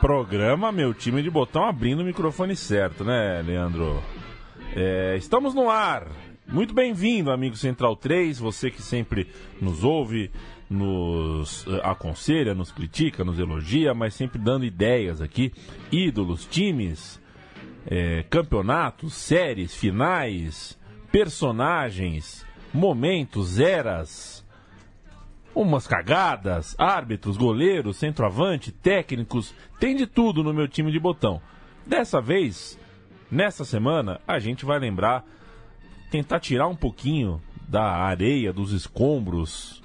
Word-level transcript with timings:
Programa 0.00 0.70
Meu 0.70 0.94
Time 0.94 1.22
de 1.22 1.30
Botão 1.30 1.64
abrindo 1.64 2.00
o 2.00 2.04
microfone 2.04 2.54
certo, 2.54 3.04
né, 3.04 3.42
Leandro? 3.42 4.02
É, 4.74 5.16
estamos 5.16 5.54
no 5.54 5.68
ar. 5.68 6.06
Muito 6.46 6.72
bem-vindo, 6.72 7.30
amigo 7.30 7.56
Central 7.56 7.94
3, 7.96 8.38
você 8.38 8.70
que 8.70 8.80
sempre 8.80 9.26
nos 9.60 9.84
ouve, 9.84 10.30
nos 10.70 11.66
uh, 11.66 11.80
aconselha, 11.82 12.54
nos 12.54 12.70
critica, 12.70 13.24
nos 13.24 13.38
elogia, 13.38 13.92
mas 13.92 14.14
sempre 14.14 14.38
dando 14.38 14.64
ideias 14.64 15.20
aqui. 15.20 15.52
Ídolos, 15.92 16.46
times, 16.46 17.20
é, 17.86 18.22
campeonatos, 18.30 19.14
séries, 19.14 19.74
finais, 19.74 20.78
personagens, 21.10 22.46
momentos, 22.72 23.58
eras 23.58 24.37
umas 25.62 25.86
cagadas, 25.86 26.76
árbitros, 26.78 27.36
goleiros, 27.36 27.96
centroavante, 27.96 28.70
técnicos, 28.70 29.52
tem 29.80 29.96
de 29.96 30.06
tudo 30.06 30.44
no 30.44 30.54
meu 30.54 30.68
time 30.68 30.92
de 30.92 31.00
botão. 31.00 31.40
Dessa 31.84 32.20
vez, 32.20 32.78
nessa 33.30 33.64
semana, 33.64 34.20
a 34.26 34.38
gente 34.38 34.64
vai 34.64 34.78
lembrar, 34.78 35.24
tentar 36.10 36.38
tirar 36.38 36.68
um 36.68 36.76
pouquinho 36.76 37.42
da 37.66 37.84
areia, 37.84 38.52
dos 38.52 38.72
escombros 38.72 39.82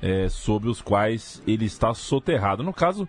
é, 0.00 0.28
sobre 0.28 0.68
os 0.68 0.80
quais 0.80 1.42
ele 1.46 1.64
está 1.64 1.92
soterrado. 1.92 2.62
No 2.62 2.72
caso, 2.72 3.08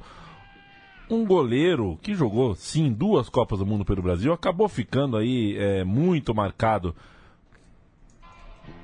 um 1.09 1.23
goleiro 1.23 1.99
que 2.01 2.15
jogou, 2.15 2.55
sim, 2.55 2.91
duas 2.91 3.29
Copas 3.29 3.59
do 3.59 3.65
Mundo 3.65 3.85
pelo 3.85 4.01
Brasil, 4.01 4.33
acabou 4.33 4.67
ficando 4.67 5.17
aí 5.17 5.55
é, 5.55 5.83
muito 5.83 6.33
marcado 6.33 6.95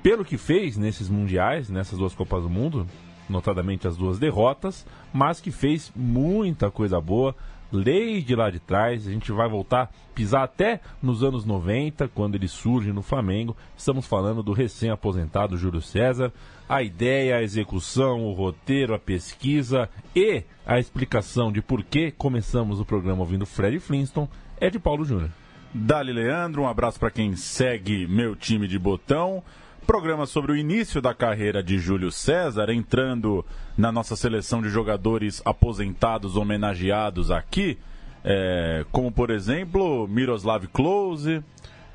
pelo 0.02 0.24
que 0.24 0.38
fez 0.38 0.76
nesses 0.76 1.08
mundiais, 1.08 1.68
nessas 1.68 1.98
duas 1.98 2.14
Copas 2.14 2.44
do 2.44 2.48
Mundo, 2.48 2.86
notadamente 3.28 3.86
as 3.86 3.96
duas 3.96 4.18
derrotas, 4.18 4.86
mas 5.12 5.40
que 5.40 5.50
fez 5.50 5.92
muita 5.94 6.70
coisa 6.70 7.00
boa 7.00 7.34
desde 7.82 8.34
lá 8.36 8.50
de 8.50 8.60
trás. 8.60 9.06
A 9.06 9.10
gente 9.10 9.32
vai 9.32 9.48
voltar, 9.48 9.90
pisar 10.14 10.44
até 10.44 10.80
nos 11.02 11.22
anos 11.22 11.44
90, 11.44 12.08
quando 12.08 12.34
ele 12.34 12.48
surge 12.48 12.92
no 12.92 13.02
Flamengo. 13.02 13.56
Estamos 13.76 14.06
falando 14.06 14.42
do 14.42 14.52
recém-aposentado 14.52 15.56
Júlio 15.56 15.80
César. 15.80 16.32
A 16.68 16.82
ideia, 16.82 17.36
a 17.36 17.42
execução, 17.42 18.24
o 18.24 18.32
roteiro, 18.32 18.94
a 18.94 18.98
pesquisa 18.98 19.88
e 20.14 20.42
a 20.66 20.78
explicação 20.78 21.52
de 21.52 21.60
por 21.60 21.82
que 21.82 22.10
começamos 22.10 22.80
o 22.80 22.84
programa 22.84 23.20
ouvindo 23.20 23.44
Fred 23.44 23.78
Flintstone 23.78 24.28
é 24.58 24.70
de 24.70 24.78
Paulo 24.78 25.04
Júnior. 25.04 25.30
Dali 25.74 26.12
Leandro, 26.12 26.62
um 26.62 26.68
abraço 26.68 27.00
para 27.00 27.10
quem 27.10 27.34
segue 27.34 28.06
meu 28.06 28.36
time 28.36 28.68
de 28.68 28.78
botão. 28.78 29.42
Programa 29.86 30.24
sobre 30.24 30.52
o 30.52 30.56
início 30.56 31.02
da 31.02 31.12
carreira 31.12 31.62
de 31.62 31.78
Júlio 31.78 32.10
César, 32.10 32.70
entrando 32.70 33.44
na 33.76 33.92
nossa 33.92 34.16
seleção 34.16 34.62
de 34.62 34.68
jogadores 34.68 35.42
aposentados 35.44 36.36
homenageados 36.36 37.30
aqui, 37.30 37.78
é, 38.24 38.86
como 38.90 39.12
por 39.12 39.30
exemplo 39.30 40.08
Miroslav 40.08 40.66
Klose 40.68 41.42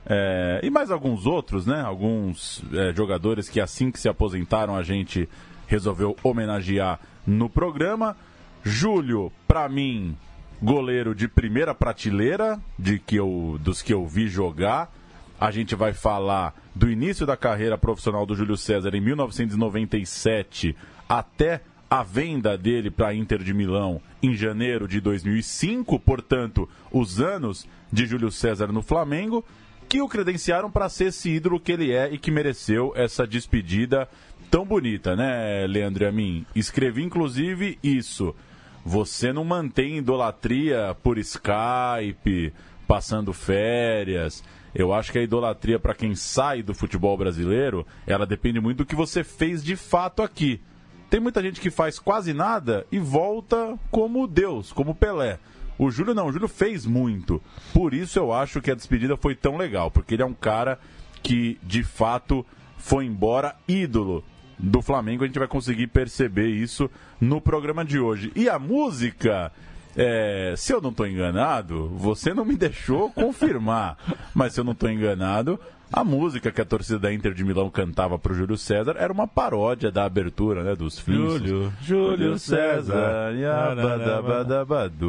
é, 0.06 0.60
e 0.64 0.70
mais 0.70 0.92
alguns 0.92 1.26
outros, 1.26 1.66
né? 1.66 1.82
Alguns 1.82 2.64
é, 2.74 2.94
jogadores 2.94 3.50
que 3.50 3.60
assim 3.60 3.92
que 3.92 4.00
se 4.00 4.08
aposentaram 4.08 4.76
a 4.76 4.84
gente 4.84 5.28
resolveu 5.68 6.16
homenagear 6.24 7.00
no 7.26 7.50
programa. 7.50 8.16
Júlio, 8.64 9.32
para 9.48 9.68
mim, 9.68 10.16
goleiro 10.62 11.16
de 11.16 11.28
primeira 11.28 11.74
prateleira, 11.74 12.60
de 12.78 13.00
que 13.00 13.16
eu, 13.16 13.58
dos 13.62 13.82
que 13.82 13.94
eu 13.94 14.06
vi 14.06 14.28
jogar. 14.28 14.92
A 15.40 15.52
gente 15.52 15.74
vai 15.74 15.94
falar 15.94 16.54
do 16.76 16.90
início 16.90 17.26
da 17.26 17.38
carreira 17.38 17.78
profissional 17.78 18.26
do 18.26 18.36
Júlio 18.36 18.58
César 18.58 18.94
em 18.94 19.00
1997 19.00 20.76
até 21.08 21.62
a 21.90 22.04
venda 22.04 22.58
dele 22.58 22.92
para 22.92 23.08
a 23.08 23.16
Inter 23.16 23.42
de 23.42 23.54
Milão 23.54 24.02
em 24.22 24.36
janeiro 24.36 24.88
de 24.88 25.00
2005, 25.00 25.98
portanto, 26.00 26.70
os 26.92 27.22
anos 27.22 27.66
de 27.92 28.06
Júlio 28.06 28.32
César 28.32 28.68
no 28.68 28.82
Flamengo, 28.82 29.44
que 29.88 30.02
o 30.02 30.08
credenciaram 30.08 30.70
para 30.70 30.90
ser 30.90 31.06
esse 31.06 31.30
ídolo 31.30 31.60
que 31.60 31.72
ele 31.72 31.92
é 31.92 32.14
e 32.14 32.18
que 32.20 32.30
mereceu 32.30 32.94
essa 32.96 33.26
despedida 33.26 34.08
tão 34.52 34.66
bonita, 34.66 35.16
né, 35.16 35.66
Leandro 35.68 36.08
a 36.08 36.12
mim? 36.12 36.46
Escrevi 36.54 37.02
inclusive 37.04 37.80
isso. 37.82 38.36
Você 38.86 39.34
não 39.34 39.44
mantém 39.44 39.98
idolatria 39.98 40.96
por 41.02 41.18
Skype, 41.18 42.54
passando 42.88 43.34
férias. 43.34 44.44
Eu 44.74 44.94
acho 44.94 45.12
que 45.12 45.18
a 45.18 45.24
idolatria 45.24 45.80
para 45.80 45.96
quem 45.96 46.16
sai 46.16 46.62
do 46.62 46.74
futebol 46.74 47.18
brasileiro, 47.18 47.86
ela 48.06 48.26
depende 48.26 48.60
muito 48.60 48.80
do 48.80 48.86
que 48.86 48.96
você 48.96 49.24
fez 49.24 49.64
de 49.64 49.76
fato 49.76 50.22
aqui. 50.22 50.62
Tem 51.10 51.20
muita 51.20 51.42
gente 51.42 51.60
que 51.60 51.72
faz 51.72 51.98
quase 51.98 52.34
nada 52.34 52.86
e 52.92 53.00
volta 53.00 53.78
como 53.90 54.28
Deus, 54.28 54.72
como 54.72 54.94
Pelé. 54.94 55.40
O 55.78 55.90
Júlio 55.90 56.14
não, 56.14 56.28
o 56.28 56.32
Júlio 56.32 56.48
fez 56.48 56.86
muito. 56.86 57.42
Por 57.74 57.94
isso 57.94 58.20
eu 58.20 58.32
acho 58.32 58.62
que 58.62 58.70
a 58.70 58.76
despedida 58.76 59.18
foi 59.18 59.34
tão 59.34 59.58
legal, 59.58 59.90
porque 59.90 60.14
ele 60.14 60.22
é 60.22 60.26
um 60.26 60.34
cara 60.34 60.78
que 61.24 61.58
de 61.64 61.84
fato 61.84 62.46
foi 62.78 63.06
embora 63.06 63.56
ídolo 63.68 64.24
do 64.58 64.82
Flamengo. 64.82 65.24
A 65.24 65.28
gente 65.28 65.40
vai 65.40 65.48
conseguir 65.48 65.88
perceber 65.88 66.50
isso 66.50 66.92
no 67.20 67.42
programa 67.42 67.84
de 67.84 67.98
hoje. 67.98 68.32
E 68.36 68.50
a 68.50 68.60
música 68.60 69.52
é, 70.02 70.54
se 70.56 70.72
eu 70.72 70.80
não 70.80 70.92
estou 70.92 71.06
enganado, 71.06 71.90
você 71.90 72.34
não 72.34 72.46
me 72.46 72.56
deixou 72.56 73.12
confirmar, 73.12 73.98
mas 74.34 74.54
se 74.54 74.62
eu 74.62 74.64
não 74.64 74.72
estou 74.72 74.90
enganado, 74.90 75.60
a 75.92 76.06
música 76.06 76.52
que 76.54 76.62
a 76.62 76.66
torcida 76.66 77.00
da 77.00 77.14
Inter 77.14 77.34
de 77.34 77.44
Milão 77.44 77.70
cantava 77.70 78.18
para 78.18 78.32
o 78.32 78.36
Júlio 78.36 78.58
César 78.58 78.96
era 78.98 79.12
uma 79.12 79.28
paródia 79.28 79.92
da 79.92 80.06
abertura, 80.06 80.64
né, 80.64 80.74
dos 80.74 80.98
filmes. 80.98 81.42
Júlio, 81.42 81.74
Júlio 81.82 82.40
César, 82.40 83.34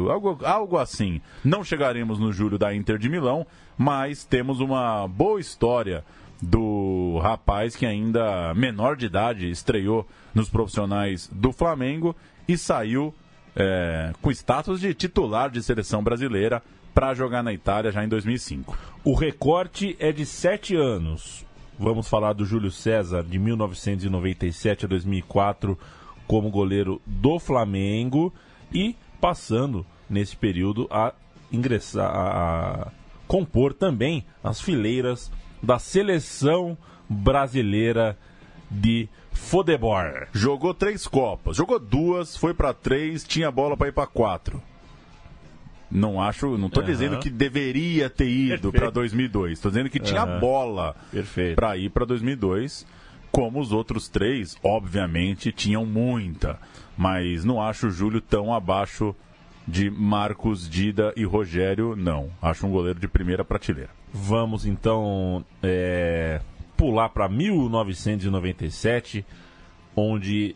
algo, 0.09 0.39
algo 0.43 0.77
assim. 0.77 1.21
Não 1.41 1.63
chegaremos 1.63 2.19
no 2.19 2.33
Júlio 2.33 2.57
da 2.57 2.75
Inter 2.75 2.97
de 2.97 3.07
Milão, 3.07 3.47
mas 3.77 4.25
temos 4.25 4.59
uma 4.59 5.07
boa 5.07 5.39
história 5.39 6.03
do 6.41 7.17
rapaz 7.23 7.77
que 7.77 7.85
ainda 7.85 8.53
menor 8.55 8.97
de 8.97 9.05
idade 9.05 9.49
estreou 9.49 10.05
nos 10.33 10.49
profissionais 10.49 11.29
do 11.31 11.53
Flamengo 11.53 12.13
e 12.45 12.57
saiu 12.57 13.13
é, 13.55 14.13
com 14.21 14.31
status 14.31 14.79
de 14.79 14.93
titular 14.93 15.49
de 15.49 15.61
seleção 15.61 16.03
brasileira 16.03 16.61
para 16.93 17.13
jogar 17.13 17.43
na 17.43 17.53
Itália 17.53 17.91
já 17.91 18.03
em 18.03 18.07
2005. 18.07 18.77
O 19.03 19.13
recorte 19.13 19.95
é 19.99 20.11
de 20.11 20.25
sete 20.25 20.75
anos. 20.75 21.45
Vamos 21.79 22.07
falar 22.07 22.33
do 22.33 22.45
Júlio 22.45 22.69
César, 22.69 23.23
de 23.23 23.39
1997 23.39 24.85
a 24.85 24.87
2004, 24.87 25.77
como 26.27 26.49
goleiro 26.49 27.01
do 27.05 27.39
Flamengo 27.39 28.33
e 28.71 28.95
passando 29.19 29.85
nesse 30.09 30.35
período 30.35 30.87
a 30.91 31.13
ingressar, 31.51 32.09
a, 32.09 32.91
compor 33.27 33.73
também 33.73 34.25
as 34.43 34.61
fileiras 34.61 35.31
da 35.63 35.79
seleção 35.79 36.77
brasileira 37.09 38.17
de 38.71 39.09
Fodebor. 39.33 40.27
Jogou 40.31 40.73
três 40.73 41.05
Copas, 41.05 41.57
jogou 41.57 41.77
duas, 41.77 42.37
foi 42.37 42.53
para 42.53 42.73
três, 42.73 43.23
tinha 43.23 43.51
bola 43.51 43.75
para 43.75 43.89
ir 43.89 43.91
para 43.91 44.07
quatro. 44.07 44.61
Não 45.91 46.21
acho, 46.21 46.57
não 46.57 46.69
tô 46.69 46.79
uhum. 46.79 46.85
dizendo 46.85 47.19
que 47.19 47.29
deveria 47.29 48.09
ter 48.09 48.29
ido 48.29 48.71
para 48.71 48.89
2002, 48.89 49.59
tô 49.59 49.67
dizendo 49.67 49.89
que 49.89 49.99
uhum. 49.99 50.05
tinha 50.05 50.25
bola 50.25 50.95
para 51.53 51.75
ir 51.75 51.89
para 51.89 52.05
2002, 52.05 52.87
como 53.29 53.59
os 53.59 53.73
outros 53.73 54.07
três, 54.07 54.55
obviamente, 54.63 55.51
tinham 55.51 55.85
muita, 55.85 56.57
mas 56.97 57.43
não 57.43 57.61
acho 57.61 57.87
o 57.87 57.91
Júlio 57.91 58.21
tão 58.21 58.53
abaixo 58.53 59.13
de 59.67 59.89
Marcos, 59.89 60.69
Dida 60.69 61.13
e 61.15 61.25
Rogério, 61.25 61.95
não. 61.95 62.29
Acho 62.41 62.67
um 62.67 62.71
goleiro 62.71 62.99
de 62.99 63.07
primeira 63.07 63.43
prateleira. 63.43 63.89
Vamos 64.13 64.65
então 64.65 65.45
é, 65.61 66.41
pular 66.81 67.09
para 67.09 67.29
1997, 67.29 69.23
onde 69.95 70.55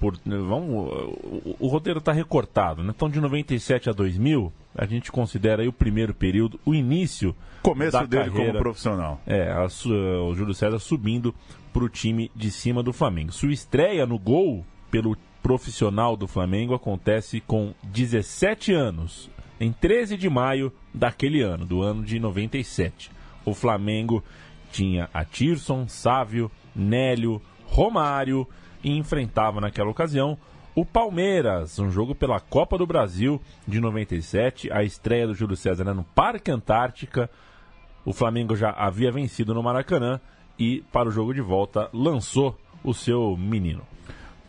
por, 0.00 0.16
vamos, 0.24 0.70
o, 0.70 1.56
o 1.60 1.66
roteiro 1.66 1.98
está 1.98 2.10
recortado, 2.10 2.82
né? 2.82 2.94
Então 2.96 3.10
de 3.10 3.20
97 3.20 3.90
a 3.90 3.92
2000, 3.92 4.50
a 4.74 4.86
gente 4.86 5.12
considera 5.12 5.60
aí 5.60 5.68
o 5.68 5.72
primeiro 5.72 6.14
período, 6.14 6.58
o 6.64 6.74
início 6.74 7.36
começo 7.62 7.92
da 7.92 8.06
dele 8.06 8.30
carreira, 8.30 8.52
como 8.52 8.58
profissional. 8.60 9.20
É, 9.26 9.52
a, 9.52 9.66
o 9.66 10.34
Júlio 10.34 10.54
César 10.54 10.78
subindo 10.78 11.34
para 11.70 11.84
o 11.84 11.88
time 11.90 12.30
de 12.34 12.50
cima 12.50 12.82
do 12.82 12.94
Flamengo. 12.94 13.30
Sua 13.30 13.52
estreia 13.52 14.06
no 14.06 14.18
gol 14.18 14.64
pelo 14.90 15.14
profissional 15.42 16.16
do 16.16 16.26
Flamengo 16.26 16.72
acontece 16.74 17.42
com 17.42 17.74
17 17.82 18.72
anos, 18.72 19.28
em 19.60 19.70
13 19.70 20.16
de 20.16 20.30
maio 20.30 20.72
daquele 20.94 21.42
ano, 21.42 21.66
do 21.66 21.82
ano 21.82 22.02
de 22.02 22.18
97. 22.18 23.10
O 23.44 23.52
Flamengo 23.52 24.24
tinha 24.72 25.08
a 25.14 25.24
Tirson, 25.24 25.86
Sávio, 25.86 26.50
Nélio, 26.74 27.40
Romário 27.66 28.48
e 28.82 28.90
enfrentava 28.96 29.60
naquela 29.60 29.90
ocasião 29.90 30.36
o 30.74 30.86
Palmeiras, 30.86 31.78
um 31.78 31.90
jogo 31.90 32.14
pela 32.14 32.40
Copa 32.40 32.78
do 32.78 32.86
Brasil 32.86 33.38
de 33.68 33.78
97, 33.78 34.72
a 34.72 34.82
estreia 34.82 35.26
do 35.26 35.34
Júlio 35.34 35.54
César 35.54 35.82
era 35.82 35.92
no 35.92 36.02
Parque 36.02 36.50
Antártica. 36.50 37.28
O 38.06 38.12
Flamengo 38.14 38.56
já 38.56 38.70
havia 38.70 39.12
vencido 39.12 39.52
no 39.52 39.62
Maracanã 39.62 40.18
e 40.58 40.82
para 40.90 41.10
o 41.10 41.12
jogo 41.12 41.34
de 41.34 41.42
volta 41.42 41.90
lançou 41.92 42.58
o 42.82 42.94
seu 42.94 43.36
menino. 43.36 43.82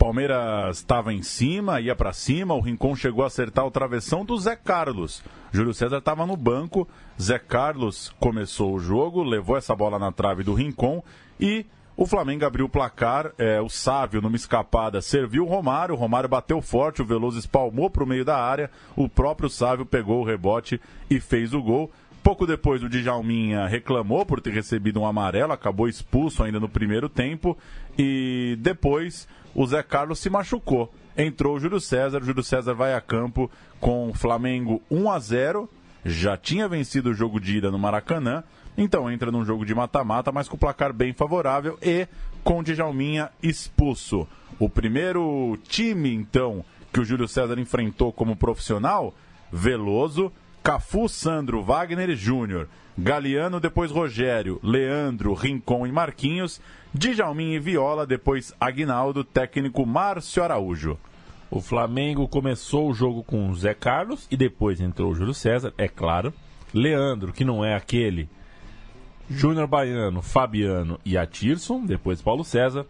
Palmeiras 0.03 0.79
estava 0.79 1.13
em 1.13 1.23
cima, 1.23 1.79
ia 1.79 1.95
para 1.95 2.11
cima, 2.11 2.53
o 2.53 2.59
Rincon 2.59 2.93
chegou 2.93 3.23
a 3.23 3.27
acertar 3.27 3.65
o 3.65 3.71
travessão 3.71 4.25
do 4.25 4.37
Zé 4.37 4.53
Carlos. 4.53 5.23
Júlio 5.49 5.73
César 5.73 5.99
estava 5.99 6.25
no 6.25 6.35
banco, 6.35 6.85
Zé 7.19 7.39
Carlos 7.39 8.13
começou 8.19 8.73
o 8.73 8.79
jogo, 8.79 9.23
levou 9.23 9.55
essa 9.55 9.73
bola 9.73 9.97
na 9.97 10.11
trave 10.11 10.43
do 10.43 10.53
Rincon 10.53 11.01
e 11.39 11.65
o 11.95 12.05
Flamengo 12.05 12.45
abriu 12.45 12.65
o 12.65 12.69
placar, 12.69 13.31
é, 13.37 13.61
o 13.61 13.69
Sávio, 13.69 14.21
numa 14.21 14.35
escapada, 14.35 15.01
serviu 15.01 15.45
o 15.45 15.47
Romário, 15.47 15.95
o 15.95 15.97
Romário 15.97 16.27
bateu 16.27 16.61
forte, 16.61 17.01
o 17.01 17.05
Veloso 17.05 17.39
espalmou 17.39 17.89
para 17.89 18.03
o 18.03 18.07
meio 18.07 18.25
da 18.25 18.37
área, 18.37 18.69
o 18.97 19.07
próprio 19.07 19.49
Sávio 19.49 19.85
pegou 19.85 20.19
o 20.19 20.25
rebote 20.25 20.81
e 21.09 21.17
fez 21.21 21.53
o 21.53 21.61
gol. 21.61 21.89
Pouco 22.21 22.45
depois, 22.45 22.83
o 22.83 22.89
Djalminha 22.89 23.67
reclamou 23.67 24.25
por 24.25 24.41
ter 24.41 24.53
recebido 24.53 24.99
um 24.99 25.05
amarelo, 25.05 25.53
acabou 25.53 25.87
expulso 25.87 26.43
ainda 26.43 26.57
no 26.57 26.69
primeiro 26.69 27.09
tempo. 27.09 27.57
E 27.97 28.57
depois, 28.61 29.27
o 29.53 29.65
Zé 29.65 29.83
Carlos 29.83 30.19
se 30.19 30.29
machucou. 30.29 30.93
Entrou 31.17 31.55
o 31.55 31.59
Júlio 31.59 31.79
César, 31.79 32.21
o 32.21 32.25
Júlio 32.25 32.43
César 32.43 32.73
vai 32.73 32.93
a 32.93 33.01
campo 33.01 33.49
com 33.79 34.09
o 34.09 34.13
Flamengo 34.13 34.81
1 34.89 35.11
a 35.11 35.19
0 35.19 35.69
já 36.05 36.35
tinha 36.35 36.67
vencido 36.67 37.11
o 37.11 37.13
jogo 37.13 37.39
de 37.39 37.57
ida 37.57 37.71
no 37.71 37.79
Maracanã, 37.79 38.43
então 38.77 39.09
entra 39.09 39.31
num 39.31 39.45
jogo 39.45 39.65
de 39.65 39.73
mata-mata, 39.73 40.31
mas 40.31 40.49
com 40.49 40.57
placar 40.57 40.91
bem 40.91 41.13
favorável 41.13 41.77
e 41.81 42.07
com 42.43 42.59
o 42.59 42.63
Djalminha 42.63 43.29
expulso. 43.41 44.27
O 44.59 44.69
primeiro 44.69 45.57
time, 45.63 46.13
então, 46.13 46.63
que 46.91 46.99
o 46.99 47.05
Júlio 47.05 47.27
César 47.27 47.57
enfrentou 47.57 48.11
como 48.11 48.35
profissional, 48.35 49.13
Veloso, 49.51 50.31
Cafu, 50.61 51.07
Sandro, 51.07 51.63
Wagner 51.63 52.09
e 52.09 52.15
Júnior. 52.15 52.67
Galeano, 52.97 53.59
depois 53.59 53.89
Rogério, 53.89 54.59
Leandro, 54.61 55.33
Rincon 55.33 55.87
e 55.87 55.91
Marquinhos. 55.91 56.61
Djalmin 56.93 57.53
e 57.53 57.59
Viola, 57.59 58.05
depois 58.05 58.53
Aguinaldo, 58.59 59.23
técnico 59.23 59.83
Márcio 59.83 60.43
Araújo. 60.43 60.97
O 61.49 61.59
Flamengo 61.59 62.27
começou 62.27 62.89
o 62.89 62.93
jogo 62.93 63.23
com 63.23 63.53
Zé 63.55 63.73
Carlos 63.73 64.27
e 64.29 64.37
depois 64.37 64.79
entrou 64.79 65.11
o 65.11 65.15
Júlio 65.15 65.33
César, 65.33 65.73
é 65.77 65.87
claro. 65.87 66.31
Leandro, 66.71 67.33
que 67.33 67.43
não 67.43 67.65
é 67.65 67.75
aquele. 67.75 68.29
Júnior 69.29 69.67
Baiano, 69.67 70.21
Fabiano 70.21 70.99
e 71.03 71.17
Atirson, 71.17 71.83
depois 71.83 72.21
Paulo 72.21 72.43
César. 72.43 72.85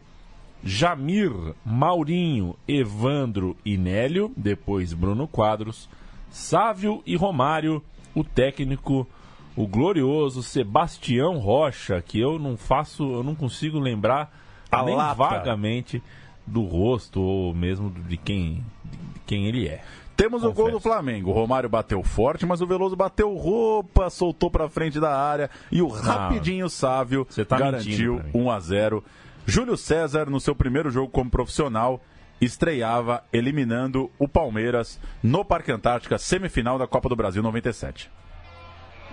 Jamir, 0.63 1.31
Maurinho, 1.65 2.55
Evandro 2.67 3.55
e 3.65 3.77
Nélio, 3.77 4.33
depois 4.35 4.94
Bruno 4.94 5.27
Quadros. 5.27 5.89
Sávio 6.29 7.01
e 7.05 7.15
Romário, 7.15 7.83
o 8.13 8.23
técnico, 8.23 9.07
o 9.55 9.67
glorioso 9.67 10.41
Sebastião 10.44 11.38
Rocha, 11.38 12.01
que 12.01 12.19
eu 12.19 12.39
não 12.39 12.57
faço, 12.57 13.03
eu 13.13 13.23
não 13.23 13.35
consigo 13.35 13.79
lembrar 13.79 14.31
A 14.71 14.83
nem 14.83 14.95
lata. 14.95 15.15
vagamente 15.15 16.01
do 16.45 16.63
rosto 16.63 17.21
ou 17.21 17.53
mesmo 17.53 17.89
de 17.89 18.17
quem, 18.17 18.63
de 18.85 19.19
quem 19.25 19.45
ele 19.47 19.67
é. 19.67 19.83
Temos 20.15 20.44
o 20.44 20.47
gol 20.47 20.65
Confesso. 20.65 20.77
do 20.77 20.79
Flamengo. 20.79 21.31
O 21.31 21.33
Romário 21.33 21.67
bateu 21.69 22.03
forte, 22.03 22.45
mas 22.45 22.61
o 22.61 22.67
Veloso 22.67 22.95
bateu 22.95 23.33
roupa, 23.35 24.09
soltou 24.09 24.50
pra 24.51 24.69
frente 24.69 25.00
da 25.00 25.17
área 25.17 25.50
e 25.71 25.81
o 25.81 25.88
rapidinho 25.88 26.69
Sávio 26.69 27.25
Você 27.29 27.44
tá 27.44 27.57
garantiu 27.57 28.15
mentindo 28.15 28.31
pra 28.31 28.39
mim. 28.39 28.45
1 28.45 28.51
a 28.51 28.59
0. 28.59 29.03
Júlio 29.45 29.75
César, 29.75 30.29
no 30.29 30.39
seu 30.39 30.55
primeiro 30.55 30.91
jogo 30.91 31.09
como 31.09 31.29
profissional, 31.31 32.00
estreava 32.39 33.23
eliminando 33.33 34.09
o 34.19 34.27
Palmeiras 34.27 35.00
no 35.21 35.44
Parque 35.44 35.71
Antártica, 35.71 36.17
semifinal 36.17 36.77
da 36.77 36.85
Copa 36.88 37.09
do 37.09 37.15
Brasil 37.15 37.41
97. 37.41 38.09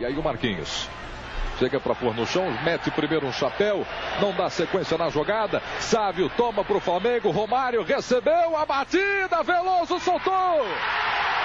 E 0.00 0.05
aí 0.06 0.17
o 0.17 0.23
Marquinhos. 0.23 0.88
Chega 1.58 1.79
para 1.79 1.94
pôr 1.94 2.14
no 2.14 2.26
chão, 2.26 2.50
mete 2.64 2.91
primeiro 2.91 3.26
um 3.26 3.32
chapéu, 3.32 3.87
não 4.19 4.32
dá 4.32 4.49
sequência 4.49 4.97
na 4.97 5.11
jogada. 5.11 5.62
Sávio 5.79 6.31
toma 6.38 6.64
para 6.64 6.79
o 6.79 6.81
Flamengo, 6.81 7.31
Romário 7.31 7.82
recebeu 7.82 8.56
a 8.56 8.64
batida, 8.64 9.43
Veloso 9.43 10.00
soltou. 10.00 10.67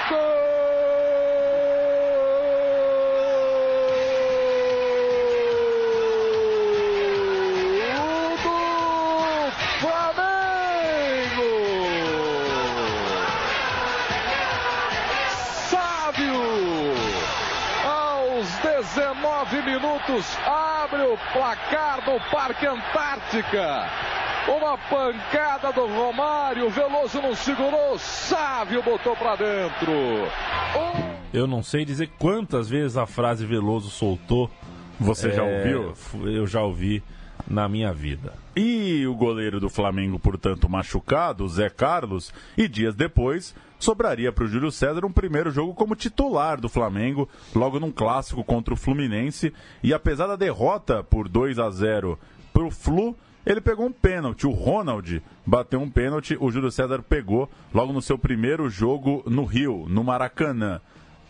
Gol 0.07 1.24
19 18.95 19.61
minutos, 19.63 20.37
abre 20.45 21.01
o 21.01 21.17
placar 21.33 21.99
do 22.05 22.17
Parque 22.31 22.65
Antártica. 22.65 23.89
Uma 24.47 24.77
pancada 24.77 25.73
do 25.73 25.85
Romário, 25.85 26.69
Veloso 26.69 27.21
não 27.21 27.35
segurou, 27.35 27.99
Sávio 27.99 28.81
botou 28.81 29.13
pra 29.17 29.35
dentro. 29.35 29.91
Um... 29.91 31.15
Eu 31.33 31.45
não 31.45 31.61
sei 31.61 31.83
dizer 31.83 32.09
quantas 32.17 32.69
vezes 32.69 32.95
a 32.95 33.05
frase 33.05 33.45
Veloso 33.45 33.89
soltou. 33.89 34.49
Você 34.97 35.29
já 35.33 35.43
É, 35.43 35.57
ouviu? 35.57 35.91
f- 35.91 36.17
Eu 36.33 36.47
já 36.47 36.61
ouvi 36.61 37.03
na 37.47 37.67
minha 37.69 37.93
vida. 37.93 38.33
E 38.55 39.05
o 39.07 39.15
goleiro 39.15 39.59
do 39.59 39.69
Flamengo, 39.69 40.17
portanto, 40.17 40.69
machucado, 40.69 41.47
Zé 41.47 41.69
Carlos, 41.69 42.33
e 42.57 42.67
dias 42.67 42.95
depois 42.95 43.53
sobraria 43.77 44.31
para 44.31 44.45
o 44.45 44.47
Júlio 44.47 44.71
César 44.71 45.05
um 45.05 45.11
primeiro 45.11 45.51
jogo 45.51 45.73
como 45.73 45.95
titular 45.95 46.59
do 46.59 46.69
Flamengo, 46.69 47.29
logo 47.53 47.79
num 47.79 47.91
clássico 47.91 48.43
contra 48.43 48.73
o 48.73 48.77
Fluminense. 48.77 49.53
E 49.83 49.93
apesar 49.93 50.27
da 50.27 50.35
derrota 50.35 51.03
por 51.03 51.27
2 51.27 51.59
a 51.59 51.69
0 51.69 52.17
para 52.53 52.63
o 52.63 52.71
Flu, 52.71 53.15
ele 53.45 53.61
pegou 53.61 53.85
um 53.85 53.91
pênalti. 53.91 54.47
O 54.47 54.51
Ronald 54.51 55.21
bateu 55.45 55.79
um 55.79 55.89
pênalti, 55.89 56.35
o 56.39 56.49
Júlio 56.49 56.71
César 56.71 57.03
pegou 57.03 57.49
logo 57.73 57.93
no 57.93 58.01
seu 58.01 58.17
primeiro 58.17 58.69
jogo 58.69 59.23
no 59.27 59.43
Rio, 59.43 59.85
no 59.87 60.03
Maracanã. 60.03 60.81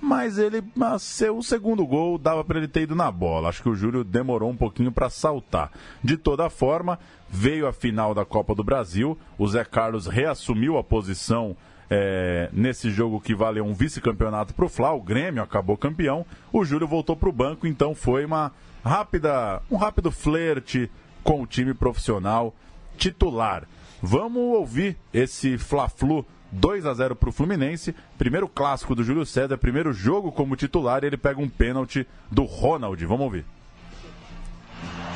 Mas 0.05 0.37
ele, 0.37 0.63
mas 0.75 1.01
seu 1.01 1.41
segundo 1.41 1.83
gol 1.83 2.19
dava 2.19 2.43
para 2.43 2.59
ele 2.59 2.67
ter 2.67 2.83
ido 2.83 2.93
na 2.93 3.11
bola. 3.11 3.49
Acho 3.49 3.63
que 3.63 3.69
o 3.69 3.73
Júlio 3.73 4.03
demorou 4.03 4.51
um 4.51 4.55
pouquinho 4.55 4.91
para 4.91 5.09
saltar. 5.09 5.71
De 6.03 6.15
toda 6.15 6.47
forma, 6.47 6.99
veio 7.27 7.65
a 7.65 7.73
final 7.73 8.13
da 8.13 8.23
Copa 8.23 8.53
do 8.53 8.63
Brasil. 8.63 9.17
O 9.35 9.47
Zé 9.47 9.65
Carlos 9.65 10.05
reassumiu 10.05 10.77
a 10.77 10.83
posição 10.83 11.57
é, 11.89 12.51
nesse 12.53 12.91
jogo 12.91 13.19
que 13.19 13.33
valeu 13.33 13.65
um 13.65 13.73
vice-campeonato 13.73 14.53
para 14.53 14.65
o 14.65 14.69
Fla. 14.69 14.93
O 14.93 15.01
Grêmio 15.01 15.41
acabou 15.41 15.75
campeão. 15.75 16.23
O 16.53 16.63
Júlio 16.63 16.87
voltou 16.87 17.15
para 17.15 17.29
o 17.29 17.33
banco, 17.33 17.65
então 17.65 17.95
foi 17.95 18.25
uma 18.25 18.51
rápida, 18.83 19.59
um 19.71 19.75
rápido 19.75 20.11
flerte 20.11 20.87
com 21.23 21.41
o 21.41 21.47
time 21.47 21.73
profissional 21.73 22.53
titular. 22.95 23.67
Vamos 24.03 24.55
ouvir 24.55 24.97
esse 25.11 25.57
Fla-Flu 25.57 26.23
2 26.55 26.85
a 26.85 26.93
0 26.93 27.15
para 27.15 27.29
o 27.29 27.31
Fluminense. 27.31 27.93
Primeiro 28.17 28.47
clássico 28.47 28.95
do 28.95 29.03
Júlio 29.03 29.25
César, 29.25 29.57
primeiro 29.57 29.91
jogo 29.93 30.31
como 30.31 30.55
titular, 30.55 31.03
e 31.03 31.07
ele 31.07 31.17
pega 31.17 31.41
um 31.41 31.49
pênalti 31.49 32.07
do 32.31 32.43
Ronald. 32.43 33.03
Vamos 33.05 33.25
ouvir. 33.25 33.45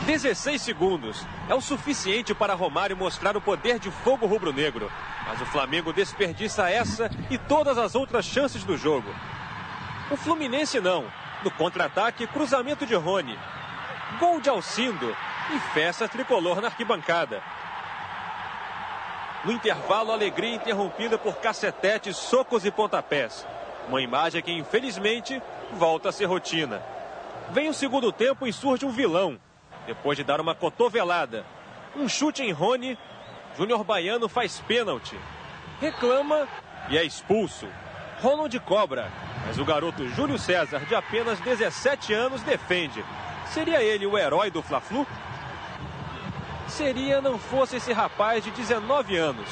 16 0.05 0.61
segundos 0.61 1.25
é 1.47 1.55
o 1.55 1.61
suficiente 1.61 2.33
para 2.33 2.53
Romário 2.53 2.97
mostrar 2.97 3.37
o 3.37 3.41
poder 3.41 3.79
de 3.79 3.91
fogo 3.91 4.25
rubro-negro. 4.25 4.91
Mas 5.27 5.41
o 5.41 5.45
Flamengo 5.45 5.93
desperdiça 5.93 6.69
essa 6.69 7.09
e 7.29 7.37
todas 7.37 7.77
as 7.77 7.95
outras 7.95 8.25
chances 8.25 8.63
do 8.63 8.75
jogo. 8.75 9.09
O 10.11 10.17
Fluminense 10.17 10.79
não. 10.79 11.05
No 11.43 11.51
contra-ataque, 11.51 12.27
cruzamento 12.27 12.85
de 12.85 12.95
Rony. 12.95 13.37
Gol 14.19 14.41
de 14.41 14.49
Alcindo 14.49 15.15
e 15.53 15.59
festa 15.73 16.07
tricolor 16.07 16.59
na 16.59 16.67
arquibancada. 16.67 17.41
No 19.45 19.53
intervalo, 19.53 20.11
alegria 20.11 20.55
interrompida 20.55 21.17
por 21.17 21.37
cacetetes, 21.37 22.17
socos 22.17 22.65
e 22.65 22.71
pontapés. 22.71 23.45
Uma 23.87 24.01
imagem 24.01 24.41
que, 24.41 24.51
infelizmente, 24.51 25.41
volta 25.73 26.09
a 26.09 26.11
ser 26.11 26.25
rotina. 26.25 26.81
Vem 27.51 27.69
o 27.69 27.73
segundo 27.73 28.11
tempo 28.11 28.45
e 28.45 28.53
surge 28.53 28.85
um 28.85 28.91
vilão. 28.91 29.39
Depois 29.87 30.17
de 30.17 30.23
dar 30.23 30.41
uma 30.41 30.53
cotovelada, 30.53 31.45
um 31.95 32.07
chute 32.07 32.43
em 32.43 32.51
Rony, 32.51 32.97
Júnior 33.57 33.83
Baiano 33.83 34.27
faz 34.27 34.59
pênalti. 34.59 35.17
Reclama 35.79 36.47
e 36.89 36.97
é 36.97 37.03
expulso. 37.03 37.67
Ronald 38.21 38.59
cobra, 38.59 39.09
mas 39.47 39.57
o 39.57 39.63
garoto 39.63 40.07
Júlio 40.09 40.37
César, 40.37 40.79
de 40.81 40.93
apenas 40.93 41.39
17 41.39 42.13
anos, 42.13 42.41
defende. 42.41 43.03
Seria 43.47 43.81
ele 43.81 44.05
o 44.05 44.17
herói 44.17 44.51
do 44.51 44.61
Fla-Flu? 44.61 45.07
Seria 46.69 47.21
não 47.21 47.37
fosse 47.37 47.77
esse 47.77 47.91
rapaz 47.91 48.43
de 48.43 48.51
19 48.51 49.17
anos. 49.17 49.49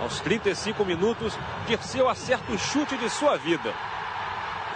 Aos 0.00 0.20
35 0.20 0.84
minutos, 0.84 1.34
Dirceu 1.66 2.08
acerta 2.08 2.52
o 2.52 2.58
chute 2.58 2.96
de 2.96 3.10
sua 3.10 3.36
vida. 3.36 3.74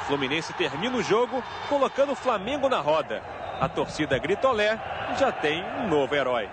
O 0.01 0.05
Fluminense 0.07 0.53
termina 0.53 0.97
o 0.97 1.03
jogo 1.03 1.43
colocando 1.69 2.13
o 2.13 2.17
Flamengo 2.17 2.69
na 2.69 2.81
roda. 2.81 3.23
A 3.61 3.69
torcida 3.69 4.19
Gritolé 4.19 4.79
já 5.19 5.33
tem 5.33 5.65
um 5.65 5.89
novo 5.89 6.15
herói. 6.15 6.49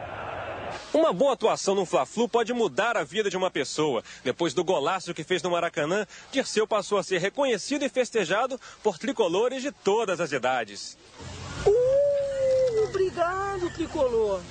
Uma 0.94 1.12
boa 1.12 1.34
atuação 1.34 1.76
no 1.76 1.86
Fla-Flu 1.86 2.30
pode 2.30 2.54
mudar 2.54 2.96
a 2.96 3.04
vida 3.04 3.30
de 3.30 3.36
uma 3.36 3.52
pessoa. 3.52 4.04
Depois 4.24 4.54
do 4.54 4.64
golaço 4.64 5.14
que 5.14 5.24
fez 5.24 5.44
no 5.44 5.52
Maracanã, 5.52 6.06
Dirceu 6.32 6.66
passou 6.66 6.98
a 6.98 7.04
ser 7.04 7.18
reconhecido 7.18 7.84
e 7.84 7.90
festejado 7.90 8.60
por 8.82 8.98
tricolores 8.98 9.62
de 9.62 9.72
todas 9.72 10.22
as 10.22 10.32
idades. 10.32 10.98
Uh, 11.66 12.84
obrigado, 12.86 13.70
tricolor. 13.74 14.42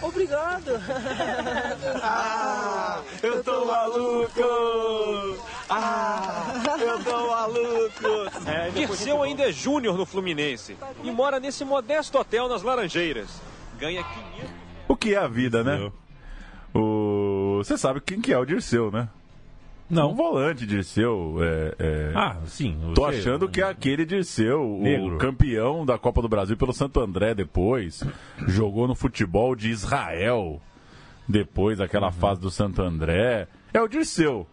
Obrigado. 0.00 0.72
ah, 2.02 3.00
eu 3.22 3.42
tô 3.42 3.64
maluco. 3.64 5.42
Ah, 5.68 6.62
eu 6.78 7.02
tô 7.02 7.28
maluco. 7.28 8.48
É, 8.48 8.70
Dirceu 8.70 9.22
ainda 9.22 9.48
é 9.48 9.52
júnior 9.52 9.96
no 9.96 10.04
Fluminense 10.04 10.76
e 11.02 11.10
mora 11.10 11.40
nesse 11.40 11.64
modesto 11.64 12.18
hotel 12.18 12.48
nas 12.48 12.62
Laranjeiras. 12.62 13.28
Ganha 13.78 14.02
500... 14.02 14.50
O 14.88 14.96
que 14.96 15.14
é 15.14 15.18
a 15.18 15.26
vida, 15.26 15.64
né? 15.64 15.90
O... 16.74 17.58
Você 17.58 17.76
sabe 17.76 18.00
quem 18.00 18.20
que 18.20 18.32
é 18.32 18.38
o 18.38 18.44
Dirceu, 18.44 18.90
né? 18.90 19.08
Não. 19.88 20.10
Um 20.10 20.14
volante 20.14 20.66
Dirceu. 20.66 21.36
É, 21.40 21.74
é... 21.78 22.12
Ah, 22.14 22.36
sim. 22.46 22.76
Tô 22.94 23.04
achando 23.04 23.48
que 23.48 23.60
é 23.60 23.64
aquele 23.64 24.04
Dirceu, 24.04 24.78
Negro. 24.80 25.14
o 25.14 25.18
campeão 25.18 25.86
da 25.86 25.96
Copa 25.96 26.20
do 26.20 26.28
Brasil 26.28 26.56
pelo 26.56 26.72
Santo 26.72 27.00
André 27.00 27.34
depois. 27.34 28.02
Jogou 28.48 28.88
no 28.88 28.94
futebol 28.94 29.54
de 29.54 29.70
Israel 29.70 30.60
depois 31.28 31.78
daquela 31.78 32.06
uhum. 32.06 32.12
fase 32.12 32.40
do 32.40 32.50
Santo 32.50 32.82
André. 32.82 33.48
É 33.72 33.80
o 33.80 33.88
Dirceu, 33.88 34.46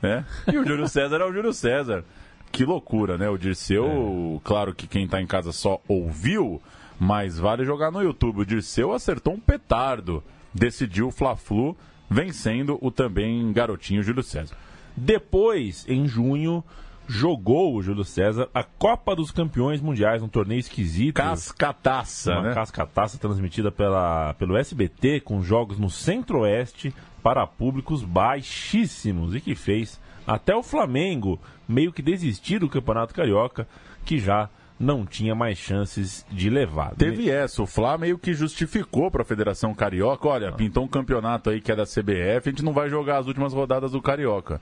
né? 0.00 0.24
E 0.50 0.56
o 0.56 0.66
Júlio 0.66 0.86
César 0.88 1.16
é 1.16 1.24
o 1.24 1.32
Júlio 1.32 1.52
César. 1.52 2.04
Que 2.50 2.64
loucura, 2.64 3.16
né? 3.16 3.28
O 3.28 3.38
Dirceu, 3.38 4.36
é. 4.36 4.40
claro 4.44 4.74
que 4.74 4.86
quem 4.86 5.08
tá 5.08 5.20
em 5.20 5.26
casa 5.26 5.52
só 5.52 5.80
ouviu, 5.88 6.60
mas 7.00 7.38
vale 7.38 7.64
jogar 7.64 7.90
no 7.90 8.02
YouTube. 8.02 8.40
O 8.40 8.46
Dirceu 8.46 8.92
acertou 8.92 9.34
um 9.34 9.40
petardo, 9.40 10.22
decidiu 10.52 11.08
o 11.08 11.12
Fla-Flu, 11.12 11.76
vencendo 12.10 12.78
o 12.82 12.90
também 12.90 13.50
garotinho 13.52 14.02
Júlio 14.02 14.22
César. 14.22 14.56
Depois, 14.96 15.84
em 15.88 16.06
junho, 16.06 16.62
jogou 17.08 17.74
o 17.74 17.82
Júlio 17.82 18.04
César 18.04 18.48
a 18.54 18.62
Copa 18.62 19.14
dos 19.14 19.30
Campeões 19.30 19.80
Mundiais, 19.80 20.22
um 20.22 20.28
torneio 20.28 20.60
esquisito. 20.60 21.14
Cascataça, 21.14 22.32
uma 22.32 22.42
né? 22.48 22.54
cascataça 22.54 23.18
transmitida 23.18 23.70
pela, 23.70 24.34
pelo 24.34 24.56
SBT, 24.56 25.20
com 25.20 25.42
jogos 25.42 25.78
no 25.78 25.90
Centro-Oeste 25.90 26.94
para 27.22 27.46
públicos 27.46 28.02
baixíssimos 28.02 29.34
e 29.34 29.40
que 29.40 29.54
fez 29.54 30.00
até 30.26 30.54
o 30.54 30.62
Flamengo 30.62 31.38
meio 31.68 31.92
que 31.92 32.02
desistir 32.02 32.58
do 32.58 32.68
Campeonato 32.68 33.14
Carioca, 33.14 33.66
que 34.04 34.18
já 34.18 34.48
não 34.82 35.06
tinha 35.06 35.34
mais 35.34 35.56
chances 35.56 36.26
de 36.28 36.50
levar. 36.50 36.94
Teve 36.96 37.30
essa, 37.30 37.62
o 37.62 37.66
Flá 37.66 37.96
meio 37.96 38.18
que 38.18 38.34
justificou 38.34 39.10
para 39.10 39.22
a 39.22 39.24
Federação 39.24 39.72
Carioca, 39.72 40.28
olha, 40.28 40.48
ah. 40.48 40.52
pintou 40.52 40.84
um 40.84 40.88
campeonato 40.88 41.50
aí 41.50 41.60
que 41.60 41.70
é 41.70 41.76
da 41.76 41.84
CBF, 41.84 42.48
a 42.48 42.50
gente 42.50 42.64
não 42.64 42.72
vai 42.72 42.90
jogar 42.90 43.18
as 43.18 43.26
últimas 43.28 43.54
rodadas 43.54 43.92
do 43.92 44.02
Carioca. 44.02 44.60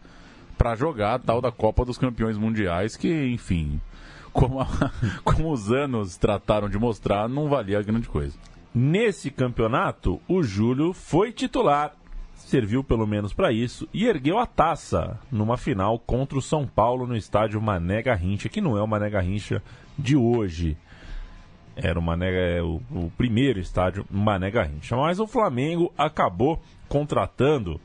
Para 0.59 0.77
jogar 0.77 1.15
a 1.15 1.19
tal 1.19 1.41
da 1.41 1.51
Copa 1.51 1.87
dos 1.87 1.97
Campeões 1.97 2.37
Mundiais, 2.37 2.97
que, 2.97 3.09
enfim, 3.29 3.81
como, 4.31 4.61
a, 4.61 4.67
como 5.25 5.51
os 5.51 5.73
anos 5.73 6.19
trataram 6.19 6.69
de 6.69 6.79
mostrar, 6.79 7.27
não 7.27 7.49
valia 7.49 7.83
grande 7.83 8.09
coisa. 8.09 8.37
Nesse 8.75 9.31
campeonato, 9.31 10.21
o 10.29 10.43
Júlio 10.43 10.93
foi 10.93 11.33
titular 11.33 11.93
serviu 12.47 12.83
pelo 12.83 13.07
menos 13.07 13.33
para 13.33 13.53
isso 13.53 13.89
e 13.93 14.07
ergueu 14.07 14.39
a 14.39 14.47
taça 14.47 15.19
numa 15.31 15.57
final 15.57 15.99
contra 15.99 16.39
o 16.39 16.43
São 16.43 16.67
Paulo 16.67 17.07
no 17.07 17.17
estádio 17.17 17.61
Mané 17.61 18.03
Garrincha, 18.03 18.49
que 18.49 18.61
não 18.61 18.77
é 18.77 18.83
o 18.83 18.89
Mané 18.89 19.11
Garrincha 19.11 19.63
de 19.99 20.17
hoje. 20.17 20.77
Era 21.77 21.99
o, 21.99 22.03
Mané, 22.03 22.59
é, 22.59 22.63
o, 22.63 22.81
o 22.91 23.13
primeiro 23.17 23.61
estádio 23.61 24.05
Mané 24.11 24.51
Garrincha. 24.51 24.97
Mas 24.97 25.21
o 25.21 25.27
Flamengo 25.27 25.93
acabou 25.97 26.61
contratando, 26.89 27.81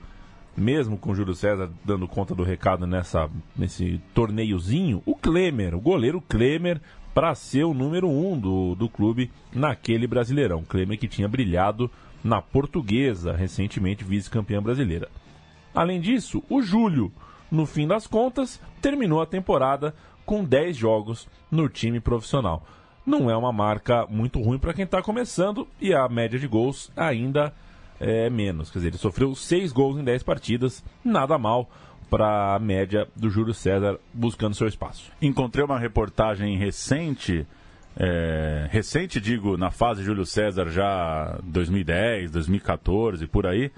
mesmo 0.58 0.98
com 0.98 1.12
o 1.12 1.16
Júlio 1.16 1.36
César 1.36 1.70
dando 1.84 2.08
conta 2.08 2.34
do 2.34 2.44
recado 2.44 2.88
nessa, 2.88 3.30
nesse 3.56 4.02
torneiozinho, 4.14 5.02
o 5.06 5.16
Klemer, 5.16 5.76
o 5.76 5.82
goleiro 5.82 6.22
Klemer, 6.22 6.82
para 7.14 7.34
ser 7.36 7.64
o 7.64 7.74
número 7.74 8.10
um 8.10 8.38
do, 8.38 8.76
do 8.76 8.90
clube 8.90 9.32
naquele 9.54 10.08
Brasileirão. 10.08 10.64
Klemer 10.64 10.98
que 10.98 11.08
tinha 11.08 11.28
brilhado 11.28 11.90
na 12.26 12.42
Portuguesa, 12.42 13.34
recentemente 13.34 14.04
vice-campeã 14.04 14.60
brasileira. 14.60 15.10
Além 15.76 16.02
disso, 16.02 16.44
o 16.50 16.60
Júlio, 16.60 17.14
no 17.52 17.68
fim 17.68 17.88
das 17.88 18.08
contas, 18.08 18.60
terminou 18.82 19.22
a 19.22 19.28
temporada 19.28 19.94
com 20.26 20.44
10 20.44 20.76
jogos 20.76 21.28
no 21.52 21.70
time 21.70 22.00
profissional. 22.00 22.66
Não 23.06 23.30
é 23.30 23.38
uma 23.38 23.54
marca 23.54 24.08
muito 24.10 24.42
ruim 24.42 24.58
para 24.58 24.74
quem 24.74 24.86
está 24.86 25.04
começando 25.04 25.68
e 25.80 25.94
a 25.94 26.10
média 26.10 26.40
de 26.40 26.48
gols 26.48 26.92
ainda 26.98 27.54
é 28.00 28.28
menos. 28.28 28.72
Quer 28.72 28.80
dizer, 28.80 28.88
ele 28.88 28.98
sofreu 28.98 29.36
6 29.36 29.72
gols 29.72 30.00
em 30.00 30.04
10 30.04 30.24
partidas, 30.24 30.84
nada 31.04 31.38
mal 31.38 31.70
para 32.10 32.56
a 32.56 32.60
média 32.60 33.08
do 33.16 33.30
Júlio 33.30 33.54
César 33.54 34.00
buscando 34.12 34.56
seu 34.56 34.68
espaço. 34.68 35.12
Encontrei 35.22 35.64
uma 35.64 35.78
reportagem 35.78 36.58
recente 36.58 37.46
é, 37.98 38.68
recente, 38.70 39.22
digo, 39.22 39.56
na 39.56 39.72
fase 39.72 40.04
Júlio 40.04 40.26
César 40.26 40.70
já 40.70 41.40
2010, 41.44 42.32
2014, 42.32 43.26
por 43.28 43.48
aí. 43.48 43.72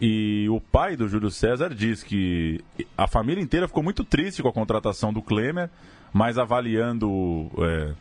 E 0.00 0.48
o 0.48 0.60
pai 0.60 0.96
do 0.96 1.06
Júlio 1.06 1.30
César 1.30 1.74
diz 1.74 2.02
que 2.02 2.60
a 2.96 3.06
família 3.06 3.42
inteira 3.42 3.68
ficou 3.68 3.82
muito 3.82 4.02
triste 4.02 4.42
com 4.42 4.48
a 4.48 4.52
contratação 4.52 5.12
do 5.12 5.20
Klemer, 5.20 5.68
mas 6.10 6.38
avaliando 6.38 7.50
é, 7.58 7.92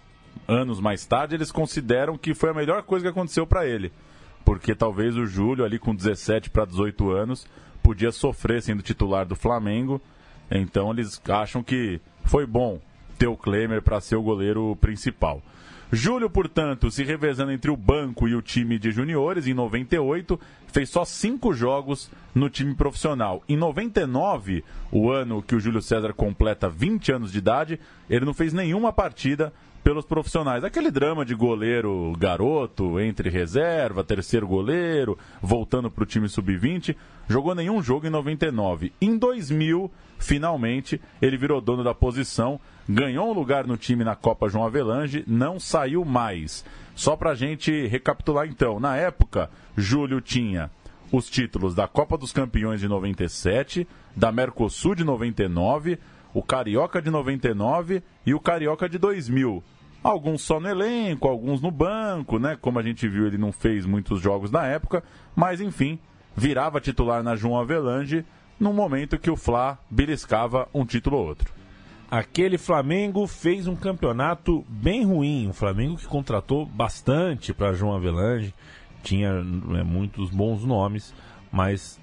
anos 0.48 0.80
mais 0.80 1.06
tarde, 1.06 1.36
eles 1.36 1.52
consideram 1.52 2.18
que 2.18 2.34
foi 2.34 2.52
a 2.52 2.54
melhor 2.54 2.84
coisa 2.84 3.04
que 3.04 3.10
aconteceu 3.10 3.46
para 3.46 3.68
ele. 3.68 3.92
Porque 4.46 4.74
talvez 4.74 5.18
o 5.18 5.26
Júlio, 5.26 5.66
ali 5.66 5.78
com 5.78 5.94
17 5.94 6.50
para 6.50 6.64
18 6.64 7.12
anos, 7.12 7.46
podia 7.84 8.12
sofrer 8.12 8.62
sendo 8.62 8.82
titular 8.82 9.26
do 9.26 9.36
Flamengo. 9.36 10.02
Então 10.50 10.92
eles 10.92 11.22
acham 11.28 11.62
que 11.62 12.00
foi 12.24 12.46
bom 12.46 12.80
ter 13.20 13.28
o 13.28 13.38
Klemer 13.38 13.82
para 13.82 14.00
ser 14.00 14.16
o 14.16 14.24
goleiro 14.24 14.76
principal. 14.78 15.44
Júlio, 15.92 16.30
portanto, 16.30 16.90
se 16.92 17.04
revezando 17.04 17.52
entre 17.52 17.70
o 17.70 17.76
banco 17.76 18.28
e 18.28 18.36
o 18.36 18.44
time 18.44 18.78
de 18.78 18.92
juniores, 18.92 19.48
em 19.48 19.56
98, 19.56 20.40
fez 20.68 20.90
só 20.90 21.04
cinco 21.04 21.52
jogos 21.52 22.12
no 22.34 22.48
time 22.48 22.76
profissional. 22.76 23.44
Em 23.50 23.58
99, 23.58 24.64
o 24.92 25.12
ano 25.12 25.42
que 25.42 25.56
o 25.56 25.60
Júlio 25.60 25.82
César 25.82 26.14
completa 26.14 26.70
20 26.70 27.12
anos 27.12 27.32
de 27.32 27.40
idade, 27.40 27.80
ele 28.08 28.24
não 28.24 28.36
fez 28.36 28.54
nenhuma 28.54 28.94
partida 28.94 29.52
pelos 29.84 30.06
profissionais. 30.06 30.64
Aquele 30.64 30.92
drama 30.92 31.26
de 31.26 31.34
goleiro 31.34 32.14
garoto, 32.20 33.00
entre 33.00 33.30
reserva, 33.32 34.04
terceiro 34.04 34.48
goleiro, 34.48 35.18
voltando 35.42 35.90
para 35.90 36.04
o 36.04 36.08
time 36.08 36.30
sub-20, 36.30 36.96
jogou 37.30 37.54
nenhum 37.54 37.82
jogo 37.82 38.08
em 38.08 38.10
99. 38.10 38.92
Em 39.00 39.16
2000, 39.18 39.90
finalmente, 40.18 41.00
ele 41.22 41.38
virou 41.38 41.62
dono 41.62 41.84
da 41.84 41.94
posição, 41.94 42.60
ganhou 42.88 43.30
um 43.30 43.34
lugar 43.34 43.68
no 43.68 43.78
time 43.78 44.04
na 44.04 44.16
Copa 44.16 44.50
João 44.50 44.66
Avelange, 44.66 45.24
não 45.28 45.60
saiu 45.60 46.04
mais. 46.04 46.66
Só 46.96 47.16
para 47.16 47.30
a 47.30 47.36
gente 47.36 47.86
recapitular 47.88 48.48
então, 48.48 48.80
na 48.80 48.98
época, 48.98 49.50
Júlio 49.78 50.20
tinha 50.20 50.72
os 51.12 51.30
títulos 51.30 51.74
da 51.76 51.88
Copa 51.88 52.18
dos 52.18 52.34
Campeões 52.34 52.82
de 52.82 52.88
97, 52.88 53.88
da 54.16 54.32
Mercosul 54.32 54.96
de 54.96 55.04
99, 55.04 56.00
o 56.34 56.44
Carioca 56.44 57.02
de 57.02 57.10
99 57.10 58.04
e 58.26 58.34
o 58.34 58.40
Carioca 58.40 58.90
de 58.90 58.98
2000. 58.98 59.64
Alguns 60.02 60.42
só 60.42 60.60
no 60.60 60.68
elenco, 60.68 61.28
alguns 61.28 61.62
no 61.62 61.72
banco, 61.72 62.40
né? 62.40 62.58
Como 62.60 62.80
a 62.80 62.84
gente 62.84 63.08
viu, 63.08 63.28
ele 63.28 63.38
não 63.38 63.52
fez 63.52 63.86
muitos 63.86 64.22
jogos 64.22 64.50
na 64.50 64.66
época, 64.66 65.04
mas 65.36 65.60
enfim, 65.60 66.00
virava 66.36 66.82
titular 66.82 67.24
na 67.24 67.36
João 67.36 67.60
Avelange 67.60 68.26
num 68.60 68.74
momento 68.74 69.18
que 69.18 69.32
o 69.32 69.36
Fla 69.36 69.78
beliscava 69.90 70.68
um 70.74 70.86
título 70.86 71.18
ou 71.18 71.28
outro. 71.28 71.54
Aquele 72.12 72.58
Flamengo 72.58 73.28
fez 73.28 73.68
um 73.68 73.76
campeonato 73.76 74.66
bem 74.68 75.06
ruim, 75.06 75.48
um 75.48 75.54
Flamengo 75.54 75.96
que 75.96 76.08
contratou 76.08 76.66
bastante 76.66 77.54
para 77.54 77.74
João 77.74 77.96
Avelange, 77.96 78.54
tinha 79.04 79.44
né, 79.44 79.84
muitos 79.84 80.30
bons 80.32 80.66
nomes, 80.66 81.14
mas 81.52 82.00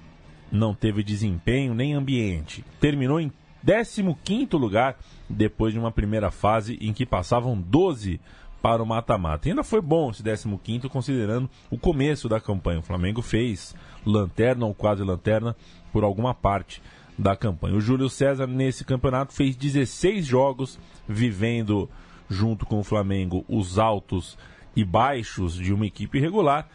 não 0.51 0.73
teve 0.73 1.03
desempenho 1.03 1.73
nem 1.73 1.93
ambiente. 1.93 2.63
Terminou 2.79 3.19
em 3.19 3.31
15 4.23 4.47
lugar 4.53 4.97
depois 5.29 5.73
de 5.73 5.79
uma 5.79 5.91
primeira 5.91 6.31
fase 6.31 6.77
em 6.79 6.93
que 6.93 7.05
passavam 7.05 7.59
12 7.59 8.19
para 8.61 8.81
o 8.81 8.85
mata-mata. 8.85 9.49
Ainda 9.49 9.63
foi 9.63 9.81
bom 9.81 10.09
esse 10.09 10.23
15 10.57 10.89
considerando 10.89 11.49
o 11.69 11.77
começo 11.77 12.29
da 12.29 12.39
campanha. 12.39 12.79
O 12.79 12.83
Flamengo 12.83 13.21
fez 13.21 13.75
lanterna 14.07 14.65
ou 14.65 14.73
quase 14.73 15.03
lanterna 15.03 15.55
por 15.91 16.03
alguma 16.03 16.33
parte 16.33 16.81
da 17.17 17.35
campanha. 17.35 17.75
O 17.75 17.81
Júlio 17.81 18.09
César 18.09 18.47
nesse 18.47 18.83
campeonato 18.83 19.33
fez 19.33 19.55
16 19.55 20.25
jogos 20.25 20.79
vivendo 21.07 21.89
junto 22.29 22.65
com 22.65 22.79
o 22.79 22.83
Flamengo 22.83 23.43
os 23.47 23.79
altos 23.79 24.37
e 24.75 24.83
baixos 24.83 25.55
de 25.55 25.73
uma 25.73 25.85
equipe 25.85 26.19
regular. 26.19 26.67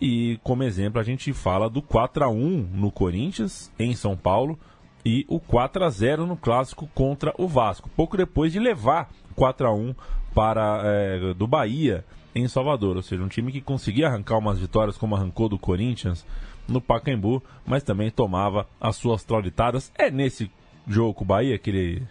E 0.00 0.38
como 0.44 0.62
exemplo 0.62 1.00
a 1.00 1.04
gente 1.04 1.32
fala 1.32 1.68
do 1.68 1.82
4 1.82 2.24
a 2.24 2.28
1 2.28 2.68
no 2.72 2.90
Corinthians 2.90 3.72
em 3.78 3.94
São 3.94 4.16
Paulo 4.16 4.58
e 5.04 5.24
o 5.28 5.40
4 5.40 5.84
a 5.84 5.90
0 5.90 6.26
no 6.26 6.36
clássico 6.36 6.88
contra 6.94 7.32
o 7.38 7.48
Vasco, 7.48 7.88
pouco 7.96 8.16
depois 8.16 8.52
de 8.52 8.58
levar 8.58 9.10
4 9.34 9.66
a 9.66 9.72
1 9.72 9.94
para 10.34 10.82
é, 10.84 11.34
do 11.34 11.46
Bahia 11.46 12.04
em 12.34 12.46
Salvador, 12.46 12.96
ou 12.96 13.02
seja, 13.02 13.22
um 13.22 13.28
time 13.28 13.50
que 13.50 13.60
conseguia 13.60 14.06
arrancar 14.06 14.38
umas 14.38 14.58
vitórias 14.58 14.96
como 14.96 15.16
arrancou 15.16 15.48
do 15.48 15.58
Corinthians 15.58 16.24
no 16.68 16.80
Pacaembu, 16.80 17.42
mas 17.66 17.82
também 17.82 18.10
tomava 18.10 18.66
as 18.80 18.96
suas 18.96 19.24
traulitadas. 19.24 19.90
É 19.96 20.10
nesse 20.10 20.50
jogo 20.86 21.14
com 21.14 21.24
o 21.24 21.26
Bahia 21.26 21.58
que 21.58 21.70
ele 21.70 22.02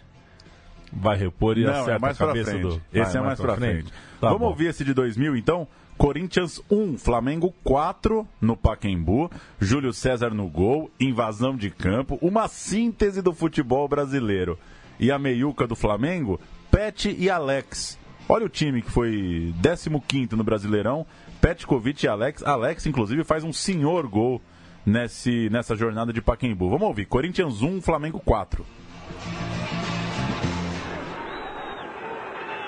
vai 0.92 1.16
repor 1.16 1.56
e 1.58 1.64
Não, 1.64 1.70
acerta 1.72 1.92
é 1.92 1.98
mais 1.98 2.20
a 2.20 2.26
cabeça 2.26 2.50
frente. 2.50 2.62
do. 2.62 2.82
Esse 2.92 3.16
Ah, 3.16 3.20
é 3.20 3.24
mais 3.24 3.40
pra 3.40 3.56
frente. 3.56 3.90
Tá 4.20 4.28
Vamos 4.28 4.40
bom. 4.40 4.46
ouvir 4.46 4.66
esse 4.66 4.84
de 4.84 4.92
2000, 4.94 5.36
então? 5.36 5.66
Corinthians 5.96 6.62
1, 6.70 6.96
Flamengo 6.96 7.52
4 7.64 8.26
no 8.40 8.56
Pacaembu, 8.56 9.30
Júlio 9.60 9.92
César 9.92 10.30
no 10.30 10.48
gol, 10.48 10.90
invasão 11.00 11.56
de 11.56 11.70
campo, 11.70 12.16
uma 12.22 12.46
síntese 12.46 13.20
do 13.20 13.32
futebol 13.34 13.88
brasileiro. 13.88 14.56
E 15.00 15.10
a 15.10 15.18
meiuca 15.18 15.66
do 15.66 15.74
Flamengo, 15.76 16.40
Pet 16.70 17.14
e 17.18 17.28
Alex. 17.28 17.98
Olha 18.28 18.46
o 18.46 18.48
time 18.48 18.80
que 18.82 18.90
foi 18.90 19.52
15º 19.60 20.32
no 20.32 20.44
Brasileirão, 20.44 21.04
Petkovic 21.40 22.04
e 22.04 22.08
Alex. 22.08 22.42
Alex, 22.42 22.86
inclusive, 22.86 23.24
faz 23.24 23.44
um 23.44 23.52
senhor 23.52 24.06
gol 24.08 24.40
nesse, 24.84 25.48
nessa 25.50 25.76
jornada 25.76 26.12
de 26.12 26.20
Pacaembu. 26.20 26.68
Vamos 26.70 26.88
ouvir, 26.88 27.06
Corinthians 27.06 27.62
1, 27.62 27.80
Flamengo 27.80 28.20
4. 28.20 28.64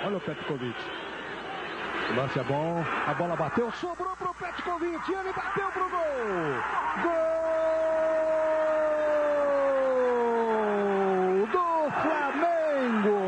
Olha 0.04 0.16
o 0.16 0.20
Petkovic. 0.20 0.76
O 2.10 2.14
lance 2.16 2.38
é 2.38 2.44
bom. 2.44 2.84
A 3.06 3.14
bola 3.14 3.36
bateu, 3.36 3.70
sobrou 3.72 4.16
pro 4.16 4.34
Petkovic. 4.34 5.12
Ele 5.12 5.32
bateu 5.32 5.68
pro 5.70 5.88
gol. 5.88 6.00
Gol 11.30 11.46
do 11.46 11.90
Flamengo. 12.02 13.20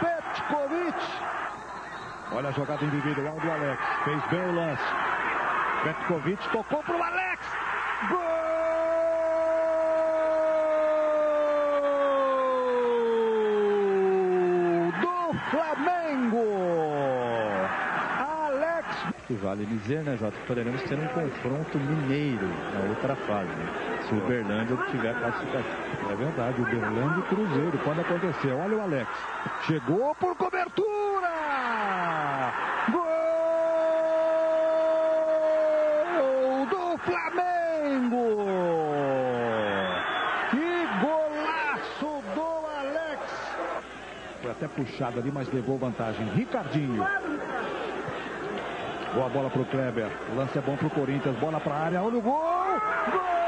Petkovic. 0.00 1.02
Olha 2.48 2.54
a 2.54 2.60
jogada 2.60 2.82
individual 2.82 3.34
do 3.34 3.50
Alex. 3.50 3.82
Fez 4.04 4.24
bem 4.30 4.40
o 4.40 4.54
lance. 4.54 4.82
Petkovic 5.84 6.48
tocou 6.48 6.82
pro 6.82 7.02
Alex. 7.02 7.46
Gol 8.08 8.18
do 14.98 15.38
Flamengo. 15.50 16.46
Alex. 18.18 18.86
que 19.26 19.34
vale 19.34 19.66
dizer, 19.66 20.02
né, 20.04 20.16
que 20.16 20.46
poderemos 20.46 20.82
ter 20.84 20.98
um 20.98 21.08
confronto 21.08 21.78
mineiro 21.78 22.48
na 22.72 22.88
outra 22.88 23.14
fase, 23.14 23.50
né? 23.50 23.98
se 24.08 24.14
o 24.14 24.24
Uberlândia 24.24 24.74
obtiver 24.74 25.14
a 25.14 25.20
classificação. 25.20 25.88
É 26.10 26.16
verdade, 26.16 26.62
o 26.62 26.64
Berlândia 26.64 27.20
e 27.20 27.22
Cruzeiro, 27.22 27.78
quando 27.84 28.00
acontecer. 28.00 28.52
Olha 28.52 28.76
o 28.76 28.80
Alex. 28.80 29.10
Chegou 29.66 30.14
por 30.14 30.34
cobertura! 30.34 31.28
Gol 32.90 32.98
do 36.66 36.98
Flamengo! 36.98 38.26
Que 40.50 40.86
golaço 41.02 42.22
do 42.34 42.48
Alex! 42.78 43.20
Puxado 44.88 45.20
ali, 45.20 45.30
mas 45.30 45.52
levou 45.52 45.78
vantagem. 45.78 46.26
Ricardinho. 46.34 47.06
Boa 49.14 49.28
bola 49.28 49.50
pro 49.50 49.64
Kleber. 49.66 50.08
O 50.32 50.36
lance 50.36 50.56
é 50.58 50.60
bom 50.60 50.76
pro 50.76 50.90
Corinthians. 50.90 51.36
Bola 51.38 51.60
pra 51.60 51.74
área. 51.74 52.02
Olha 52.02 52.18
o 52.18 52.20
gol! 52.20 52.32
Gol! 53.12 53.38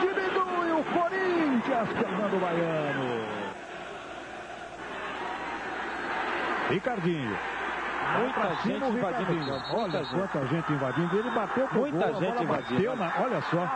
Diminui 0.00 0.72
o 0.72 0.84
Corinthians, 0.84 1.88
Fernando 1.88 2.40
Baiano. 2.40 3.20
Ricardinho. 6.70 7.38
Muita 8.18 8.54
gente 8.64 8.84
o 8.84 8.98
invadindo 8.98 9.32
o 9.32 9.76
Olha 9.78 10.04
quanta 10.04 10.46
gente 10.46 10.72
invadindo. 10.72 11.16
Ele 11.18 11.30
bateu 11.30 11.68
pro 11.68 11.80
Muita 11.80 12.06
gol, 12.08 12.16
a 12.16 12.20
gente 12.20 12.42
invadindo. 12.42 12.74
bateu 12.74 12.96
na- 12.96 13.12
Olha 13.20 13.40
só. 13.42 13.68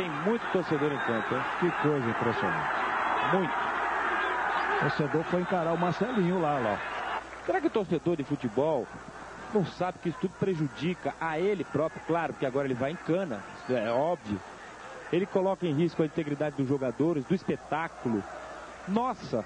Tem 0.00 0.08
muito 0.08 0.40
torcedor 0.50 0.90
em 0.90 0.98
campo, 1.00 1.34
hein? 1.34 1.42
Que 1.60 1.70
coisa 1.82 2.08
impressionante. 2.08 2.70
Muito. 3.34 3.52
O 3.52 4.80
torcedor 4.80 5.24
foi 5.24 5.40
encarar 5.42 5.74
o 5.74 5.78
Marcelinho 5.78 6.40
lá, 6.40 6.58
lá. 6.58 6.78
Será 7.44 7.60
que 7.60 7.66
o 7.66 7.70
torcedor 7.70 8.16
de 8.16 8.24
futebol 8.24 8.86
não 9.52 9.66
sabe 9.66 9.98
que 9.98 10.08
isso 10.08 10.16
tudo 10.18 10.32
prejudica 10.40 11.14
a 11.20 11.38
ele 11.38 11.64
próprio? 11.64 12.00
Claro 12.06 12.32
que 12.32 12.46
agora 12.46 12.66
ele 12.66 12.72
vai 12.72 12.92
em 12.92 12.96
cana, 12.96 13.44
isso 13.58 13.74
é 13.74 13.92
óbvio. 13.92 14.40
Ele 15.12 15.26
coloca 15.26 15.66
em 15.66 15.74
risco 15.74 16.02
a 16.02 16.06
integridade 16.06 16.56
dos 16.56 16.66
jogadores, 16.66 17.22
do 17.26 17.34
espetáculo. 17.34 18.24
Nossa! 18.88 19.44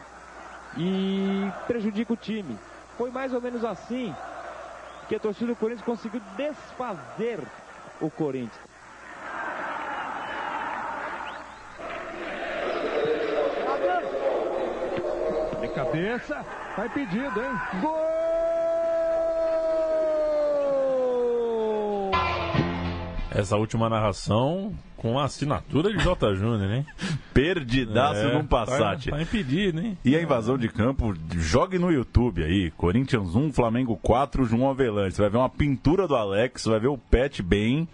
E 0.77 1.51
prejudica 1.67 2.13
o 2.13 2.17
time. 2.17 2.57
Foi 2.97 3.11
mais 3.11 3.35
ou 3.35 3.41
menos 3.41 3.65
assim 3.65 4.15
que 5.09 5.17
a 5.17 5.19
torcida 5.19 5.49
do 5.49 5.57
Corinthians 5.57 5.85
conseguiu 5.85 6.23
desfazer 6.37 7.41
o 8.01 8.09
Corinthians. 8.09 8.74
Cabeça, 15.75 16.45
tá 16.77 16.87
impedido, 16.87 17.41
hein? 17.43 17.81
Gol! 17.81 18.15
Essa 23.31 23.57
última 23.57 23.89
narração 23.89 24.73
com 24.97 25.19
a 25.19 25.25
assinatura 25.25 25.93
de 25.93 25.99
J. 26.03 26.37
Júnior, 26.37 26.71
hein? 26.71 26.87
Perdidaço 27.35 28.21
É, 28.21 28.33
num 28.33 28.47
Passat. 28.47 29.07
Tá, 29.11 29.17
tá 29.17 29.23
impedido, 29.23 29.81
hein? 29.81 29.99
E 30.05 30.15
a 30.15 30.23
invasão 30.23 30.57
de 30.57 30.69
campo, 30.69 31.13
jogue 31.33 31.77
no 31.77 31.91
YouTube 31.91 32.45
aí. 32.45 32.71
Corinthians 32.71 33.35
1, 33.35 33.53
Flamengo 33.53 33.97
4, 33.97 34.45
João 34.45 34.71
Avelange. 34.71 35.17
Você 35.17 35.23
vai 35.23 35.31
ver 35.31 35.39
uma 35.39 35.49
pintura 35.51 36.07
do 36.07 36.15
Alex, 36.15 36.67
vai 36.67 36.79
ver 36.79 36.87
o 36.87 36.97
Pet 36.97 37.43
bem 37.43 37.89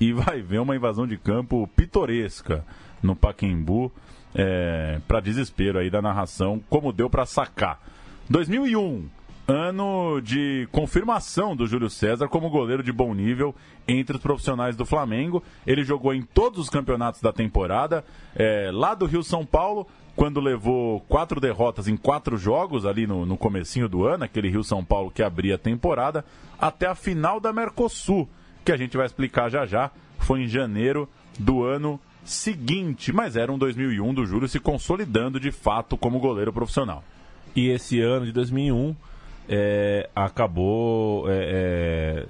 e 0.00 0.14
vai 0.14 0.40
ver 0.40 0.58
uma 0.58 0.74
invasão 0.74 1.06
de 1.06 1.18
campo 1.18 1.68
pitoresca 1.76 2.64
no 3.02 3.14
Paquembu. 3.14 3.92
É, 4.38 5.00
para 5.08 5.20
desespero 5.20 5.78
aí 5.78 5.88
da 5.88 6.02
narração, 6.02 6.62
como 6.68 6.92
deu 6.92 7.08
para 7.08 7.24
sacar. 7.24 7.80
2001, 8.28 9.08
ano 9.48 10.20
de 10.20 10.68
confirmação 10.72 11.54
do 11.54 11.66
Júlio 11.66 11.88
César 11.88 12.28
como 12.28 12.50
goleiro 12.50 12.82
de 12.82 12.92
bom 12.92 13.14
nível 13.14 13.54
entre 13.86 14.16
os 14.16 14.22
profissionais 14.22 14.76
do 14.76 14.84
Flamengo. 14.84 15.42
Ele 15.66 15.84
jogou 15.84 16.12
em 16.12 16.22
todos 16.22 16.58
os 16.58 16.68
campeonatos 16.68 17.20
da 17.20 17.32
temporada, 17.32 18.04
é, 18.34 18.70
lá 18.72 18.94
do 18.94 19.06
Rio 19.06 19.22
São 19.22 19.46
Paulo, 19.46 19.86
quando 20.16 20.40
levou 20.40 21.00
quatro 21.02 21.40
derrotas 21.40 21.86
em 21.86 21.96
quatro 21.96 22.36
jogos 22.36 22.84
ali 22.84 23.06
no, 23.06 23.24
no 23.24 23.36
comecinho 23.36 23.88
do 23.88 24.04
ano, 24.04 24.24
aquele 24.24 24.48
Rio 24.48 24.64
São 24.64 24.84
Paulo 24.84 25.10
que 25.10 25.22
abria 25.22 25.54
a 25.54 25.58
temporada, 25.58 26.24
até 26.58 26.86
a 26.86 26.94
final 26.94 27.38
da 27.38 27.52
Mercosul, 27.52 28.28
que 28.64 28.72
a 28.72 28.76
gente 28.76 28.96
vai 28.96 29.06
explicar 29.06 29.48
já 29.48 29.64
já, 29.66 29.90
foi 30.18 30.42
em 30.42 30.48
janeiro 30.48 31.08
do 31.38 31.62
ano 31.62 32.00
seguinte, 32.30 33.12
mas 33.12 33.36
era 33.36 33.52
um 33.52 33.58
2001 33.58 34.14
do 34.14 34.26
Júlio 34.26 34.48
se 34.48 34.60
consolidando 34.60 35.38
de 35.38 35.50
fato 35.50 35.96
como 35.96 36.18
goleiro 36.18 36.52
profissional. 36.52 37.02
E 37.54 37.68
esse 37.68 38.00
ano 38.00 38.26
de 38.26 38.32
2001 38.32 38.94
é, 39.48 40.10
acabou 40.14 41.30
é, 41.30 42.24
é, 42.24 42.26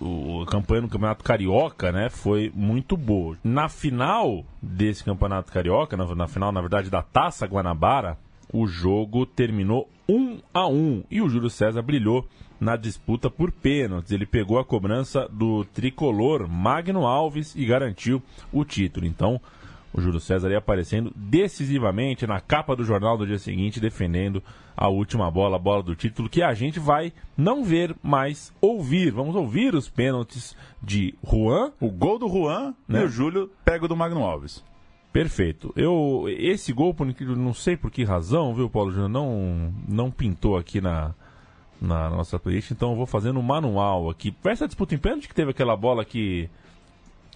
o, 0.00 0.42
a 0.42 0.46
campanha 0.46 0.82
no 0.82 0.88
Campeonato 0.88 1.24
Carioca, 1.24 1.90
né? 1.90 2.08
Foi 2.08 2.52
muito 2.54 2.96
boa. 2.96 3.36
Na 3.42 3.68
final 3.68 4.44
desse 4.62 5.02
Campeonato 5.02 5.50
Carioca, 5.50 5.96
na, 5.96 6.14
na 6.14 6.28
final, 6.28 6.52
na 6.52 6.60
verdade, 6.60 6.90
da 6.90 7.02
Taça 7.02 7.46
Guanabara, 7.46 8.16
o 8.52 8.66
jogo 8.66 9.26
terminou 9.26 9.88
1 10.08 10.38
a 10.52 10.68
1 10.68 11.04
e 11.10 11.20
o 11.20 11.28
Júlio 11.28 11.50
César 11.50 11.82
brilhou 11.82 12.28
na 12.64 12.76
disputa 12.76 13.30
por 13.30 13.52
pênaltis. 13.52 14.10
Ele 14.10 14.24
pegou 14.24 14.58
a 14.58 14.64
cobrança 14.64 15.28
do 15.30 15.64
tricolor 15.66 16.48
Magno 16.48 17.06
Alves 17.06 17.54
e 17.54 17.64
garantiu 17.66 18.22
o 18.50 18.64
título. 18.64 19.06
Então, 19.06 19.38
o 19.92 20.00
Júlio 20.00 20.18
César 20.18 20.50
ia 20.50 20.58
aparecendo 20.58 21.12
decisivamente 21.14 22.26
na 22.26 22.40
capa 22.40 22.74
do 22.74 22.82
jornal 22.82 23.18
do 23.18 23.26
dia 23.26 23.38
seguinte, 23.38 23.78
defendendo 23.78 24.42
a 24.76 24.88
última 24.88 25.30
bola, 25.30 25.56
a 25.56 25.58
bola 25.58 25.82
do 25.82 25.94
título, 25.94 26.28
que 26.28 26.42
a 26.42 26.54
gente 26.54 26.80
vai 26.80 27.12
não 27.36 27.62
ver, 27.62 27.94
mas 28.02 28.52
ouvir. 28.60 29.12
Vamos 29.12 29.36
ouvir 29.36 29.74
os 29.74 29.88
pênaltis 29.88 30.56
de 30.82 31.14
Juan. 31.22 31.70
O 31.78 31.90
gol 31.90 32.18
do 32.18 32.28
Juan 32.28 32.74
Né? 32.88 33.02
e 33.02 33.04
o 33.04 33.08
Júlio 33.08 33.50
pega 33.64 33.84
o 33.84 33.88
do 33.88 33.94
Magno 33.94 34.24
Alves. 34.24 34.64
Perfeito. 35.12 35.72
Eu 35.76 36.24
esse 36.28 36.72
gol, 36.72 36.92
por 36.92 37.06
incrível, 37.06 37.36
não 37.36 37.54
sei 37.54 37.76
por 37.76 37.88
que 37.90 38.02
razão, 38.02 38.52
viu, 38.52 38.68
Paulo 38.68 38.90
Júnior, 38.90 39.10
não 39.10 39.72
não 39.86 40.10
pintou 40.10 40.56
aqui 40.56 40.80
na 40.80 41.14
na 41.84 42.08
nossa 42.10 42.38
playlist, 42.38 42.70
então 42.70 42.90
eu 42.90 42.96
vou 42.96 43.06
fazendo 43.06 43.38
um 43.38 43.42
manual 43.42 44.08
aqui. 44.10 44.34
Essa 44.44 44.66
disputa 44.66 44.94
em 44.94 44.98
pênalti 44.98 45.28
que 45.28 45.34
teve 45.34 45.50
aquela 45.50 45.76
bola 45.76 46.04
que 46.04 46.48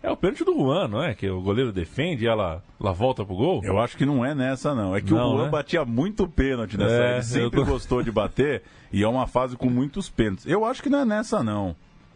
é 0.02 0.10
o 0.10 0.16
pênalti 0.16 0.44
do 0.44 0.54
Juan, 0.54 0.88
não 0.88 1.02
é? 1.02 1.14
Que 1.14 1.28
o 1.28 1.40
goleiro 1.40 1.72
defende 1.72 2.24
e 2.24 2.28
ela, 2.28 2.62
ela 2.80 2.92
volta 2.92 3.24
pro 3.24 3.34
gol? 3.34 3.60
Eu 3.64 3.78
acho 3.80 3.96
que 3.96 4.06
não 4.06 4.24
é 4.24 4.34
nessa, 4.34 4.74
não. 4.74 4.94
É 4.94 5.00
que 5.00 5.12
Não, 5.12 5.32
o 5.32 5.36
Juan 5.36 5.44
né? 5.46 5.50
batia 5.50 5.84
muito 5.84 6.26
pênalti 6.28 6.76
nessa. 6.78 6.94
É, 6.94 7.12
Ele 7.14 7.22
sempre 7.22 7.60
tô- 7.60 7.66
gostou 7.66 8.02
de 8.02 8.10
bater 8.10 8.62
e 8.92 9.02
é 9.02 9.08
uma 9.08 9.26
fase 9.26 9.56
com 9.56 9.68
muitos 9.68 10.08
pênaltis. 10.08 10.46
Eu 10.46 10.64
acho 10.64 10.82
que 10.82 10.88
não 10.88 11.00
é 11.00 11.04
nessa, 11.04 11.42
não. 11.42 11.74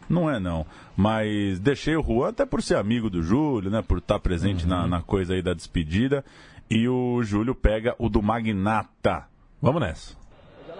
Não 0.09 0.29
é, 0.29 0.39
não. 0.39 0.65
Mas 0.97 1.59
deixei 1.59 1.95
o 1.95 2.03
Juan 2.03 2.29
até 2.29 2.45
por 2.45 2.61
ser 2.61 2.75
amigo 2.77 3.09
do 3.09 3.21
Júlio, 3.23 3.69
né? 3.69 3.81
Por 3.81 3.97
estar 3.99 4.19
presente 4.19 4.63
Uhum. 4.63 4.69
na, 4.69 4.87
na 4.87 5.01
coisa 5.01 5.33
aí 5.33 5.41
da 5.41 5.53
despedida. 5.53 6.23
E 6.69 6.87
o 6.87 7.21
Júlio 7.23 7.53
pega 7.53 7.95
o 7.99 8.09
do 8.09 8.21
Magnata. 8.21 9.25
Vamos 9.61 9.81
nessa. 9.81 10.15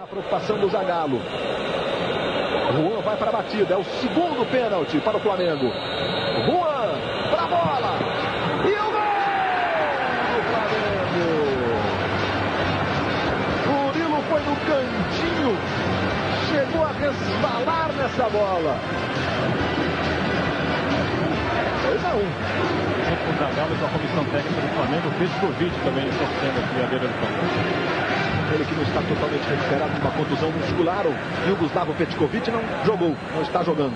Na 0.04 0.08
preocupação 0.08 0.60
do 0.60 0.68
Zagallo. 0.68 1.22
Juan 2.76 3.00
vai 3.06 3.16
para 3.16 3.30
a 3.30 3.32
batida. 3.32 3.76
É 3.76 3.78
o 3.78 3.86
segundo 3.86 4.46
pênalti 4.52 5.00
para 5.00 5.16
o 5.16 5.20
Flamengo. 5.22 5.72
Juan 6.46 7.00
para 7.32 7.44
a 7.44 7.48
bola. 7.48 8.00
E 8.66 8.74
o 8.74 8.92
gol 8.92 9.00
do 10.28 10.42
Flamengo. 10.52 11.24
Murilo 13.66 14.22
foi 14.24 14.42
no 14.42 14.56
cantinho. 14.68 15.56
Chegou 16.52 16.84
a 16.84 16.92
resvalar 16.92 17.94
nessa 17.94 18.30
bola. 18.30 18.76
2 21.82 22.04
a 22.04 22.10
1. 22.10 22.20
Junto 22.20 23.24
com 23.24 23.32
o 23.32 23.38
Zagallo 23.40 23.74
e 23.74 23.78
com 23.78 23.86
a 23.86 23.90
comissão 23.90 24.26
técnica 24.26 24.62
do 24.62 24.68
Flamengo, 24.76 25.08
o 25.08 25.12
Petkovic 25.14 25.80
também 25.86 26.10
torcendo 26.12 26.60
aqui 26.60 26.84
a 26.84 26.88
beira 26.88 27.08
do 27.08 27.14
campo. 27.22 28.13
Ele 28.54 28.66
que 28.66 28.76
não 28.76 28.84
está 28.84 29.02
totalmente 29.02 29.50
recuperado 29.50 29.94
de 29.94 30.02
uma 30.02 30.12
contusão 30.12 30.52
muscular. 30.52 31.06
O 31.08 31.50
Yugoslavo 31.50 31.94
Petkovic 31.96 32.52
não 32.52 32.62
jogou, 32.86 33.16
não 33.34 33.42
está 33.42 33.64
jogando. 33.64 33.96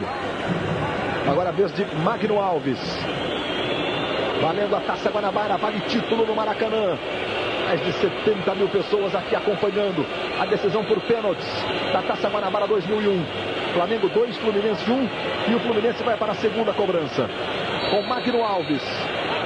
Agora 1.30 1.50
a 1.50 1.52
vez 1.52 1.72
de 1.74 1.86
Magno 1.98 2.40
Alves. 2.40 2.80
Valendo 4.42 4.76
a 4.76 4.80
Taça 4.80 5.12
Guanabara, 5.12 5.58
vale 5.58 5.80
título 5.82 6.26
no 6.26 6.36
Maracanã. 6.36 6.98
Mais 7.68 7.86
de 7.86 7.92
70 7.94 8.56
mil 8.56 8.68
pessoas 8.70 9.14
aqui 9.14 9.36
acompanhando 9.36 10.04
a 10.40 10.46
decisão 10.46 10.84
por 10.86 11.00
pênaltis 11.02 11.48
da 11.94 12.02
Taça 12.02 12.28
Guanabara 12.28 12.66
2001. 12.66 13.26
Flamengo 13.76 14.10
2, 14.10 14.38
Fluminense 14.38 14.90
1 14.90 15.10
e 15.52 15.56
o 15.56 15.60
Fluminense 15.60 16.02
vai 16.02 16.18
para 16.18 16.32
a 16.32 16.36
segunda 16.36 16.74
cobrança. 16.74 17.30
Com 17.92 18.02
Magno 18.04 18.44
Alves. 18.44 18.82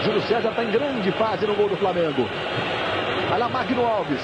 Júlio 0.06 0.22
César 0.22 0.50
está 0.52 0.64
em 0.64 0.72
grande 0.72 1.12
fase 1.12 1.46
no 1.46 1.54
gol 1.54 1.68
do 1.68 1.76
Flamengo. 1.76 2.28
Vai 3.32 3.40
lá 3.40 3.48
Magno 3.48 3.86
Alves. 3.86 4.22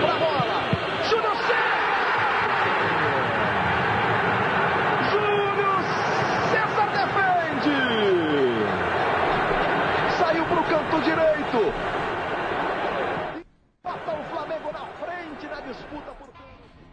Pra 0.00 0.18
bola. 0.18 0.64
Júlio 1.08 1.30
César. 1.46 2.58
Júlio 5.12 5.78
César 6.50 6.88
defende. 6.90 7.78
Saiu 10.18 10.44
pro 10.46 10.62
canto 10.64 11.00
direito. 11.02 11.72
Bota 13.84 14.10
o 14.10 14.24
Flamengo 14.24 14.72
na 14.72 14.86
frente 15.06 15.46
na 15.46 15.60
disputa 15.60 16.10
por 16.18 16.28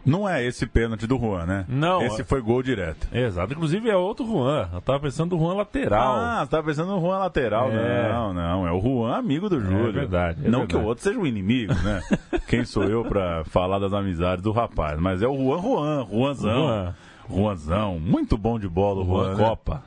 Não 0.06 0.28
é 0.28 0.44
esse 0.44 0.66
pênalti 0.66 1.06
do 1.06 1.18
Juan, 1.18 1.44
né? 1.46 1.64
Não, 1.68 2.00
Esse 2.02 2.20
é- 2.20 2.24
foi 2.24 2.40
gol 2.40 2.62
direto. 2.62 3.08
Exato. 3.12 3.52
Inclusive 3.52 3.90
é 3.90 3.96
outro 3.96 4.24
Juan. 4.24 4.68
Eu 4.72 4.80
tava 4.80 5.00
pensando 5.00 5.36
no 5.36 5.42
Juan 5.42 5.54
lateral. 5.54 6.14
Ah, 6.16 6.44
você 6.44 6.50
tava 6.50 6.62
pensando 6.68 6.92
no 6.92 7.00
Juan 7.00 7.18
lateral. 7.18 7.70
É. 7.72 8.12
Não, 8.12 8.32
não. 8.32 8.66
É 8.66 8.72
o 8.72 8.80
Juan 8.80 9.16
amigo 9.16 9.48
do 9.48 9.60
Júlio. 9.60 9.92
verdade, 9.92 10.38
é 10.44 10.48
não 10.48 10.60
verdade. 10.60 10.66
que 10.68 10.76
o 10.76 10.84
outro 10.88 11.02
seja 11.04 11.18
um 11.18 11.26
inimigo, 11.26 11.74
né? 11.82 12.00
Quem 12.48 12.64
sou 12.64 12.84
eu 12.84 13.04
pra 13.04 13.42
falar 13.46 13.78
das 13.80 13.92
amizades 13.92 14.42
do 14.42 14.52
rapaz? 14.52 14.98
Mas 15.00 15.20
é 15.22 15.26
o 15.26 15.36
Juan 15.36 15.60
Juan, 15.60 16.06
Juanzão. 16.08 16.66
Juan. 16.66 16.94
Juanzão. 17.28 17.98
Muito 17.98 18.38
bom 18.38 18.58
de 18.58 18.68
bola 18.68 19.02
o 19.02 19.04
Juan 19.04 19.24
Juan. 19.24 19.34
né? 19.36 19.44
Copa. 19.48 19.82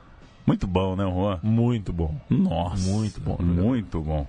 Muito 0.46 0.66
bom, 0.66 0.96
né, 0.96 1.04
Juan? 1.04 1.38
Muito 1.42 1.92
bom. 1.92 2.14
Nossa. 2.28 2.90
Muito 2.90 3.20
bom. 3.20 3.36
Muito 3.40 4.00
bom. 4.00 4.26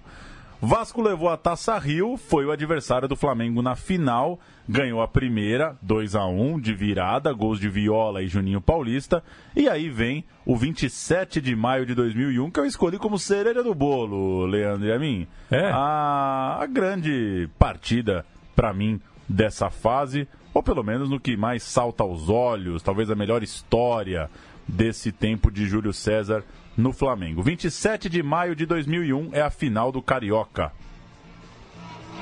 Vasco 0.63 1.01
levou 1.01 1.27
a 1.27 1.35
Taça 1.35 1.75
Rio, 1.79 2.15
foi 2.17 2.45
o 2.45 2.51
adversário 2.51 3.07
do 3.07 3.15
Flamengo 3.15 3.63
na 3.63 3.75
final, 3.75 4.39
ganhou 4.69 5.01
a 5.01 5.07
primeira, 5.07 5.75
2 5.81 6.15
a 6.15 6.27
1 6.27 6.59
de 6.59 6.71
virada, 6.71 7.33
gols 7.33 7.59
de 7.59 7.67
Viola 7.67 8.21
e 8.21 8.27
Juninho 8.27 8.61
Paulista, 8.61 9.23
e 9.55 9.67
aí 9.67 9.89
vem 9.89 10.23
o 10.45 10.55
27 10.55 11.41
de 11.41 11.55
maio 11.55 11.83
de 11.83 11.95
2001, 11.95 12.51
que 12.51 12.59
eu 12.59 12.65
escolhi 12.67 12.99
como 12.99 13.17
cereja 13.17 13.63
do 13.63 13.73
bolo, 13.73 14.45
Leandro 14.45 14.87
e 14.87 14.93
a 14.93 14.99
mim. 14.99 15.27
É. 15.49 15.71
A, 15.73 16.59
a 16.61 16.65
grande 16.67 17.49
partida, 17.57 18.23
pra 18.55 18.71
mim, 18.71 19.01
dessa 19.27 19.71
fase, 19.71 20.27
ou 20.53 20.61
pelo 20.61 20.83
menos 20.83 21.09
no 21.09 21.19
que 21.19 21.35
mais 21.35 21.63
salta 21.63 22.03
aos 22.03 22.29
olhos, 22.29 22.83
talvez 22.83 23.09
a 23.09 23.15
melhor 23.15 23.41
história 23.41 24.29
desse 24.67 25.11
tempo 25.11 25.49
de 25.49 25.65
Júlio 25.65 25.91
César 25.91 26.43
no 26.77 26.93
Flamengo. 26.93 27.41
27 27.41 28.09
de 28.09 28.23
maio 28.23 28.55
de 28.55 28.65
2001 28.65 29.29
é 29.33 29.41
a 29.41 29.49
final 29.49 29.91
do 29.91 30.01
Carioca. 30.01 30.71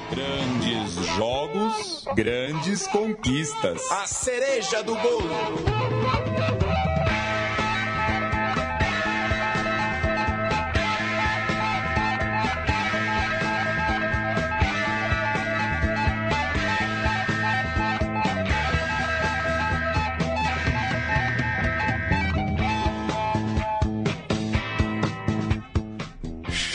Grandes 0.10 0.96
jogos, 1.16 2.06
grandes 2.16 2.88
conquistas. 2.88 3.92
A 3.92 4.08
cereja 4.08 4.84
do 4.84 4.96
bolo. 4.96 5.30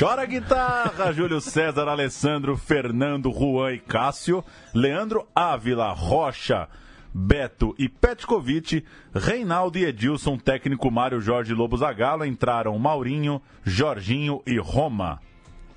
Chora 0.04 0.26
guitarra, 0.26 1.12
Júlio 1.16 1.40
César, 1.40 1.88
Alessandro, 1.88 2.58
Fernando, 2.58 3.30
Juan 3.30 3.72
e 3.72 3.78
Cássio, 3.78 4.44
Leandro 4.74 5.26
Ávila, 5.34 5.94
Rocha, 5.94 6.68
Beto 7.14 7.74
e 7.78 7.88
Petkovic, 7.88 8.84
Reinaldo 9.14 9.78
e 9.78 9.86
Edilson, 9.86 10.36
técnico 10.36 10.90
Mário 10.90 11.22
Jorge 11.22 11.54
Lobo 11.54 11.78
Zagallo, 11.78 12.26
entraram 12.26 12.78
Maurinho, 12.78 13.40
Jorginho 13.64 14.42
e 14.46 14.58
Roma. 14.58 15.22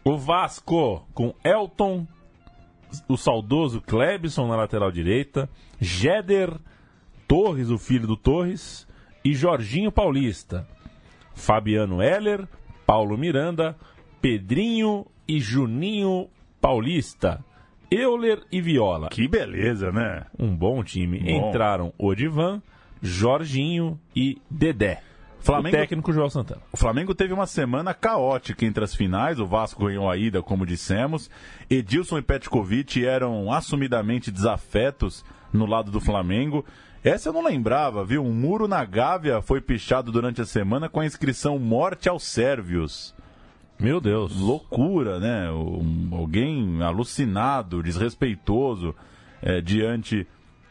O 0.04 0.18
Vasco 0.18 1.08
com 1.14 1.34
Elton, 1.42 2.06
o 3.08 3.16
saudoso 3.16 3.80
Klebson 3.80 4.46
na 4.46 4.58
lateral 4.58 4.92
direita, 4.92 5.50
Jeder, 5.80 6.54
Torres, 7.30 7.70
o 7.70 7.78
filho 7.78 8.06
do 8.06 8.18
Torres, 8.18 8.86
e 9.24 9.34
Jorginho 9.34 9.90
Paulista. 9.90 10.68
Fabiano 11.34 12.02
Heller, 12.02 12.46
Paulo 12.86 13.18
Miranda, 13.18 13.74
Pedrinho 14.22 15.06
e 15.28 15.40
Juninho 15.40 16.28
Paulista. 16.62 17.44
Euler 17.90 18.42
e 18.52 18.60
Viola. 18.62 19.10
Que 19.10 19.28
beleza, 19.28 19.92
né? 19.92 20.26
Um 20.38 20.56
bom 20.56 20.84
time. 20.84 21.20
Bom. 21.20 21.50
Entraram 21.50 21.94
Odivan, 21.98 22.62
Jorginho 23.02 24.00
e 24.16 24.38
Dedé. 24.50 25.02
Flamengo- 25.40 25.78
O 25.78 25.80
técnico 25.80 26.12
João 26.12 26.30
Santana. 26.30 26.62
O 26.74 26.78
Flamengo 26.78 27.16
teve 27.16 27.34
uma 27.34 27.46
semana 27.48 27.94
caótica 27.94 28.66
entre 28.66 28.84
as 28.84 28.94
finais. 28.94 29.40
O 29.40 29.46
Vasco 29.46 29.86
ganhou 29.86 30.10
a 30.10 30.18
ida, 30.18 30.42
como 30.42 30.66
dissemos. 30.66 31.30
Edilson 31.70 32.18
e 32.18 32.22
Petkovic 32.22 33.06
eram 33.06 33.50
assumidamente 33.54 34.30
desafetos 34.32 35.24
no 35.54 35.66
lado 35.66 35.90
do 35.90 36.02
Flamengo. 36.02 36.66
Essa 37.02 37.30
eu 37.30 37.34
não 37.34 37.44
lembrava, 37.46 38.04
viu? 38.04 38.22
Um 38.26 38.34
muro 38.34 38.68
na 38.68 38.84
Gávea 38.84 39.42
foi 39.42 39.62
pichado 39.62 40.12
durante 40.12 40.42
a 40.42 40.46
semana 40.46 40.90
com 40.90 41.00
a 41.00 41.06
inscrição 41.06 41.58
Morte 41.58 42.10
aos 42.10 42.24
Sérvios. 42.24 43.16
Meu 43.80 44.02
Deus. 44.02 44.36
Loucura, 44.36 45.20
né? 45.20 45.52
Um- 45.52 46.10
alguém 46.12 46.82
alucinado, 46.82 47.84
desrespeitoso 47.84 48.96
eh, 49.42 49.62
diante 49.62 50.26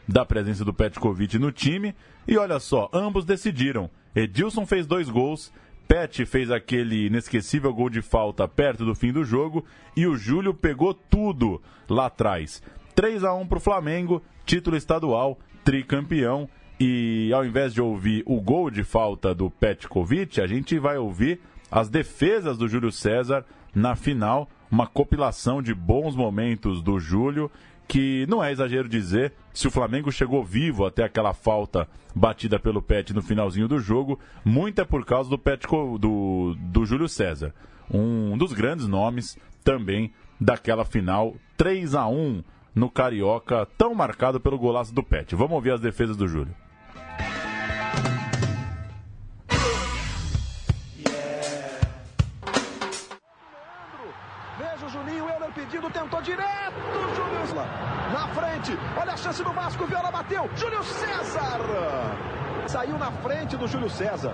da 0.07 0.25
presença 0.25 0.65
do 0.65 0.73
Petkovic 0.73 1.37
no 1.39 1.51
time. 1.51 1.95
E 2.27 2.37
olha 2.37 2.59
só, 2.59 2.89
ambos 2.93 3.25
decidiram. 3.25 3.89
Edilson 4.15 4.65
fez 4.65 4.85
dois 4.85 5.09
gols, 5.09 5.53
Pet 5.87 6.25
fez 6.25 6.51
aquele 6.51 7.07
inesquecível 7.07 7.73
gol 7.73 7.89
de 7.89 8.01
falta 8.01 8.45
perto 8.47 8.83
do 8.83 8.93
fim 8.93 9.13
do 9.13 9.23
jogo 9.23 9.63
e 9.95 10.05
o 10.05 10.17
Júlio 10.17 10.53
pegou 10.53 10.93
tudo 10.93 11.61
lá 11.87 12.07
atrás. 12.07 12.61
3 12.93 13.23
a 13.23 13.33
1 13.33 13.47
para 13.47 13.57
o 13.57 13.61
Flamengo, 13.61 14.21
título 14.45 14.75
estadual, 14.75 15.39
tricampeão. 15.63 16.49
E 16.79 17.31
ao 17.33 17.45
invés 17.45 17.73
de 17.73 17.81
ouvir 17.81 18.21
o 18.25 18.39
gol 18.41 18.69
de 18.69 18.83
falta 18.83 19.33
do 19.33 19.49
Petkovic, 19.49 20.39
a 20.41 20.45
gente 20.45 20.77
vai 20.77 20.97
ouvir 20.97 21.39
as 21.71 21.89
defesas 21.89 22.57
do 22.57 22.67
Júlio 22.67 22.91
César 22.91 23.45
na 23.73 23.95
final, 23.95 24.49
uma 24.71 24.87
compilação 24.87 25.61
de 25.61 25.73
bons 25.73 26.15
momentos 26.15 26.81
do 26.81 26.99
Júlio, 26.99 27.51
que 27.87 28.25
não 28.27 28.43
é 28.43 28.51
exagero 28.51 28.89
dizer, 28.89 29.33
se 29.53 29.67
o 29.67 29.71
Flamengo 29.71 30.11
chegou 30.11 30.43
vivo 30.43 30.85
até 30.85 31.03
aquela 31.03 31.33
falta 31.33 31.87
batida 32.13 32.59
pelo 32.59 32.81
Pet 32.81 33.13
no 33.13 33.21
finalzinho 33.21 33.67
do 33.67 33.79
jogo, 33.79 34.19
muito 34.43 34.81
é 34.81 34.85
por 34.85 35.05
causa 35.05 35.29
do 35.29 35.37
Pet 35.37 35.65
do, 35.99 36.55
do 36.59 36.85
Júlio 36.85 37.07
César. 37.07 37.53
Um 37.89 38.37
dos 38.37 38.51
grandes 38.51 38.87
nomes, 38.87 39.37
também 39.63 40.11
daquela 40.39 40.83
final 40.83 41.35
3 41.55 41.95
a 41.95 42.07
1 42.07 42.43
no 42.75 42.89
Carioca, 42.89 43.67
tão 43.77 43.95
marcado 43.95 44.39
pelo 44.39 44.57
golaço 44.57 44.93
do 44.93 45.01
Pet. 45.01 45.35
Vamos 45.35 45.53
ouvir 45.53 45.71
as 45.71 45.81
defesas 45.81 46.17
do 46.17 46.27
Júlio. 46.27 46.53
Direto, 56.31 56.79
Júlio 57.15 57.37
na 58.13 58.27
frente, 58.29 58.77
olha 58.99 59.13
a 59.13 59.17
chance 59.17 59.43
do 59.43 59.51
Vasco, 59.51 59.85
Viola 59.85 60.11
bateu, 60.11 60.49
Júlio 60.55 60.83
César 60.83 61.59
saiu 62.67 62.97
na 62.97 63.11
frente 63.11 63.55
do 63.55 63.67
Júlio 63.67 63.89
César. 63.89 64.33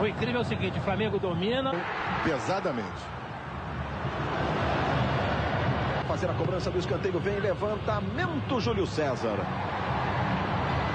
O 0.00 0.06
incrível 0.06 0.40
é 0.40 0.42
o 0.42 0.44
seguinte, 0.44 0.78
o 0.78 0.82
Flamengo 0.82 1.18
domina 1.18 1.72
pesadamente. 2.24 3.02
Fazer 6.08 6.30
a 6.30 6.34
cobrança 6.34 6.70
do 6.70 6.78
escanteio, 6.78 7.18
vem 7.20 7.38
levantamento 7.38 8.60
Júlio 8.60 8.86
César. 8.86 9.38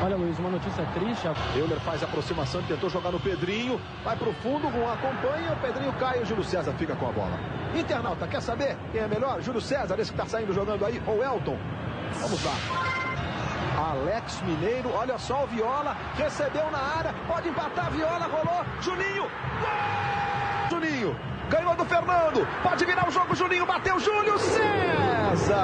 Olha, 0.02 0.16
Luiz, 0.16 0.40
uma 0.40 0.50
notícia 0.50 0.86
triste. 0.94 1.28
Euler 1.56 1.80
faz 1.82 2.02
aproximação, 2.02 2.62
tentou 2.64 2.90
jogar 2.90 3.12
no 3.12 3.20
Pedrinho, 3.20 3.80
vai 4.04 4.16
pro 4.16 4.32
fundo, 4.36 4.72
Juan 4.72 4.94
acompanha, 4.94 5.52
o 5.52 5.58
Pedrinho 5.58 5.92
cai 5.94 6.20
e 6.20 6.22
o 6.22 6.26
Júlio 6.26 6.44
César 6.44 6.72
fica 6.74 6.96
com 6.96 7.10
a 7.10 7.12
bola. 7.12 7.38
Internauta, 7.76 8.26
quer 8.26 8.42
saber 8.42 8.78
quem 8.94 9.02
é 9.02 9.08
melhor? 9.08 9.42
Júlio 9.42 9.60
César, 9.60 10.00
esse 10.00 10.12
que 10.12 10.18
tá 10.18 10.26
saindo 10.26 10.54
jogando 10.54 10.86
aí, 10.86 11.02
ou 11.06 11.22
Elton? 11.22 11.58
Vamos 12.14 12.44
lá. 12.46 12.54
Alex 13.92 14.42
Mineiro, 14.42 14.90
olha 14.94 15.18
só 15.18 15.44
o 15.44 15.48
Viola, 15.48 15.96
recebeu 16.16 16.72
na 16.72 16.80
área, 16.80 17.14
pode 17.28 17.50
empatar, 17.50 17.92
Viola, 17.92 18.26
rolou, 18.26 18.66
Juninho, 18.82 19.24
gol! 19.24 20.70
Juninho, 20.70 21.16
ganhou 21.50 21.76
do 21.76 21.84
Fernando, 21.86 22.48
pode 22.64 22.86
virar 22.86 23.08
o 23.08 23.12
jogo, 23.12 23.36
Juninho 23.36 23.66
bateu, 23.66 24.00
Júlio 24.00 24.38
César! 24.40 25.60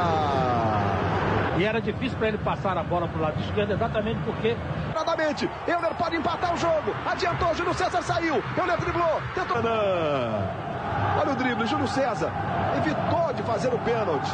E 1.57 1.63
era 1.63 1.79
difícil 1.79 2.17
para 2.17 2.27
ele 2.27 2.37
passar 2.37 2.77
a 2.77 2.83
bola 2.83 3.07
para 3.07 3.17
o 3.17 3.21
lado 3.21 3.39
esquerdo, 3.41 3.73
exatamente 3.73 4.19
porque. 4.25 4.55
Claramente, 4.93 5.49
Euler 5.67 5.93
pode 5.95 6.15
empatar 6.15 6.53
o 6.53 6.57
jogo. 6.57 6.95
Adiantou, 7.05 7.53
Júlio 7.55 7.73
César 7.73 8.01
saiu. 8.01 8.43
Euler 8.57 8.77
driblou, 8.77 9.21
tentou. 9.33 9.57
Olha 9.57 11.31
o 11.31 11.35
drible, 11.35 11.65
Júlio 11.65 11.87
César 11.87 12.31
evitou 12.77 13.33
de 13.33 13.43
fazer 13.43 13.73
o 13.73 13.79
pênalti. 13.79 14.31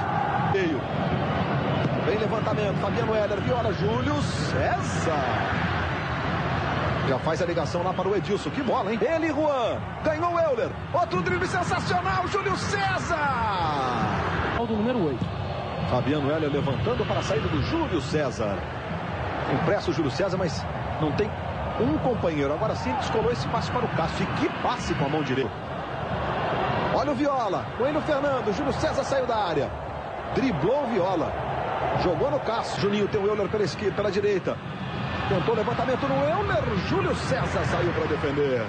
Meio. 0.53 0.79
Vem 2.05 2.17
levantamento, 2.17 2.79
Fabiano 2.81 3.15
Heller, 3.15 3.39
viola 3.41 3.73
Júlio 3.73 4.21
César. 4.21 5.71
Já 7.07 7.19
faz 7.19 7.41
a 7.41 7.45
ligação 7.45 7.83
lá 7.83 7.93
para 7.93 8.07
o 8.07 8.15
Edilson. 8.15 8.49
Que 8.49 8.61
bola, 8.61 8.91
hein? 8.91 8.99
Ele, 9.01 9.29
Juan. 9.29 9.77
Ganhou 10.03 10.33
o 10.33 10.39
Euler. 10.39 10.69
Outro 10.93 11.21
drible 11.21 11.47
sensacional, 11.47 12.27
Júlio 12.27 12.55
César. 12.57 13.17
O 14.59 14.65
do 14.65 14.75
número 14.75 15.07
8. 15.07 15.40
Fabiano 15.91 16.31
Heller 16.31 16.49
levantando 16.49 17.05
para 17.05 17.19
a 17.19 17.21
saída 17.21 17.49
do 17.49 17.61
Júlio 17.63 17.99
César. 17.99 18.57
Impresso 19.53 19.91
o 19.91 19.93
Júlio 19.93 20.09
César, 20.09 20.37
mas 20.37 20.65
não 21.01 21.11
tem 21.11 21.29
um 21.81 21.97
companheiro. 21.97 22.53
Agora 22.53 22.73
sim 22.75 22.93
descolou 22.93 23.29
esse 23.29 23.45
passe 23.49 23.69
para 23.69 23.85
o 23.85 23.89
Cássio. 23.89 24.23
E 24.23 24.27
que 24.39 24.47
passe 24.63 24.93
com 24.93 25.03
a 25.03 25.09
mão 25.09 25.21
direita. 25.21 25.51
Olha 26.95 27.11
o 27.11 27.15
Viola. 27.15 27.65
Coelho 27.77 27.99
Fernando. 28.03 28.53
Júlio 28.53 28.71
César 28.71 29.03
saiu 29.03 29.27
da 29.27 29.35
área. 29.35 29.69
Driblou 30.33 30.85
o 30.85 30.87
Viola. 30.87 31.29
Jogou 32.01 32.31
no 32.31 32.39
Cássio. 32.39 32.83
Juninho 32.83 33.09
tem 33.09 33.21
o 33.21 33.27
Euler 33.27 33.49
pela 33.49 33.65
esquerda, 33.65 33.97
pela 33.97 34.09
direita. 34.09 34.57
Tentou 35.27 35.53
levantamento 35.53 36.07
no 36.07 36.15
Euler. 36.23 36.63
Júlio 36.87 37.13
César 37.15 37.65
saiu 37.65 37.91
para 37.91 38.05
defender. 38.05 38.65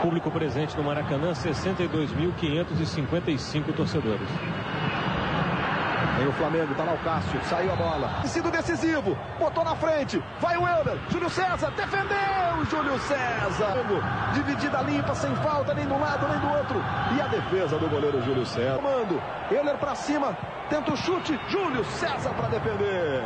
Público 0.00 0.30
presente 0.30 0.76
no 0.76 0.84
Maracanã, 0.84 1.32
62.555 1.32 3.74
torcedores. 3.74 4.28
Vem 6.16 6.28
o 6.28 6.32
Flamengo, 6.32 6.74
tá 6.74 6.84
lá 6.84 6.94
o 6.94 6.98
Cássio, 6.98 7.38
saiu 7.44 7.72
a 7.72 7.76
bola. 7.76 8.10
Sido 8.24 8.50
decisivo, 8.50 9.16
botou 9.38 9.62
na 9.62 9.76
frente, 9.76 10.22
vai 10.40 10.56
o 10.56 10.66
Euler, 10.66 10.98
Júlio 11.10 11.28
César, 11.28 11.70
defendeu 11.72 12.64
Júlio 12.70 12.98
César. 13.00 13.74
Dividida 14.32 14.80
limpa, 14.80 15.14
sem 15.14 15.34
falta, 15.36 15.74
nem 15.74 15.86
de 15.86 15.92
um 15.92 16.00
lado, 16.00 16.26
nem 16.28 16.38
do 16.38 16.48
outro. 16.56 16.82
E 17.16 17.20
a 17.20 17.26
defesa 17.26 17.78
do 17.78 17.88
goleiro 17.88 18.22
Júlio 18.22 18.46
César. 18.46 18.80
Mando, 18.80 19.22
Euler 19.50 19.76
pra 19.76 19.94
cima, 19.94 20.36
tenta 20.70 20.92
o 20.92 20.96
chute, 20.96 21.38
Júlio 21.48 21.84
César 21.84 22.30
para 22.30 22.48
defender. 22.48 23.22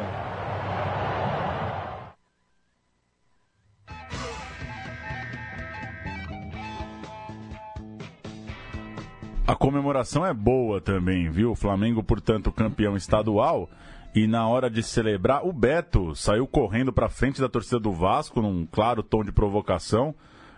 A 9.50 9.56
comemoração 9.56 10.24
é 10.24 10.32
boa 10.32 10.80
também, 10.80 11.28
viu? 11.28 11.50
O 11.50 11.56
Flamengo, 11.56 12.04
portanto, 12.04 12.52
campeão 12.52 12.96
estadual. 12.96 13.68
E 14.14 14.28
na 14.28 14.46
hora 14.46 14.70
de 14.70 14.80
celebrar, 14.80 15.44
o 15.44 15.52
Beto 15.52 16.14
saiu 16.14 16.46
correndo 16.46 16.92
para 16.92 17.08
frente 17.08 17.40
da 17.40 17.48
torcida 17.48 17.80
do 17.80 17.90
Vasco, 17.90 18.40
num 18.40 18.64
claro 18.64 19.02
tom 19.02 19.24
de 19.24 19.32
provocação. 19.32 20.14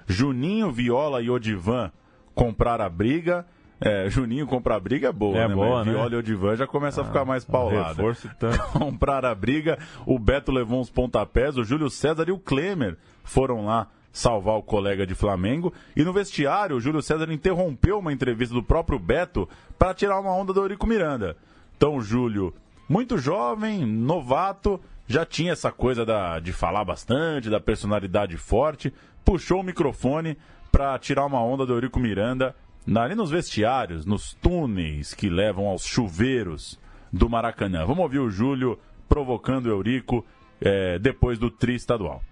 Juninho, 0.07 0.71
Viola 0.71 1.23
e 1.23 1.31
Odivan 1.31 1.91
compraram 2.35 2.85
a 2.85 2.89
briga. 2.91 3.47
É, 3.81 4.11
Juninho 4.11 4.47
comprar 4.47 4.77
a 4.77 4.81
briga 4.81 5.09
é 5.09 5.13
boa, 5.13 5.39
É 5.39 5.49
né? 5.49 5.55
boa, 5.55 5.79
Mas 5.79 5.87
né? 5.87 5.93
Viola 5.95 6.13
e 6.13 6.17
Odivan 6.17 6.57
já 6.57 6.67
começa 6.67 7.01
a 7.01 7.05
ficar 7.07 7.25
mais 7.25 7.47
paulado. 7.47 7.97
reforço 7.97 8.29
tanto. 8.39 8.59
Compraram 8.79 9.31
a 9.31 9.35
briga, 9.35 9.79
o 10.05 10.19
Beto 10.19 10.53
levou 10.53 10.79
uns 10.79 10.91
pontapés, 10.91 11.57
o 11.57 11.65
Júlio 11.65 11.89
César 11.89 12.29
e 12.29 12.33
o 12.33 12.39
Klemer 12.39 12.99
foram 13.25 13.65
lá 13.65 13.89
salvar 14.13 14.57
o 14.57 14.63
colega 14.63 15.07
de 15.07 15.15
Flamengo. 15.15 15.73
E 15.97 16.05
no 16.05 16.13
vestiário, 16.13 16.77
o 16.77 16.81
Júlio 16.81 17.03
César 17.03 17.33
interrompeu 17.33 17.99
uma 17.99 18.13
entrevista 18.13 18.55
do 18.55 18.63
próprio 18.63 18.99
Beto 18.99 19.49
para 19.79 19.95
tirar 19.95 20.21
uma 20.21 20.35
onda 20.35 20.53
do 20.53 20.61
Eurico 20.61 20.87
Miranda. 20.87 21.37
Então, 21.77 21.97
o 21.97 22.03
Júlio, 22.03 22.55
muito 22.89 23.17
jovem, 23.17 23.87
novato, 23.87 24.81
já 25.09 25.25
tinha 25.25 25.53
essa 25.53 25.73
coisa 25.73 26.05
da, 26.05 26.39
de 26.39 26.53
falar 26.53 26.85
bastante, 26.85 27.51
da 27.51 27.59
personalidade 27.59 28.37
forte, 28.37 28.93
puxou 29.25 29.61
o 29.61 29.65
microfone 29.65 30.37
para 30.71 30.99
tirar 30.99 31.27
uma 31.27 31.43
onda 31.43 31.67
do 31.67 31.73
Eurico 31.73 31.99
Miranda 31.99 32.55
ali 32.97 33.15
nos 33.15 33.31
vestiários, 33.31 34.05
nos 34.05 34.35
túneis 34.35 35.15
que 35.15 35.29
levam 35.29 35.67
aos 35.67 35.85
chuveiros 35.85 36.79
do 37.13 37.29
Maracanã. 37.29 37.85
Vamos 37.85 38.03
ouvir 38.03 38.19
o 38.19 38.31
Júlio 38.31 38.79
provocando 39.09 39.67
o 39.67 39.71
Eurico 39.71 40.25
eh, 40.61 40.99
depois 40.99 41.39
do 41.39 41.51
tri 41.51 41.75
estadual. 41.75 42.23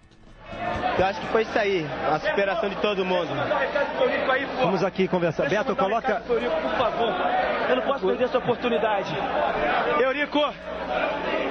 Eu 0.98 1.06
acho 1.06 1.20
que 1.20 1.26
foi 1.28 1.42
isso 1.42 1.58
aí, 1.58 1.86
a 2.10 2.18
superação 2.18 2.68
de 2.68 2.76
todo 2.76 3.04
mundo. 3.04 3.28
Vamos 4.60 4.84
aqui 4.84 5.08
conversar. 5.08 5.48
Beto, 5.48 5.74
coloca. 5.74 6.22
Eurico, 6.28 6.60
por 6.60 6.72
favor. 6.72 7.14
Eu 7.68 7.76
não 7.76 7.82
posso 7.82 8.06
perder 8.06 8.24
essa 8.24 8.38
oportunidade. 8.38 9.14
Eurico, 10.00 10.38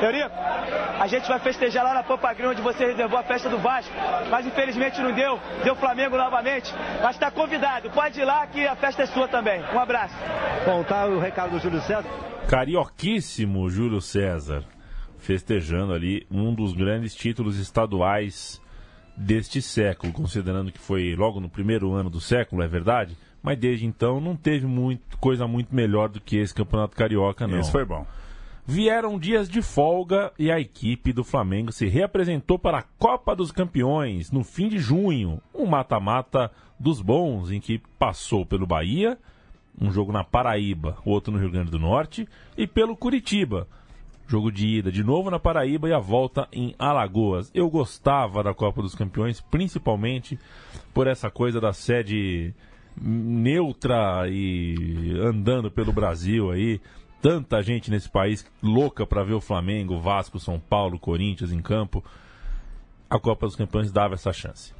Eurico, 0.01 0.31
a 0.99 1.07
gente 1.07 1.27
vai 1.27 1.39
festejar 1.39 1.83
lá 1.83 1.93
na 1.93 2.03
Pampa 2.03 2.33
Grande, 2.33 2.53
onde 2.53 2.61
você 2.61 2.85
reservou 2.85 3.17
a 3.17 3.23
festa 3.23 3.49
do 3.49 3.57
Vasco, 3.57 3.93
mas 4.29 4.45
infelizmente 4.45 5.01
não 5.01 5.13
deu, 5.13 5.39
deu 5.63 5.75
Flamengo 5.75 6.17
novamente. 6.17 6.73
Mas 7.01 7.15
está 7.15 7.31
convidado, 7.31 7.89
pode 7.89 8.19
ir 8.19 8.25
lá 8.25 8.45
que 8.47 8.67
a 8.67 8.75
festa 8.75 9.03
é 9.03 9.05
sua 9.05 9.27
também. 9.27 9.61
Um 9.73 9.79
abraço. 9.79 10.15
Bom, 10.65 10.83
tá 10.83 11.05
o 11.05 11.19
recado 11.19 11.51
do 11.51 11.59
Júlio 11.59 11.81
César. 11.81 12.09
Carioquíssimo 12.47 13.69
Júlio 13.69 14.01
César, 14.01 14.63
festejando 15.17 15.93
ali 15.93 16.25
um 16.29 16.53
dos 16.53 16.73
grandes 16.73 17.15
títulos 17.15 17.57
estaduais 17.57 18.61
deste 19.19 19.61
século, 19.61 20.13
considerando 20.13 20.71
que 20.71 20.79
foi 20.79 21.13
logo 21.13 21.41
no 21.41 21.49
primeiro 21.49 21.91
ano 21.91 22.09
do 22.09 22.21
século, 22.21 22.63
é 22.63 22.67
verdade? 22.67 23.17
Mas 23.43 23.57
desde 23.57 23.85
então 23.85 24.21
não 24.21 24.35
teve 24.35 24.65
muito, 24.65 25.17
coisa 25.17 25.45
muito 25.45 25.75
melhor 25.75 26.07
do 26.07 26.21
que 26.21 26.37
esse 26.37 26.55
Campeonato 26.55 26.95
Carioca, 26.95 27.45
não. 27.45 27.59
Esse 27.59 27.71
foi 27.71 27.83
bom. 27.83 28.07
Vieram 28.65 29.19
dias 29.19 29.49
de 29.49 29.61
folga 29.61 30.31
e 30.39 30.51
a 30.51 30.59
equipe 30.59 31.11
do 31.11 31.23
Flamengo 31.23 31.71
se 31.71 31.87
reapresentou 31.87 32.57
para 32.57 32.79
a 32.79 32.83
Copa 32.97 33.35
dos 33.35 33.51
Campeões 33.51 34.31
no 34.31 34.43
fim 34.43 34.69
de 34.69 34.79
junho, 34.79 35.41
um 35.53 35.65
mata-mata 35.65 36.51
dos 36.79 37.01
bons, 37.01 37.51
em 37.51 37.59
que 37.59 37.81
passou 37.97 38.45
pelo 38.45 38.67
Bahia, 38.67 39.17
um 39.81 39.91
jogo 39.91 40.11
na 40.11 40.23
Paraíba, 40.23 40.97
outro 41.03 41.31
no 41.33 41.39
Rio 41.39 41.51
Grande 41.51 41.71
do 41.71 41.79
Norte, 41.79 42.27
e 42.55 42.67
pelo 42.67 42.95
Curitiba. 42.95 43.67
Jogo 44.29 44.51
de 44.51 44.67
ida 44.67 44.91
de 44.91 45.03
novo 45.03 45.31
na 45.31 45.39
Paraíba 45.39 45.89
e 45.89 45.91
a 45.91 45.97
volta 45.97 46.47
em 46.53 46.75
Alagoas. 46.77 47.49
Eu 47.51 47.67
gostava 47.67 48.43
da 48.43 48.53
Copa 48.53 48.79
dos 48.79 48.93
Campeões, 48.93 49.41
principalmente 49.41 50.37
por 50.93 51.07
essa 51.07 51.31
coisa 51.31 51.59
da 51.59 51.73
sede 51.73 52.53
neutra 52.95 54.29
e 54.29 55.17
andando 55.19 55.71
pelo 55.71 55.91
Brasil 55.91 56.51
aí. 56.51 56.79
Tanta 57.19 57.63
gente 57.63 57.89
nesse 57.89 58.07
país 58.07 58.45
louca 58.61 59.03
para 59.03 59.23
ver 59.23 59.33
o 59.33 59.41
Flamengo, 59.41 59.99
Vasco, 59.99 60.39
São 60.39 60.59
Paulo, 60.59 60.99
Corinthians 60.99 61.51
em 61.51 61.59
campo. 61.59 62.03
A 63.09 63.19
Copa 63.19 63.47
dos 63.47 63.55
Campeões 63.55 63.91
dava 63.91 64.13
essa 64.13 64.31
chance. 64.31 64.75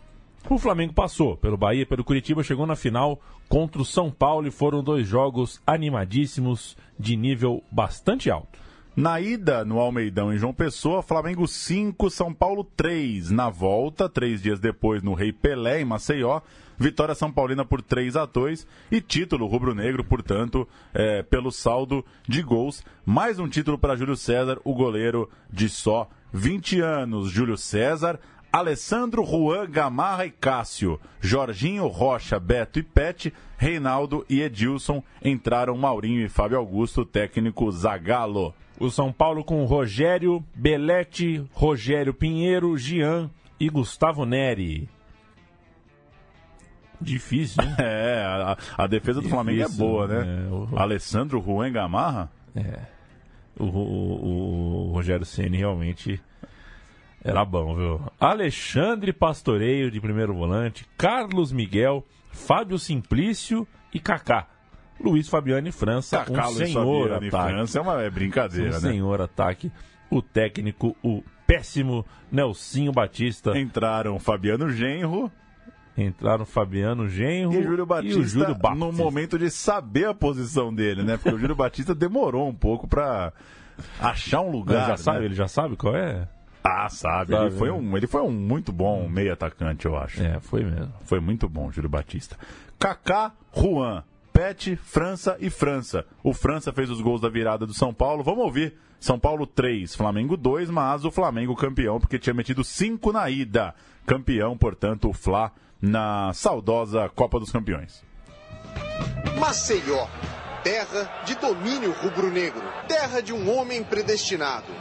O 0.48 0.60
Flamengo 0.60 0.94
passou 0.94 1.36
pelo 1.36 1.58
Bahia, 1.58 1.88
pelo 1.88 2.04
Curitiba, 2.04 2.44
chegou 2.44 2.68
na 2.68 2.76
final 2.76 3.20
contra 3.50 3.82
o 3.82 3.86
São 3.86 4.12
Paulo 4.12 4.48
e 4.48 4.52
foram 4.52 4.84
dois 4.84 5.08
jogos 5.08 5.60
animadíssimos 5.66 6.78
de 7.00 7.18
nível 7.18 7.64
bastante 7.72 8.30
alto. 8.30 8.69
Na 9.00 9.22
ida, 9.22 9.64
no 9.64 9.80
Almeidão 9.80 10.34
em 10.34 10.38
João 10.38 10.54
Pessoa, 10.54 11.02
Flamengo 11.02 11.48
5, 11.48 12.10
São 12.10 12.34
Paulo 12.34 12.66
3. 12.66 13.32
Na 13.32 13.50
volta, 13.50 14.10
três 14.10 14.42
dias 14.42 14.60
depois, 14.60 15.02
no 15.02 15.14
Rei 15.14 15.32
Pelé, 15.32 15.80
em 15.80 15.86
Maceió, 15.86 16.42
vitória 16.78 17.16
São 17.16 17.32
Paulina 17.32 17.64
por 17.64 17.82
3 17.82 18.18
a 18.18 18.26
2 18.26 18.68
e 18.92 19.00
título 19.00 19.48
rubro-negro, 19.48 20.04
portanto, 20.04 20.68
é, 20.94 21.24
pelo 21.24 21.50
saldo 21.50 22.04
de 22.28 22.42
gols. 22.42 22.84
Mais 23.06 23.40
um 23.40 23.48
título 23.48 23.78
para 23.78 23.96
Júlio 23.96 24.18
César, 24.18 24.60
o 24.66 24.74
goleiro 24.74 25.30
de 25.50 25.70
só 25.70 26.10
20 26.34 26.82
anos. 26.82 27.32
Júlio 27.32 27.56
César, 27.56 28.20
Alessandro, 28.52 29.24
Juan, 29.24 29.70
Gamarra 29.70 30.26
e 30.26 30.30
Cássio, 30.30 31.00
Jorginho, 31.22 31.88
Rocha, 31.88 32.38
Beto 32.38 32.80
e 32.80 32.84
Pet, 32.84 33.34
Reinaldo 33.58 34.26
e 34.30 34.42
Edilson. 34.42 35.02
Entraram 35.24 35.78
Maurinho 35.78 36.26
e 36.26 36.28
Fábio 36.28 36.58
Augusto, 36.58 37.06
técnico 37.06 37.72
Zagalo. 37.72 38.54
O 38.80 38.90
São 38.90 39.12
Paulo 39.12 39.44
com 39.44 39.66
Rogério, 39.66 40.44
Belete, 40.56 41.46
Rogério 41.54 42.14
Pinheiro, 42.14 42.78
Gian 42.78 43.30
e 43.60 43.70
Gustavo 43.70 44.26
Neri. 44.26 44.88
Difícil, 47.02 47.64
hein? 47.64 47.76
É, 47.80 48.24
a, 48.26 48.58
a 48.78 48.88
defesa 48.88 49.16
do 49.22 49.28
Difícil, 49.28 49.36
Flamengo 49.36 49.62
é 49.64 49.70
boa, 49.70 50.08
né? 50.08 50.46
é, 50.48 50.50
o- 50.52 50.78
Alessandro, 50.78 51.42
Juan, 51.42 51.72
Gamarra? 51.72 52.30
É. 52.56 52.80
O, 53.58 53.66
o- 53.66 54.88
o 54.90 54.92
Rogério 54.94 55.26
Ceni 55.26 55.58
realmente 55.58 56.22
era 57.24 57.44
bom, 57.44 57.76
viu? 57.76 58.02
Alexandre 58.20 59.12
Pastoreio 59.14 59.92
de 59.92 60.00
primeiro 60.00 60.34
volante, 60.34 60.86
Carlos 60.98 61.52
Miguel, 61.52 62.06
Fábio 62.32 62.78
Simplício 62.80 63.68
e 63.94 64.00
Kaká. 64.00 64.48
Luiz 65.00 65.28
Fabiano 65.28 65.68
e 65.68 65.72
França, 65.72 66.18
Cacá, 66.18 66.50
um 66.50 66.54
Luiz 66.54 66.70
senhor 66.70 67.10
Fabiano 67.10 67.26
e 67.26 67.28
ataque. 67.28 67.54
França 67.54 67.80
é 67.80 67.82
uma 67.82 68.02
é 68.02 68.10
brincadeira, 68.10 68.70
um 68.70 68.74
né? 68.74 68.80
senhor 68.80 69.22
ataque. 69.22 69.72
O 70.10 70.22
técnico, 70.22 70.96
o 71.04 71.24
péssimo 71.46 72.06
Nelsinho 72.32 72.92
Batista. 72.92 73.58
Entraram 73.58 74.20
Fabiano 74.20 74.70
Genro 74.70 75.32
Entraram 75.98 76.46
Fabiano 76.46 77.10
Genro 77.10 77.60
e 77.60 77.64
Júlio 77.64 77.86
Batista 77.86 78.18
e 78.18 78.22
o 78.22 78.26
Júlio 78.26 78.56
Batista. 78.56 78.76
no 78.76 78.94
momento 78.94 79.38
de 79.38 79.50
saber 79.50 80.08
a 80.08 80.14
posição 80.14 80.74
dele, 80.74 81.04
né? 81.04 81.18
Porque 81.18 81.36
o 81.36 81.40
Júlio 81.40 81.56
Batista 81.56 81.94
demorou 81.94 82.48
um 82.48 82.54
pouco 82.54 82.88
pra 82.88 83.34
achar 84.00 84.42
um 84.42 84.50
Ele 84.50 84.58
lugar. 84.58 84.82
já, 84.82 84.92
né? 84.92 84.98
sabe, 84.98 85.26
ele 85.26 85.34
já 85.34 85.48
sabe 85.48 85.76
qual 85.76 85.96
é? 85.96 86.28
Ah, 86.64 86.88
sabe. 86.90 87.32
Sabe, 87.32 87.48
ele, 87.48 87.58
foi 87.58 87.70
né? 87.70 87.74
um, 87.74 87.98
ele 87.98 88.08
foi 88.08 88.22
um 88.22 88.32
muito 88.32 88.72
bom 88.72 89.08
meio 89.10 89.34
atacante, 89.34 89.86
eu 89.86 89.98
acho. 89.98 90.22
É, 90.22 90.40
foi 90.40 90.64
mesmo. 90.64 90.94
Foi 91.02 91.20
muito 91.20 91.50
bom, 91.50 91.72
Júlio 91.72 91.90
Batista. 91.90 92.38
Kaká, 92.78 93.34
Juan, 93.54 94.04
Pet, 94.40 94.78
França 94.78 95.36
e 95.42 95.50
França. 95.50 96.06
O 96.24 96.34
França 96.34 96.72
fez 96.72 96.90
os 96.90 97.02
gols 97.02 97.20
da 97.20 97.28
virada 97.28 97.66
do 97.66 97.74
São 97.74 97.94
Paulo. 97.94 98.24
Vamos 98.24 98.46
ouvir. 98.46 98.74
São 98.98 99.20
Paulo 99.20 99.46
3, 99.46 99.94
Flamengo 99.94 100.38
2, 100.38 100.70
mas 100.70 101.04
o 101.04 101.12
Flamengo 101.12 101.58
campeão, 101.58 102.00
porque 102.00 102.18
tinha 102.18 102.34
metido 102.34 102.64
5 102.64 103.12
na 103.12 103.30
ida. 103.30 103.76
Campeão, 104.06 104.58
portanto, 104.58 105.10
o 105.10 105.14
Fla 105.14 105.52
na 105.82 106.32
saudosa 106.34 107.10
Copa 107.10 107.38
dos 107.38 107.52
Campeões. 107.52 108.02
Maceió, 109.38 110.08
terra 110.64 111.24
de 111.26 111.36
domínio 111.36 111.92
rubro-negro, 112.02 112.64
terra 112.88 113.22
de 113.22 113.34
um 113.34 113.54
homem 113.54 113.84
predestinado. 113.84 114.72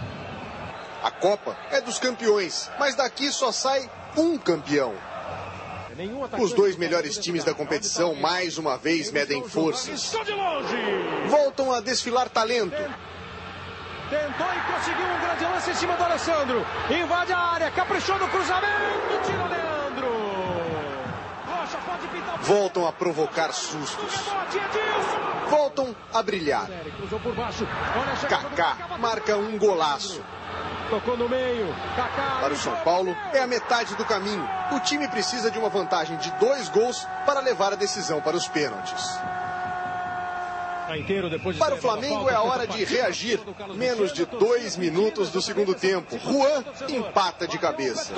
A 1.02 1.10
Copa 1.10 1.56
é 1.72 1.80
dos 1.80 1.98
campeões, 1.98 2.70
mas 2.78 2.94
daqui 2.94 3.32
só 3.32 3.50
sai 3.50 3.90
um 4.16 4.38
campeão. 4.38 4.94
Os 6.38 6.52
dois 6.52 6.76
melhores 6.76 7.18
times 7.18 7.42
da 7.42 7.52
competição 7.52 8.14
mais 8.14 8.56
uma 8.56 8.78
vez 8.78 9.10
medem 9.10 9.42
forças. 9.48 10.12
Voltam 11.28 11.72
a 11.72 11.80
desfilar 11.80 12.28
talento. 12.28 12.76
Tentou 14.08 14.46
e 14.46 14.72
conseguiu 14.72 15.06
um 15.06 15.20
grande 15.20 15.44
lance 15.44 15.70
em 15.70 15.74
cima 15.74 15.96
do 15.96 16.04
Alessandro. 16.04 16.64
Invade 16.88 17.32
a 17.32 17.38
área, 17.38 17.70
caprichou 17.72 18.18
no 18.18 18.28
cruzamento, 18.28 19.20
tira 19.26 19.44
o 19.44 19.48
Leandro. 19.48 20.08
Rocha 21.46 21.78
pode 21.84 22.06
pintar 22.08 22.34
o 22.36 22.42
Voltam 22.42 22.86
a 22.86 22.92
provocar 22.92 23.52
sustos. 23.52 24.14
Voltam 25.50 25.94
a 26.14 26.22
brilhar. 26.22 26.68
Kaká 28.28 28.96
marca 28.98 29.36
um 29.36 29.58
golaço. 29.58 30.22
Tocou 30.88 31.16
no 31.16 31.28
meio. 31.28 31.74
Kaká. 31.94 32.38
Para 32.40 32.54
o 32.54 32.56
São 32.56 32.74
Paulo, 32.76 33.14
é 33.32 33.40
a 33.40 33.46
metade 33.46 33.94
do 33.94 34.04
caminho. 34.04 34.48
O 34.72 34.80
time 34.80 35.06
precisa 35.08 35.50
de 35.50 35.58
uma 35.58 35.68
vantagem 35.68 36.16
de 36.16 36.30
dois 36.32 36.68
gols 36.68 37.06
para 37.26 37.40
levar 37.40 37.72
a 37.72 37.76
decisão 37.76 38.20
para 38.20 38.36
os 38.36 38.48
pênaltis. 38.48 39.18
Para 41.58 41.74
o 41.74 41.78
Flamengo 41.78 42.30
é 42.30 42.34
a 42.34 42.42
hora 42.42 42.66
de 42.66 42.82
reagir. 42.84 43.38
Menos 43.74 44.12
de 44.12 44.24
dois 44.24 44.76
minutos 44.76 45.30
do 45.30 45.42
segundo 45.42 45.74
tempo. 45.74 46.18
Juan 46.18 46.64
empata 46.88 47.46
de 47.46 47.58
cabeça. 47.58 48.14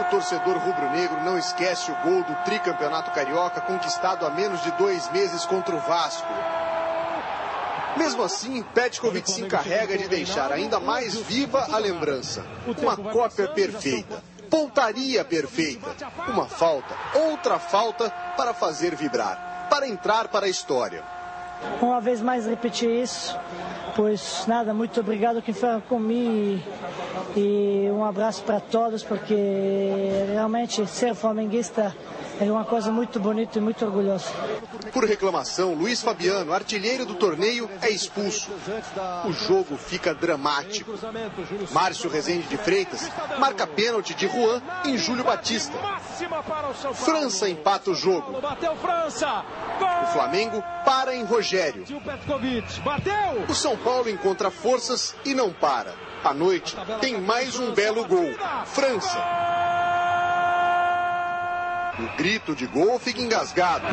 O 0.00 0.04
torcedor 0.10 0.58
rubro-negro 0.58 1.22
não 1.22 1.38
esquece 1.38 1.90
o 1.90 1.94
gol 2.02 2.22
do 2.24 2.34
tricampeonato 2.44 3.12
carioca 3.12 3.60
conquistado 3.62 4.26
há 4.26 4.30
menos 4.30 4.62
de 4.62 4.70
dois 4.72 5.10
meses 5.12 5.46
contra 5.46 5.74
o 5.74 5.80
Vasco. 5.80 6.26
Mesmo 7.96 8.22
assim, 8.22 8.62
Petkovic 8.74 9.30
se 9.30 9.42
encarrega 9.42 9.96
de 9.96 10.08
deixar 10.08 10.52
ainda 10.52 10.80
mais 10.80 11.14
viva 11.16 11.66
a 11.72 11.78
lembrança. 11.78 12.44
Uma 12.78 12.96
cópia 12.96 13.48
perfeita. 13.48 14.22
Pontaria 14.50 15.24
perfeita. 15.24 15.94
Uma 16.28 16.46
falta, 16.46 16.94
outra 17.14 17.58
falta 17.58 18.10
para 18.36 18.52
fazer 18.52 18.94
vibrar. 18.94 19.66
Para 19.70 19.88
entrar 19.88 20.28
para 20.28 20.46
a 20.46 20.48
história. 20.48 21.02
Uma 21.80 22.00
vez 22.00 22.20
mais 22.20 22.46
repetir 22.46 22.90
isso, 22.90 23.36
pois 23.96 24.44
nada, 24.46 24.74
muito 24.74 25.00
obrigado 25.00 25.40
que 25.40 25.52
foi 25.52 25.80
comigo 25.82 26.60
e, 27.36 27.86
e 27.86 27.90
um 27.90 28.04
abraço 28.04 28.42
para 28.42 28.60
todos, 28.60 29.02
porque 29.02 29.34
realmente 30.30 30.86
ser 30.86 31.14
flamenguista 31.14 31.94
é 32.40 32.50
uma 32.50 32.64
coisa 32.64 32.90
muito 32.90 33.20
bonita 33.20 33.58
e 33.58 33.60
muito 33.60 33.84
orgulhosa. 33.84 34.26
Por 34.92 35.04
reclamação, 35.04 35.74
Luiz 35.74 36.02
Fabiano, 36.02 36.52
artilheiro 36.52 37.04
do 37.04 37.14
torneio, 37.14 37.68
é 37.80 37.90
expulso. 37.90 38.50
O 39.24 39.32
jogo 39.32 39.76
fica 39.76 40.14
dramático. 40.14 40.92
Márcio 41.72 42.10
Rezende 42.10 42.46
de 42.46 42.56
Freitas 42.56 43.10
marca 43.38 43.66
pênalti 43.66 44.14
de 44.14 44.28
Juan 44.28 44.62
em 44.84 44.96
Júlio 44.96 45.24
Batista. 45.24 45.72
França 46.94 47.48
empata 47.48 47.90
o 47.90 47.94
jogo. 47.94 48.32
O. 48.32 50.06
Flamengo 50.12 50.62
para 50.84 51.14
em 51.14 51.24
Rogério. 51.24 51.84
O 53.48 53.54
São 53.54 53.76
Paulo 53.76 54.08
encontra 54.08 54.50
forças 54.50 55.14
e 55.24 55.34
não 55.34 55.52
para. 55.52 55.94
À 56.22 56.32
noite 56.32 56.76
tem 57.00 57.20
mais 57.20 57.58
um 57.58 57.72
belo 57.72 58.06
gol. 58.06 58.32
França. 58.66 59.53
O 61.98 62.16
grito 62.16 62.54
de 62.54 62.66
gol 62.66 62.98
fica 62.98 63.20
engasgado. 63.20 63.86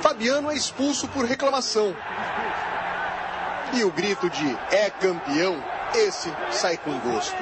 Fabiano 0.00 0.50
é 0.50 0.54
expulso 0.54 1.08
por 1.08 1.24
reclamação. 1.24 1.94
E 3.72 3.82
o 3.84 3.90
grito 3.90 4.28
de 4.30 4.56
é 4.70 4.90
campeão, 4.90 5.56
esse 5.94 6.30
sai 6.50 6.76
com 6.76 6.96
gosto. 7.00 7.34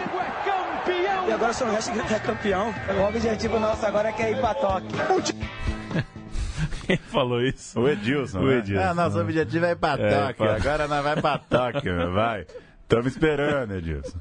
É. 0.86 1.28
E 1.28 1.32
agora 1.32 1.52
só 1.52 1.64
não 1.66 1.72
resta 1.74 1.92
gritar 1.92 2.20
campeão. 2.20 2.72
O 2.98 3.08
objetivo 3.08 3.58
nosso 3.58 3.84
agora 3.84 4.08
é 4.08 4.12
que 4.12 4.22
é 4.22 4.30
ir 4.32 4.40
pra 4.40 4.54
toque. 4.54 4.86
Quem 6.86 6.96
falou 6.96 7.40
isso? 7.42 7.78
O 7.80 7.88
Edilson. 7.88 8.40
O 8.40 8.46
né? 8.46 8.58
Edilson. 8.58 8.82
Ah, 8.88 8.94
nosso 8.94 9.20
objetivo 9.20 9.66
é 9.66 9.70
ir 9.72 9.76
pra 9.76 9.94
É, 9.94 10.08
Tóquio. 10.26 10.34
pra- 10.36 10.54
Agora 10.56 10.88
nós 10.88 11.04
vai 11.04 11.20
pra 11.20 11.38
Tóquio, 11.38 12.12
vai. 12.12 12.46
Estamos 12.82 13.06
esperando, 13.12 13.74
Edilson. 13.74 14.18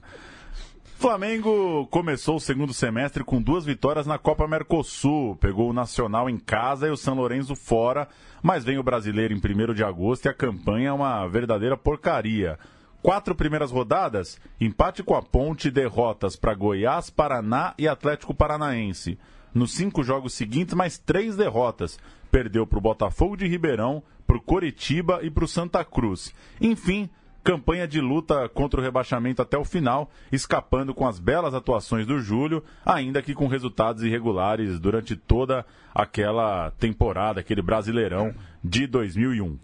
Flamengo 1.01 1.87
começou 1.87 2.35
o 2.35 2.39
segundo 2.39 2.75
semestre 2.75 3.23
com 3.23 3.41
duas 3.41 3.65
vitórias 3.65 4.05
na 4.05 4.19
Copa 4.19 4.47
Mercosul. 4.47 5.35
Pegou 5.37 5.67
o 5.67 5.73
Nacional 5.73 6.29
em 6.29 6.37
casa 6.37 6.87
e 6.87 6.91
o 6.91 6.95
São 6.95 7.15
Lourenço 7.15 7.55
fora, 7.55 8.07
mas 8.39 8.63
vem 8.63 8.77
o 8.77 8.83
brasileiro 8.83 9.33
em 9.33 9.37
1 9.37 9.73
de 9.73 9.83
agosto 9.83 10.25
e 10.25 10.29
a 10.29 10.33
campanha 10.33 10.89
é 10.89 10.93
uma 10.93 11.27
verdadeira 11.27 11.75
porcaria. 11.75 12.59
Quatro 13.01 13.33
primeiras 13.33 13.71
rodadas, 13.71 14.39
empate 14.59 15.01
com 15.01 15.15
a 15.15 15.23
Ponte, 15.23 15.71
derrotas 15.71 16.35
para 16.35 16.53
Goiás, 16.53 17.09
Paraná 17.09 17.73
e 17.79 17.87
Atlético 17.87 18.35
Paranaense. 18.35 19.17
Nos 19.55 19.73
cinco 19.73 20.03
jogos 20.03 20.35
seguintes, 20.35 20.75
mais 20.75 20.99
três 20.99 21.35
derrotas. 21.35 21.97
Perdeu 22.29 22.67
para 22.67 22.77
o 22.77 22.81
Botafogo 22.81 23.35
de 23.35 23.47
Ribeirão, 23.47 24.03
para 24.27 24.37
o 24.37 24.41
Coritiba 24.41 25.19
e 25.23 25.31
para 25.31 25.45
o 25.45 25.47
Santa 25.47 25.83
Cruz. 25.83 26.31
Enfim, 26.61 27.09
campanha 27.43 27.87
de 27.87 27.99
luta 27.99 28.47
contra 28.49 28.79
o 28.79 28.83
rebaixamento 28.83 29.41
até 29.41 29.57
o 29.57 29.65
final, 29.65 30.11
escapando 30.31 30.93
com 30.93 31.07
as 31.07 31.19
belas 31.19 31.53
atuações 31.53 32.05
do 32.05 32.19
Júlio, 32.19 32.63
ainda 32.85 33.21
que 33.21 33.33
com 33.33 33.47
resultados 33.47 34.03
irregulares 34.03 34.79
durante 34.79 35.15
toda 35.15 35.65
aquela 35.93 36.71
temporada, 36.71 37.39
aquele 37.39 37.61
Brasileirão 37.61 38.33
de 38.63 38.85
2001. 38.85 39.57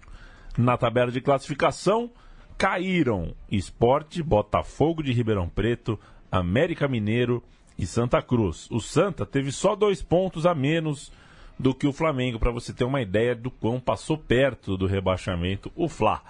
Na 0.57 0.75
tabela 0.75 1.11
de 1.11 1.21
classificação, 1.21 2.09
caíram 2.57 3.35
Esporte, 3.51 4.23
Botafogo 4.23 5.03
de 5.03 5.13
Ribeirão 5.13 5.47
Preto, 5.47 5.99
América 6.31 6.87
Mineiro 6.87 7.43
e 7.77 7.85
Santa 7.85 8.21
Cruz. 8.21 8.67
O 8.71 8.79
Santa 8.79 9.25
teve 9.25 9.51
só 9.51 9.75
dois 9.75 10.01
pontos 10.01 10.45
a 10.47 10.55
menos 10.55 11.11
do 11.59 11.73
que 11.73 11.87
o 11.87 11.93
Flamengo, 11.93 12.39
para 12.39 12.51
você 12.51 12.73
ter 12.73 12.83
uma 12.83 13.01
ideia 13.01 13.35
do 13.35 13.49
quão 13.49 13.79
passou 13.79 14.17
perto 14.17 14.77
do 14.77 14.85
rebaixamento 14.85 15.71
o 15.75 15.87
Fla, 15.87 16.21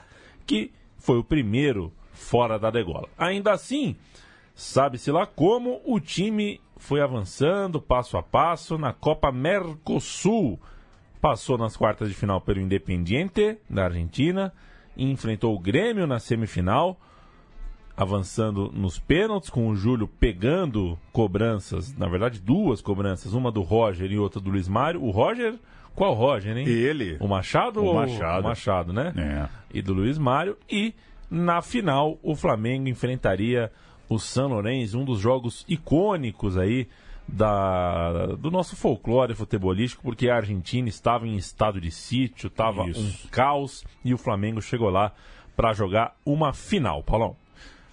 que 0.46 0.72
foi 0.98 1.18
o 1.18 1.24
primeiro 1.24 1.92
fora 2.12 2.58
da 2.58 2.70
degola. 2.70 3.08
Ainda 3.18 3.52
assim, 3.52 3.96
sabe-se 4.56 5.12
lá 5.12 5.26
como 5.26 5.82
o 5.86 6.00
time 6.00 6.60
foi 6.78 7.02
avançando 7.02 7.82
passo 7.82 8.18
a 8.18 8.24
passo 8.24 8.78
na 8.78 8.94
Copa 8.94 9.32
Mercosul. 9.32 10.60
Passou 11.20 11.58
nas 11.58 11.76
quartas 11.76 12.10
de 12.10 12.16
final 12.16 12.40
pelo 12.40 12.60
Independiente 12.60 13.58
da 13.70 13.86
Argentina, 13.86 14.54
enfrentou 14.96 15.56
o 15.56 15.60
Grêmio 15.60 16.06
na 16.06 16.20
semifinal, 16.20 17.00
avançando 17.96 18.72
nos 18.72 19.00
pênaltis, 19.00 19.50
com 19.50 19.68
o 19.68 19.76
Júlio 19.76 20.08
pegando 20.08 20.98
cobranças, 21.12 21.96
na 21.96 22.08
verdade 22.08 22.40
duas 22.40 22.82
cobranças, 22.82 23.34
uma 23.34 23.52
do 23.52 23.62
Roger 23.62 24.12
e 24.12 24.20
outra 24.20 24.40
do 24.40 24.52
Luiz 24.52 24.68
Mário. 24.68 25.04
O 25.04 25.10
Roger, 25.10 25.56
qual 25.98 26.14
Roger, 26.14 26.56
hein? 26.56 26.68
Ele. 26.68 27.18
O 27.20 27.28
Machado 27.28 27.84
O 27.84 27.96
Machado. 27.96 28.42
o 28.42 28.44
Machado, 28.44 28.94
né? 28.94 29.12
É. 29.18 29.50
E 29.74 29.82
do 29.82 29.96
Luiz 29.96 30.20
Mário. 30.20 30.56
E 30.70 30.94
na 31.28 31.60
final, 31.60 32.20
o 32.22 32.36
Flamengo 32.36 32.88
enfrentaria 32.88 33.72
o 34.08 34.20
San 34.20 34.46
Lourenço, 34.46 35.00
um 35.00 35.04
dos 35.04 35.20
jogos 35.20 35.66
icônicos 35.68 36.56
aí 36.56 36.88
da, 37.28 38.28
do 38.36 38.52
nosso 38.52 38.76
folclore 38.76 39.34
futebolístico, 39.34 40.04
porque 40.04 40.30
a 40.30 40.36
Argentina 40.36 40.88
estava 40.88 41.28
em 41.28 41.36
estado 41.36 41.82
de 41.82 41.90
sítio, 41.90 42.46
estava 42.46 42.84
um 42.84 43.12
caos 43.32 43.84
e 44.06 44.14
o 44.14 44.20
Flamengo 44.20 44.62
chegou 44.62 44.92
lá 44.92 45.12
para 45.56 45.74
jogar 45.74 46.16
uma 46.24 46.54
final, 46.54 47.02
Paulão. 47.02 47.36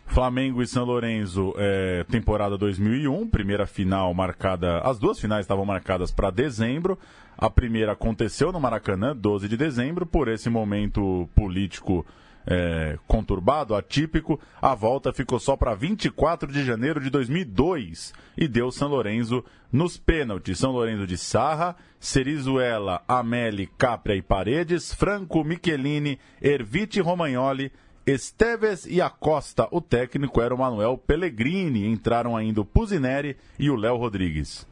Flamengo 0.07 0.63
e 0.63 0.67
São 0.67 0.85
Lourenço, 0.85 1.55
é, 1.57 2.05
temporada 2.05 2.57
2001, 2.57 3.29
primeira 3.29 3.67
final 3.67 4.13
marcada. 4.15 4.79
As 4.79 4.99
duas 4.99 5.19
finais 5.19 5.45
estavam 5.45 5.65
marcadas 5.65 6.11
para 6.13 6.31
dezembro. 6.31 6.99
A 7.37 7.51
primeira 7.51 7.93
aconteceu 7.93 8.53
no 8.53 8.61
Maracanã, 8.61 9.15
12 9.17 9.49
de 9.49 9.57
dezembro, 9.57 10.07
por 10.07 10.29
esse 10.29 10.49
momento 10.49 11.29
político 11.35 12.07
é, 12.47 12.99
conturbado, 13.07 13.75
atípico. 13.75 14.41
A 14.61 14.75
volta 14.75 15.13
ficou 15.13 15.39
só 15.39 15.57
para 15.57 15.75
24 15.75 16.53
de 16.53 16.65
janeiro 16.65 17.01
de 17.01 17.11
2002 17.11 18.13
e 18.37 18.47
deu 18.47 18.71
São 18.71 18.89
Lourenço 18.89 19.45
nos 19.73 19.97
pênaltis. 19.97 20.59
São 20.59 20.71
Lourenço 20.71 21.07
de 21.07 21.17
Sarra, 21.17 21.77
Cerizuela, 21.99 23.03
Ameli, 23.09 23.67
Capria 23.79 24.17
e 24.17 24.23
Paredes, 24.23 24.93
Franco, 24.93 25.43
Michelini, 25.43 26.19
Ervite 26.41 27.01
Romagnoli. 27.01 27.73
Esteves 28.07 28.85
e 28.87 29.01
Acosta, 29.01 29.67
o 29.71 29.81
técnico 29.81 30.41
era 30.43 30.55
o 30.55 30.59
Manuel 30.59 30.99
Pellegrini. 30.99 31.87
Entraram 31.87 32.37
ainda 32.37 32.61
o 32.61 32.65
Pusineri 32.65 33.37
e 33.59 33.71
o 33.71 33.77
Léo 33.77 33.97
Rodrigues. 33.97 34.67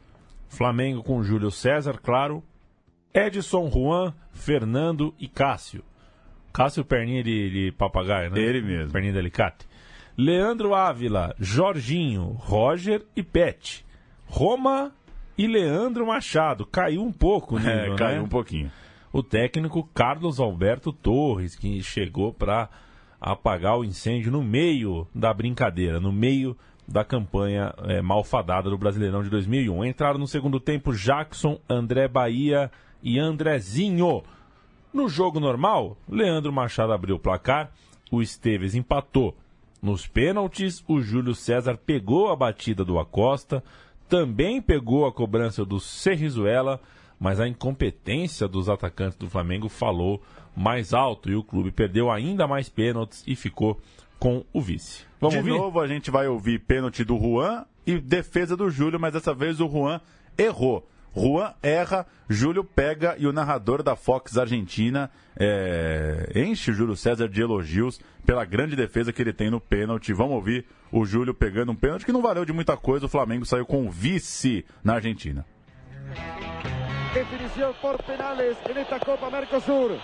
Flamengo 0.47 1.01
com 1.01 1.23
Júlio 1.23 1.49
César, 1.49 1.99
claro. 2.01 2.43
Edson, 3.13 3.69
Juan, 3.71 4.13
Fernando 4.31 5.13
e 5.19 5.27
Cássio. 5.27 5.83
Cássio 6.51 6.85
perninha 6.85 7.23
de, 7.23 7.49
de 7.49 7.71
papagaio, 7.71 8.29
né? 8.29 8.39
Ele 8.39 8.61
mesmo. 8.61 8.91
Perninha 8.91 9.13
de 9.13 9.19
alicate. 9.19 9.65
Leandro 10.15 10.75
Ávila, 10.75 11.35
Jorginho, 11.39 12.25
Roger 12.37 13.03
e 13.15 13.23
Pet. 13.23 13.83
Roma 14.27 14.91
e 15.35 15.47
Leandro 15.47 16.05
Machado. 16.05 16.67
Caiu 16.67 17.01
um 17.03 17.11
pouco 17.11 17.57
nível, 17.57 17.71
É, 17.71 17.89
né? 17.89 17.95
caiu 17.95 18.23
um 18.23 18.27
pouquinho. 18.29 18.71
O 19.11 19.23
técnico 19.23 19.89
Carlos 19.93 20.39
Alberto 20.39 20.93
Torres, 20.93 21.55
que 21.55 21.81
chegou 21.81 22.31
para 22.31 22.69
apagar 23.23 23.77
o 23.77 23.85
incêndio 23.85 24.29
no 24.31 24.43
meio 24.43 25.07
da 25.15 25.33
brincadeira, 25.33 25.97
no 25.97 26.11
meio 26.11 26.57
da 26.85 27.05
campanha 27.05 27.73
eh, 27.85 28.01
malfadada 28.01 28.69
do 28.69 28.77
Brasileirão 28.77 29.23
de 29.23 29.29
2001. 29.29 29.85
Entraram 29.85 30.19
no 30.19 30.27
segundo 30.27 30.59
tempo 30.59 30.93
Jackson, 30.93 31.57
André 31.69 32.09
Bahia 32.09 32.69
e 33.01 33.17
Andrezinho. 33.17 34.23
No 34.93 35.07
jogo 35.07 35.39
normal, 35.39 35.97
Leandro 36.07 36.51
Machado 36.51 36.91
abriu 36.91 37.15
o 37.15 37.19
placar, 37.19 37.71
o 38.11 38.21
Esteves 38.21 38.75
empatou. 38.75 39.35
Nos 39.81 40.05
pênaltis, 40.05 40.83
o 40.85 41.01
Júlio 41.01 41.33
César 41.33 41.77
pegou 41.77 42.29
a 42.29 42.35
batida 42.35 42.83
do 42.83 42.99
Acosta, 42.99 43.63
também 44.09 44.61
pegou 44.61 45.05
a 45.05 45.13
cobrança 45.13 45.63
do 45.63 45.79
Serrizuela, 45.79 46.79
mas 47.23 47.39
a 47.39 47.47
incompetência 47.47 48.49
dos 48.49 48.67
atacantes 48.67 49.17
do 49.17 49.29
Flamengo 49.29 49.69
falou 49.69 50.21
mais 50.53 50.93
alto 50.93 51.31
e 51.31 51.35
o 51.35 51.41
clube 51.41 51.71
perdeu 51.71 52.11
ainda 52.11 52.45
mais 52.45 52.67
pênaltis 52.67 53.23
e 53.25 53.33
ficou 53.33 53.79
com 54.19 54.43
o 54.51 54.59
vice. 54.59 55.05
Vamos 55.21 55.35
de 55.35 55.37
ouvir? 55.39 55.51
novo, 55.51 55.79
a 55.79 55.87
gente 55.87 56.11
vai 56.11 56.27
ouvir 56.27 56.59
pênalti 56.59 57.05
do 57.05 57.17
Juan 57.17 57.63
e 57.87 57.97
defesa 57.97 58.57
do 58.57 58.69
Júlio, 58.69 58.99
mas 58.99 59.13
dessa 59.13 59.33
vez 59.33 59.61
o 59.61 59.69
Juan 59.69 60.01
errou. 60.37 60.85
Juan 61.15 61.53
erra, 61.63 62.05
Júlio 62.27 62.61
pega 62.61 63.15
e 63.17 63.25
o 63.25 63.31
narrador 63.31 63.81
da 63.81 63.95
Fox 63.95 64.37
Argentina 64.37 65.09
é, 65.39 66.29
enche 66.35 66.71
o 66.71 66.73
Júlio 66.73 66.97
César 66.97 67.29
de 67.29 67.41
elogios 67.41 68.01
pela 68.25 68.43
grande 68.43 68.75
defesa 68.75 69.13
que 69.13 69.21
ele 69.21 69.31
tem 69.31 69.49
no 69.49 69.61
pênalti. 69.61 70.11
Vamos 70.11 70.35
ouvir 70.35 70.65
o 70.91 71.05
Júlio 71.05 71.33
pegando 71.33 71.71
um 71.71 71.75
pênalti 71.75 72.05
que 72.05 72.11
não 72.11 72.21
valeu 72.21 72.43
de 72.43 72.51
muita 72.51 72.75
coisa. 72.75 73.05
O 73.05 73.09
Flamengo 73.09 73.45
saiu 73.45 73.65
com 73.65 73.87
o 73.87 73.89
vice 73.89 74.65
na 74.83 74.95
Argentina. 74.95 75.45
Definición 77.13 77.75
por 77.79 78.01
penales 78.03 78.57
en 78.67 78.75
esta 78.79 78.99
Copa 78.99 79.29
Mercosur. 79.29 79.99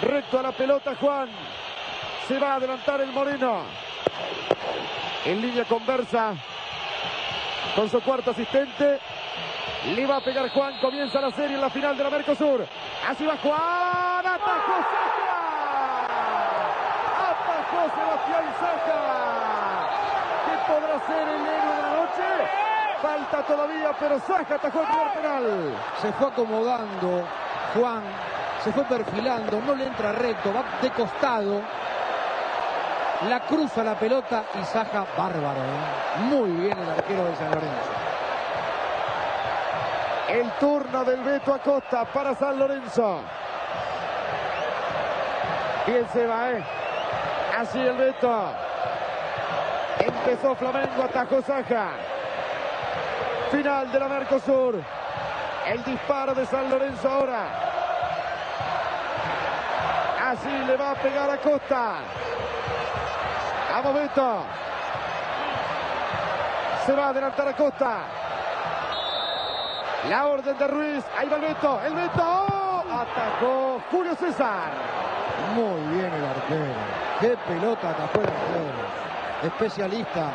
Recto 0.00 0.38
a 0.38 0.42
la 0.42 0.52
pelota 0.52 0.94
Juan. 0.96 1.28
Se 2.26 2.38
va 2.38 2.52
a 2.52 2.54
adelantar 2.54 2.98
el 3.02 3.12
Moreno. 3.12 3.64
En 5.26 5.42
línea 5.42 5.66
conversa 5.66 6.32
con 7.76 7.90
su 7.90 8.00
cuarto 8.00 8.30
asistente. 8.30 8.98
Le 9.94 10.06
va 10.06 10.16
a 10.16 10.20
pegar 10.22 10.48
Juan. 10.48 10.80
Comienza 10.80 11.20
la 11.20 11.30
serie 11.30 11.56
en 11.56 11.60
la 11.60 11.68
final 11.68 11.94
de 11.94 12.04
la 12.04 12.10
Mercosur. 12.10 12.66
Así 13.06 13.26
va 13.26 13.36
Juan. 13.36 14.26
Atajó 14.26 14.76
Saja. 14.90 16.06
Atajó 17.28 17.82
Sebastián 17.94 18.44
Saja. 18.58 19.90
¿Qué 20.46 20.72
podrá 20.72 21.06
ser 21.06 21.28
el 21.28 21.46
héroe? 21.46 21.79
Falta 23.00 23.42
todavía, 23.42 23.92
pero 23.98 24.18
Saja 24.20 24.56
atajó 24.56 24.80
el 24.80 24.86
primer 24.86 25.12
penal. 25.14 25.74
Se 26.02 26.12
fue 26.12 26.28
acomodando 26.28 27.26
Juan, 27.74 28.02
se 28.62 28.72
fue 28.72 28.84
perfilando, 28.84 29.60
no 29.60 29.74
le 29.74 29.86
entra 29.86 30.12
recto, 30.12 30.52
va 30.52 30.64
de 30.82 30.90
costado. 30.90 31.62
La 33.28 33.40
cruza 33.40 33.82
la 33.82 33.94
pelota 33.94 34.44
y 34.60 34.64
Saja 34.64 35.06
bárbaro. 35.16 35.60
¿eh? 35.60 36.20
Muy 36.24 36.50
bien 36.50 36.78
el 36.78 36.90
arquero 36.90 37.24
de 37.24 37.36
San 37.36 37.50
Lorenzo. 37.50 37.90
El 40.28 40.50
turno 40.52 41.04
del 41.04 41.20
Beto 41.22 41.54
Acosta 41.54 42.04
para 42.04 42.34
San 42.34 42.58
Lorenzo. 42.58 43.20
Bien 45.86 46.06
se 46.12 46.26
va, 46.26 46.50
¿eh? 46.50 46.64
Así 47.58 47.78
el 47.80 47.96
Beto. 47.96 48.52
Empezó 49.98 50.54
Flamengo, 50.54 51.02
atajó 51.02 51.42
Saja. 51.42 51.88
Final 53.50 53.90
de 53.90 53.98
la 53.98 54.08
Mercosur. 54.08 54.80
El 55.66 55.84
disparo 55.84 56.34
de 56.34 56.46
San 56.46 56.70
Lorenzo 56.70 57.08
ahora. 57.08 57.48
Así 60.24 60.48
le 60.48 60.76
va 60.76 60.92
a 60.92 60.94
pegar 60.94 61.28
a 61.28 61.36
Costa. 61.38 61.94
Vamos 63.72 63.94
Beto. 63.94 64.44
Se 66.86 66.92
va 66.92 67.06
a 67.06 67.08
adelantar 67.08 67.48
a 67.48 67.56
Costa. 67.56 67.98
La 70.08 70.26
orden 70.26 70.56
de 70.56 70.66
Ruiz. 70.68 71.04
Ahí 71.18 71.28
va 71.28 71.36
el 71.36 71.42
Beto. 71.42 71.80
El 71.84 71.94
Beto. 71.94 72.22
¡Oh! 72.22 72.84
Atacó 72.88 73.82
Julio 73.90 74.14
César. 74.14 74.70
Muy 75.54 75.96
bien 75.96 76.12
el 76.12 76.24
arquero. 76.24 76.74
Qué 77.20 77.36
pelota 77.48 77.90
atajó 77.90 78.20
el 78.20 78.28
arquero. 78.28 78.90
Especialista 79.42 80.30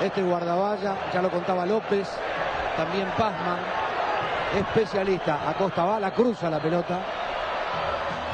este 0.00 0.22
guardaballa, 0.22 0.94
ya 1.12 1.20
lo 1.20 1.30
contaba 1.30 1.66
López, 1.66 2.08
también 2.76 3.06
Pazman. 3.16 3.58
Especialista. 4.58 5.48
Acosta 5.48 5.84
va, 5.84 6.00
la 6.00 6.10
cruza 6.12 6.50
la 6.50 6.60
pelota. 6.60 7.00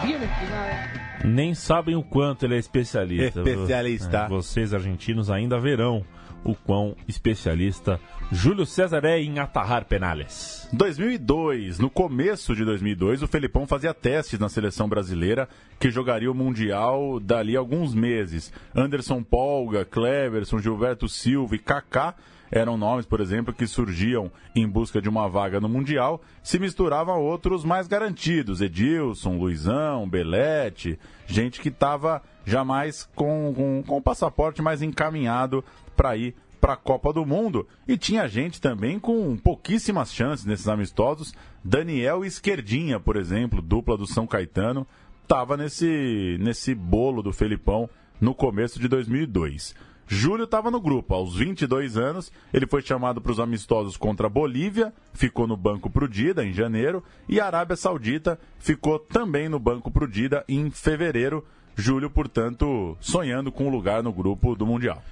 Bien 0.03 0.23
esquinada. 0.23 1.07
Nem 1.25 1.55
sabem 1.55 1.97
o 1.97 2.03
quanto 2.03 2.45
ele 2.45 2.55
é 2.55 2.59
especialista. 2.59 3.41
Especialista. 3.41 4.19
É, 4.19 4.29
vocês, 4.29 4.73
argentinos, 4.73 5.31
ainda 5.31 5.59
verão 5.59 6.05
o 6.45 6.55
quão 6.55 6.95
especialista 7.09 8.01
Júlio 8.31 8.67
César 8.67 9.05
é 9.05 9.21
em 9.21 9.39
atarrar 9.39 9.85
penales. 9.85 10.69
2002, 10.73 11.79
no 11.79 11.89
começo 11.89 12.57
de 12.57 12.65
2002, 12.65 13.23
o 13.23 13.29
Felipão 13.29 13.67
fazia 13.67 13.95
testes 13.95 14.39
na 14.39 14.49
seleção 14.49 14.89
brasileira 14.89 15.49
que 15.79 15.91
jogaria 15.91 16.31
o 16.31 16.35
Mundial 16.35 17.21
dali 17.21 17.57
a 17.57 17.61
alguns 17.61 17.95
meses. 17.95 18.53
Anderson 18.75 19.23
Polga, 19.23 19.85
Cleverson, 19.85 20.59
Gilberto 20.59 21.09
Silva 21.09 21.55
e 21.55 21.59
Kaká 21.59 22.15
eram 22.51 22.77
nomes, 22.77 23.07
por 23.07 23.21
exemplo, 23.21 23.53
que 23.53 23.67
surgiam 23.67 24.31
em 24.55 24.69
busca 24.69 25.01
de 25.01 25.09
uma 25.09 25.29
vaga 25.29 25.61
no 25.61 25.69
Mundial, 25.69 26.21
se 26.43 26.59
misturavam 26.59 27.15
a 27.15 27.19
outros 27.19 27.65
mais 27.65 27.87
garantidos, 27.87 28.61
Edilson, 28.61 29.37
Luizão, 29.37 30.09
Belete, 30.09 30.99
gente 31.27 31.61
que 31.61 31.69
estava 31.69 32.23
já 32.45 32.65
mais 32.65 33.09
com, 33.15 33.53
com, 33.55 33.83
com 33.87 33.97
o 33.97 34.03
passaporte 34.03 34.63
mais 34.63 34.83
encaminhado 34.83 35.65
para 35.97 36.17
ir 36.17 36.35
para 36.61 36.73
a 36.73 36.77
Copa 36.77 37.13
do 37.13 37.25
Mundo. 37.25 37.67
E 37.87 37.97
tinha 37.97 38.29
gente 38.29 38.61
também 38.61 38.99
com 38.99 39.37
pouquíssimas 39.37 40.13
chances 40.13 40.45
nesses 40.45 40.69
amistosos. 40.69 41.35
Daniel 41.63 42.25
Esquerdinha, 42.25 42.99
por 42.99 43.17
exemplo, 43.17 43.63
dupla 43.63 43.97
do 43.97 44.07
São 44.07 44.27
Caetano, 44.27 44.87
estava 45.23 45.57
nesse, 45.57 46.37
nesse 46.41 46.75
bolo 46.75 47.23
do 47.23 47.33
Felipão 47.33 47.89
no 48.21 48.35
começo 48.35 48.79
de 48.81 48.89
2002. 48.89 49.75
Júlio 50.09 50.45
estava 50.45 50.71
no 50.71 50.81
grupo. 50.81 51.15
Aos 51.15 51.37
22 51.37 51.97
anos, 51.97 52.33
ele 52.53 52.67
foi 52.67 52.83
chamado 52.83 53.21
para 53.21 53.33
os 53.33 53.41
amistosos 53.41 53.97
contra 53.97 54.27
a 54.27 54.31
Bolívia, 54.31 54.93
ficou 55.13 55.47
no 55.47 55.57
banco 55.57 55.91
para 55.91 56.05
o 56.05 56.09
Dida 56.09 56.45
em 56.45 56.53
janeiro, 56.53 57.03
e 57.29 57.41
a 57.41 57.47
Arábia 57.47 57.77
Saudita 57.77 58.39
ficou 58.59 58.99
também 58.99 59.49
no 59.49 59.59
banco 59.59 59.91
para 59.91 60.05
o 60.05 60.09
Dida 60.09 60.45
em 60.49 60.71
fevereiro. 60.71 61.45
Júlio, 61.75 62.09
portanto, 62.09 62.97
sonhando 63.01 63.53
com 63.53 63.67
um 63.67 63.71
lugar 63.71 64.03
no 64.03 64.13
grupo 64.13 64.55
do 64.55 64.65
Mundial. 64.65 65.03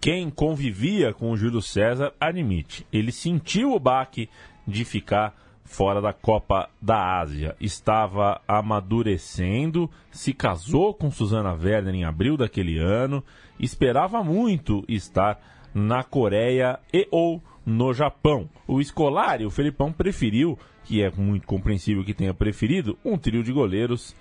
Quem 0.00 0.30
convivia 0.30 1.12
com 1.12 1.30
o 1.30 1.36
Júlio 1.36 1.60
César 1.60 2.12
admite, 2.18 2.86
ele 2.92 3.12
sentiu 3.12 3.72
o 3.74 3.78
baque 3.78 4.28
de 4.66 4.84
ficar 4.84 5.34
fora 5.70 6.00
da 6.00 6.12
Copa 6.12 6.68
da 6.82 7.20
Ásia. 7.20 7.54
Estava 7.60 8.40
amadurecendo, 8.48 9.88
se 10.10 10.32
casou 10.32 10.92
com 10.92 11.10
Susana 11.10 11.52
Werner 11.52 11.94
em 11.94 12.04
abril 12.04 12.36
daquele 12.36 12.78
ano, 12.78 13.22
esperava 13.60 14.24
muito 14.24 14.84
estar 14.88 15.40
na 15.74 16.02
Coreia 16.02 16.80
e 16.92 17.06
ou 17.10 17.42
no 17.64 17.92
Japão. 17.92 18.48
O 18.66 18.80
Escolari, 18.80 19.44
o 19.44 19.50
Felipão, 19.50 19.92
preferiu, 19.92 20.58
que 20.84 21.02
é 21.02 21.10
muito 21.10 21.46
compreensível 21.46 22.04
que 22.04 22.14
tenha 22.14 22.34
preferido, 22.34 22.98
um 23.04 23.16
trio 23.16 23.42
de 23.42 23.52
goleiros 23.52 24.16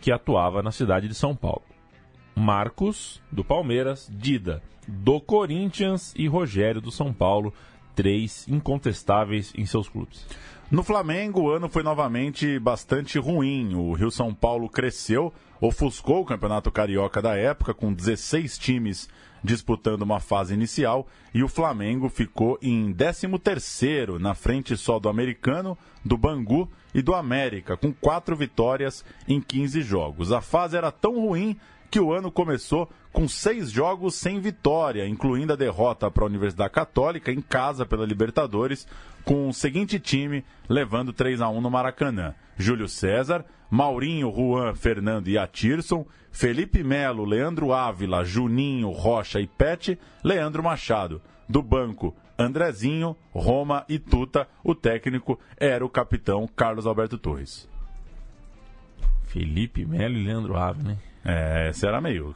que 0.00 0.12
atuava 0.12 0.62
na 0.62 0.70
cidade 0.70 1.08
de 1.08 1.14
São 1.14 1.34
Paulo. 1.34 1.62
Marcos, 2.34 3.22
do 3.30 3.44
Palmeiras, 3.44 4.10
Dida, 4.12 4.62
do 4.86 5.20
Corinthians 5.20 6.12
e 6.16 6.26
Rogério, 6.26 6.80
do 6.80 6.90
São 6.90 7.12
Paulo, 7.12 7.52
três 7.94 8.46
incontestáveis 8.48 9.52
em 9.56 9.64
seus 9.64 9.88
clubes. 9.88 10.26
No 10.70 10.82
Flamengo, 10.82 11.42
o 11.42 11.50
ano 11.50 11.68
foi 11.68 11.82
novamente 11.82 12.58
bastante 12.58 13.18
ruim. 13.18 13.74
O 13.74 13.92
Rio 13.92 14.10
São 14.10 14.34
Paulo 14.34 14.68
cresceu, 14.68 15.32
ofuscou 15.66 16.20
o 16.20 16.24
Campeonato 16.24 16.70
Carioca 16.70 17.22
da 17.22 17.36
época, 17.36 17.72
com 17.72 17.92
16 17.92 18.58
times 18.58 19.08
disputando 19.42 20.02
uma 20.02 20.20
fase 20.20 20.54
inicial, 20.54 21.06
e 21.34 21.42
o 21.42 21.48
Flamengo 21.48 22.08
ficou 22.08 22.58
em 22.62 22.94
13º, 22.94 24.18
na 24.18 24.34
frente 24.34 24.76
só 24.76 24.98
do 24.98 25.08
Americano, 25.08 25.76
do 26.04 26.16
Bangu 26.16 26.70
e 26.94 27.02
do 27.02 27.14
América, 27.14 27.76
com 27.76 27.92
quatro 27.92 28.34
vitórias 28.34 29.04
em 29.28 29.40
15 29.40 29.82
jogos. 29.82 30.32
A 30.32 30.40
fase 30.40 30.76
era 30.76 30.90
tão 30.90 31.20
ruim 31.20 31.58
que 31.90 32.00
o 32.00 32.12
ano 32.12 32.30
começou 32.30 32.90
com 33.12 33.28
seis 33.28 33.70
jogos 33.70 34.14
sem 34.14 34.40
vitória, 34.40 35.06
incluindo 35.06 35.52
a 35.52 35.56
derrota 35.56 36.10
para 36.10 36.24
a 36.24 36.26
Universidade 36.26 36.72
Católica 36.72 37.30
em 37.30 37.40
casa 37.40 37.86
pela 37.86 38.06
Libertadores, 38.06 38.86
com 39.24 39.48
o 39.48 39.54
seguinte 39.54 40.00
time 40.00 40.44
levando 40.68 41.12
3 41.12 41.40
a 41.40 41.48
1 41.48 41.60
no 41.60 41.70
Maracanã: 41.70 42.34
Júlio 42.56 42.88
César, 42.88 43.44
Maurinho, 43.70 44.30
Juan, 44.30 44.74
Fernando 44.74 45.28
e 45.28 45.36
Atirson, 45.36 46.06
Felipe 46.30 46.82
Melo, 46.82 47.24
Leandro 47.24 47.72
Ávila, 47.72 48.24
Juninho, 48.24 48.90
Rocha 48.90 49.40
e 49.40 49.46
Pet, 49.46 49.98
Leandro 50.22 50.62
Machado. 50.62 51.20
Do 51.48 51.62
banco, 51.62 52.14
Andrezinho, 52.38 53.16
Roma 53.32 53.84
e 53.88 53.98
Tuta. 53.98 54.48
O 54.62 54.74
técnico 54.74 55.38
era 55.56 55.84
o 55.84 55.90
capitão 55.90 56.48
Carlos 56.48 56.86
Alberto 56.86 57.18
Torres. 57.18 57.68
Felipe 59.24 59.84
Melo 59.84 60.14
e 60.14 60.24
Leandro 60.24 60.56
Ávila, 60.56 60.90
né? 60.90 60.98
É, 61.24 61.68
essa 61.68 61.88
era 61.88 62.00
meio. 62.00 62.34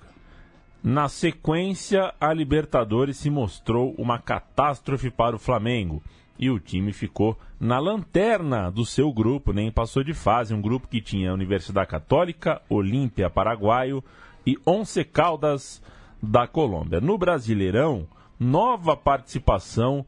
Na 0.83 1.09
sequência, 1.09 2.15
a 2.21 2.33
Libertadores 2.33 3.17
se 3.17 3.31
mostrou 3.31 3.95
uma 3.99 4.19
catástrofe 4.19 5.11
para 5.11 5.37
o 5.37 5.39
Flamengo 5.39 6.03
e 6.39 6.51
o 6.51 6.61
time 6.61 6.93
ficou 6.93 7.37
na 7.59 7.79
lanterna 7.79 8.71
do 8.71 8.87
seu 8.87 9.13
grupo, 9.13 9.53
nem 9.53 9.71
passou 9.71 10.05
de 10.05 10.15
fase. 10.15 10.55
Um 10.55 10.61
grupo 10.61 10.89
que 10.89 11.01
tinha 11.01 11.33
Universidade 11.33 11.89
Católica, 11.89 12.63
Olímpia 12.69 13.29
Paraguaio 13.29 14.03
e 14.47 14.57
Once 14.65 15.03
Caldas 15.05 15.83
da 16.23 16.47
Colômbia. 16.47 17.01
No 17.01 17.19
Brasileirão, 17.19 18.07
nova 18.39 18.97
participação 18.97 20.07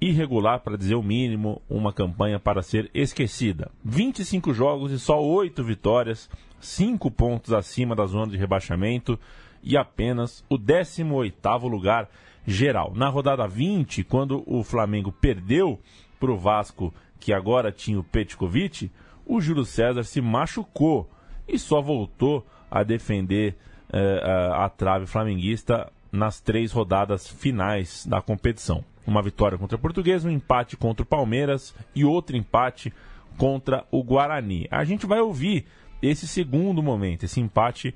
irregular, 0.00 0.60
para 0.60 0.76
dizer 0.76 0.96
o 0.96 1.02
mínimo, 1.02 1.62
uma 1.68 1.92
campanha 1.92 2.38
para 2.38 2.62
ser 2.62 2.90
esquecida. 2.92 3.70
25 3.84 4.52
jogos 4.52 4.92
e 4.92 4.98
só 4.98 5.22
8 5.22 5.62
vitórias, 5.62 6.28
5 6.60 7.10
pontos 7.10 7.52
acima 7.52 7.94
da 7.94 8.04
zona 8.04 8.32
de 8.32 8.36
rebaixamento 8.36 9.18
e 9.64 9.76
apenas 9.76 10.44
o 10.48 10.58
18º 10.58 11.68
lugar 11.68 12.08
geral. 12.46 12.92
Na 12.94 13.08
rodada 13.08 13.48
20, 13.48 14.04
quando 14.04 14.42
o 14.46 14.62
Flamengo 14.62 15.10
perdeu 15.10 15.80
para 16.20 16.30
o 16.30 16.36
Vasco, 16.36 16.92
que 17.18 17.32
agora 17.32 17.72
tinha 17.72 17.98
o 17.98 18.04
Petkovic, 18.04 18.90
o 19.26 19.40
Júlio 19.40 19.64
César 19.64 20.04
se 20.04 20.20
machucou 20.20 21.08
e 21.48 21.58
só 21.58 21.80
voltou 21.80 22.46
a 22.70 22.82
defender 22.82 23.56
eh, 23.92 24.20
a, 24.22 24.66
a 24.66 24.68
trave 24.68 25.06
flamenguista 25.06 25.90
nas 26.12 26.40
três 26.40 26.70
rodadas 26.70 27.26
finais 27.26 28.06
da 28.06 28.20
competição. 28.20 28.84
Uma 29.06 29.22
vitória 29.22 29.58
contra 29.58 29.76
o 29.76 29.80
Português, 29.80 30.24
um 30.24 30.30
empate 30.30 30.76
contra 30.76 31.02
o 31.02 31.06
Palmeiras 31.06 31.74
e 31.94 32.04
outro 32.04 32.36
empate 32.36 32.92
contra 33.36 33.84
o 33.90 34.02
Guarani. 34.02 34.66
A 34.70 34.84
gente 34.84 35.06
vai 35.06 35.20
ouvir 35.20 35.66
esse 36.02 36.26
segundo 36.26 36.82
momento, 36.82 37.24
esse 37.24 37.40
empate 37.40 37.94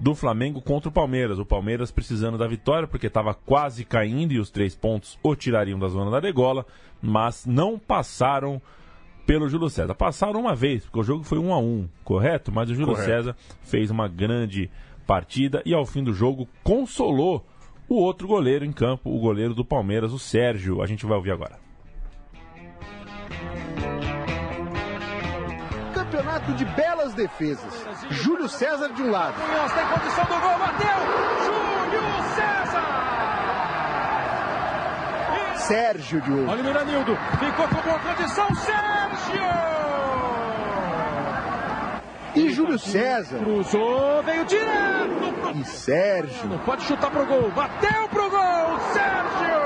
do 0.00 0.14
Flamengo 0.14 0.62
contra 0.62 0.88
o 0.88 0.92
Palmeiras. 0.92 1.38
O 1.38 1.44
Palmeiras 1.44 1.90
precisando 1.90 2.38
da 2.38 2.46
vitória 2.46 2.88
porque 2.88 3.06
estava 3.06 3.34
quase 3.34 3.84
caindo 3.84 4.32
e 4.32 4.38
os 4.38 4.50
três 4.50 4.74
pontos 4.74 5.18
o 5.22 5.36
tirariam 5.36 5.78
da 5.78 5.88
zona 5.88 6.10
da 6.10 6.20
degola, 6.20 6.64
mas 7.02 7.44
não 7.44 7.78
passaram 7.78 8.60
pelo 9.26 9.48
Júlio 9.48 9.68
César. 9.68 9.94
Passaram 9.94 10.40
uma 10.40 10.56
vez, 10.56 10.84
porque 10.84 11.00
o 11.00 11.04
jogo 11.04 11.22
foi 11.22 11.38
um 11.38 11.52
a 11.52 11.58
um, 11.58 11.86
correto? 12.02 12.50
Mas 12.50 12.70
o 12.70 12.74
Júlio 12.74 12.94
correto. 12.94 13.10
César 13.10 13.36
fez 13.62 13.90
uma 13.90 14.08
grande 14.08 14.70
partida 15.06 15.62
e 15.66 15.74
ao 15.74 15.84
fim 15.84 16.02
do 16.02 16.14
jogo 16.14 16.48
consolou 16.64 17.46
o 17.88 17.96
outro 17.96 18.26
goleiro 18.26 18.64
em 18.64 18.72
campo, 18.72 19.14
o 19.14 19.20
goleiro 19.20 19.54
do 19.54 19.64
Palmeiras, 19.64 20.12
o 20.12 20.18
Sérgio. 20.18 20.80
A 20.80 20.86
gente 20.86 21.04
vai 21.04 21.16
ouvir 21.16 21.32
agora. 21.32 21.69
Campeonato 26.20 26.52
de 26.52 26.66
belas 26.66 27.14
defesas. 27.14 27.72
Júlio 28.10 28.46
César 28.46 28.90
de 28.92 29.02
um 29.02 29.10
lado. 29.10 29.34
Munhoz 29.40 29.72
tem 29.72 29.86
condição 29.86 30.24
do 30.24 30.38
gol, 30.38 30.58
bateu! 30.58 30.98
Júlio 31.46 32.02
César! 32.34 32.84
Sérgio 35.56 36.20
de 36.20 36.30
outro. 36.30 36.50
Olha 36.50 36.60
o 36.60 36.64
Miranildo, 36.64 37.16
ficou 37.38 37.66
com 37.68 37.80
boa 37.80 37.98
condição, 38.00 38.54
Sérgio! 38.54 39.42
E 42.34 42.50
Júlio 42.50 42.78
César. 42.78 43.38
Cruzou, 43.38 44.22
veio 44.22 44.44
direto 44.44 45.32
pro... 45.40 45.56
E 45.56 45.64
Sérgio. 45.64 46.48
Não 46.48 46.58
pode 46.58 46.82
chutar 46.82 47.10
pro 47.10 47.24
gol. 47.24 47.50
Bateu 47.52 48.08
pro 48.08 48.28
gol, 48.28 48.78
Sérgio! 48.92 49.59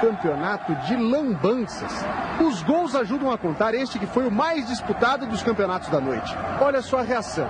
Campeonato 0.00 0.74
de 0.86 0.96
lambanças. 0.96 1.92
Os 2.40 2.62
gols 2.62 2.94
ajudam 2.94 3.30
a 3.30 3.36
contar 3.36 3.74
este 3.74 3.98
que 3.98 4.06
foi 4.06 4.26
o 4.26 4.30
mais 4.30 4.66
disputado 4.66 5.26
dos 5.26 5.42
campeonatos 5.42 5.88
da 5.88 6.00
noite. 6.00 6.34
Olha 6.60 6.80
só 6.80 7.00
a 7.00 7.02
reação. 7.02 7.48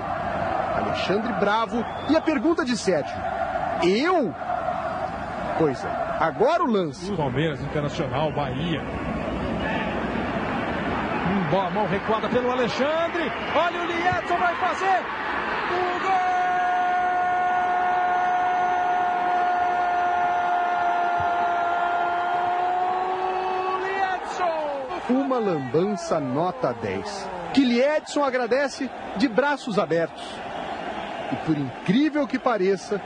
Alexandre 0.77 1.33
Bravo 1.35 1.85
e 2.09 2.17
a 2.17 2.21
pergunta 2.21 2.65
de 2.65 2.77
Sérgio. 2.77 3.17
Eu? 3.83 4.35
Pois 5.59 5.85
é. 5.85 5.89
Agora 6.19 6.63
o 6.63 6.67
lance. 6.67 7.15
Palmeiras, 7.17 7.61
Internacional, 7.63 8.33
Bahia. 8.33 8.83
Boa 11.51 11.71
mão 11.71 11.87
recuada 11.87 12.29
pelo 12.29 12.51
Alexandre. 12.51 13.31
Olha 13.55 13.83
o 13.83 13.87
Liedson 13.87 14.37
vai 14.37 14.55
fazer 14.57 15.01
o 15.71 16.01
gol! 16.01 16.31
Uma 25.11 25.30
lambança 25.41 26.21
nota 26.21 26.73
10. 26.73 27.29
Que 27.53 27.65
Liedson 27.65 28.23
agradece 28.23 28.89
de 29.17 29.27
braços 29.27 29.79
abertos. 29.79 30.23
E 31.33 31.37
por 31.47 31.57
incrível 31.57 32.27
que 32.27 32.39
pareça, 32.39 33.01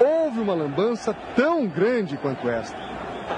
houve 0.00 0.40
uma 0.40 0.54
lambança 0.54 1.14
tão 1.36 1.66
grande 1.66 2.16
quanto 2.16 2.48
esta. 2.48 2.90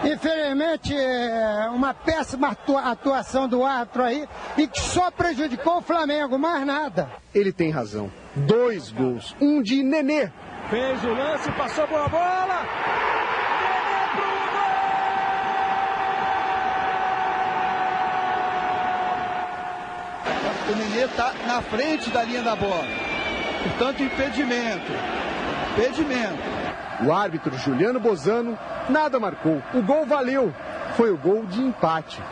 Infelizmente, 0.05 0.96
é 0.96 1.68
uma 1.70 1.94
péssima 1.94 2.57
atuação 2.84 3.48
do 3.48 3.64
árbitro 3.64 4.03
aí 4.03 4.28
e 4.57 4.66
que 4.66 4.80
só 4.80 5.11
prejudicou 5.11 5.78
o 5.78 5.82
Flamengo, 5.82 6.38
mais 6.38 6.66
nada. 6.66 7.11
Ele 7.34 7.53
tem 7.53 7.70
razão. 7.70 8.11
Dois 8.34 8.90
gols, 8.90 9.36
um 9.40 9.62
de 9.62 9.82
Nenê. 9.82 10.30
Fez 10.70 11.05
o 11.05 11.09
lance, 11.09 11.53
passou 11.53 11.86
boa 11.86 12.09
bola. 12.09 13.11
O 20.73 20.75
Nenê 20.75 21.05
está 21.05 21.35
na 21.47 21.61
frente 21.61 22.09
da 22.09 22.25
linha 22.25 22.43
da 22.43 22.57
bola. 22.57 22.87
Portanto, 23.62 24.03
impedimento. 24.03 24.91
Impedimento. 25.73 26.43
O 27.05 27.12
árbitro 27.12 27.57
Juliano 27.59 28.01
Bozano 28.01 28.59
nada 28.89 29.20
marcou. 29.20 29.62
O 29.75 29.83
gol 29.83 30.07
valeu. 30.07 30.55
Foi 30.97 31.11
o 31.11 31.18
gol 31.18 31.45
de 31.45 31.61
empate. 31.61 32.23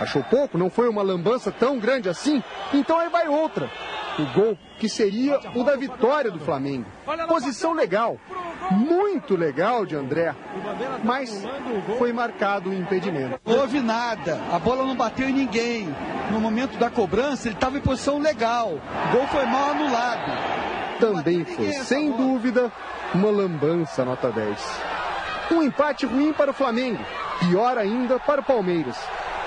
Achou 0.00 0.22
pouco? 0.22 0.56
Não 0.56 0.70
foi 0.70 0.88
uma 0.88 1.02
lambança 1.02 1.50
tão 1.50 1.78
grande 1.80 2.08
assim? 2.08 2.42
Então 2.72 3.00
aí 3.00 3.08
vai 3.08 3.26
outra. 3.26 3.68
O 4.18 4.26
gol 4.32 4.58
que 4.78 4.88
seria 4.88 5.40
o 5.54 5.64
da 5.64 5.76
vitória 5.76 6.30
do 6.30 6.38
Flamengo. 6.38 6.86
Posição 7.28 7.72
legal, 7.72 8.18
muito 8.70 9.36
legal 9.36 9.84
de 9.84 9.96
André, 9.96 10.34
mas 11.02 11.44
foi 11.98 12.12
marcado 12.12 12.70
o 12.70 12.74
impedimento. 12.74 13.40
Não 13.44 13.58
houve 13.58 13.80
nada, 13.80 14.40
a 14.52 14.58
bola 14.58 14.84
não 14.84 14.96
bateu 14.96 15.28
em 15.28 15.32
ninguém. 15.32 15.94
No 16.30 16.40
momento 16.40 16.78
da 16.78 16.90
cobrança, 16.90 17.48
ele 17.48 17.54
estava 17.54 17.78
em 17.78 17.80
posição 17.80 18.18
legal. 18.18 18.72
O 18.72 19.16
gol 19.16 19.26
foi 19.28 19.44
mal 19.46 19.70
anulado. 19.70 20.32
Também 20.98 21.44
foi, 21.44 21.72
sem 21.72 22.12
dúvida, 22.12 22.72
uma 23.14 23.30
lambança 23.30 24.04
nota 24.04 24.30
10. 24.30 24.80
Um 25.52 25.62
empate 25.62 26.06
ruim 26.06 26.32
para 26.32 26.50
o 26.50 26.54
Flamengo, 26.54 27.04
pior 27.40 27.76
ainda 27.76 28.18
para 28.18 28.40
o 28.40 28.44
Palmeiras. 28.44 28.96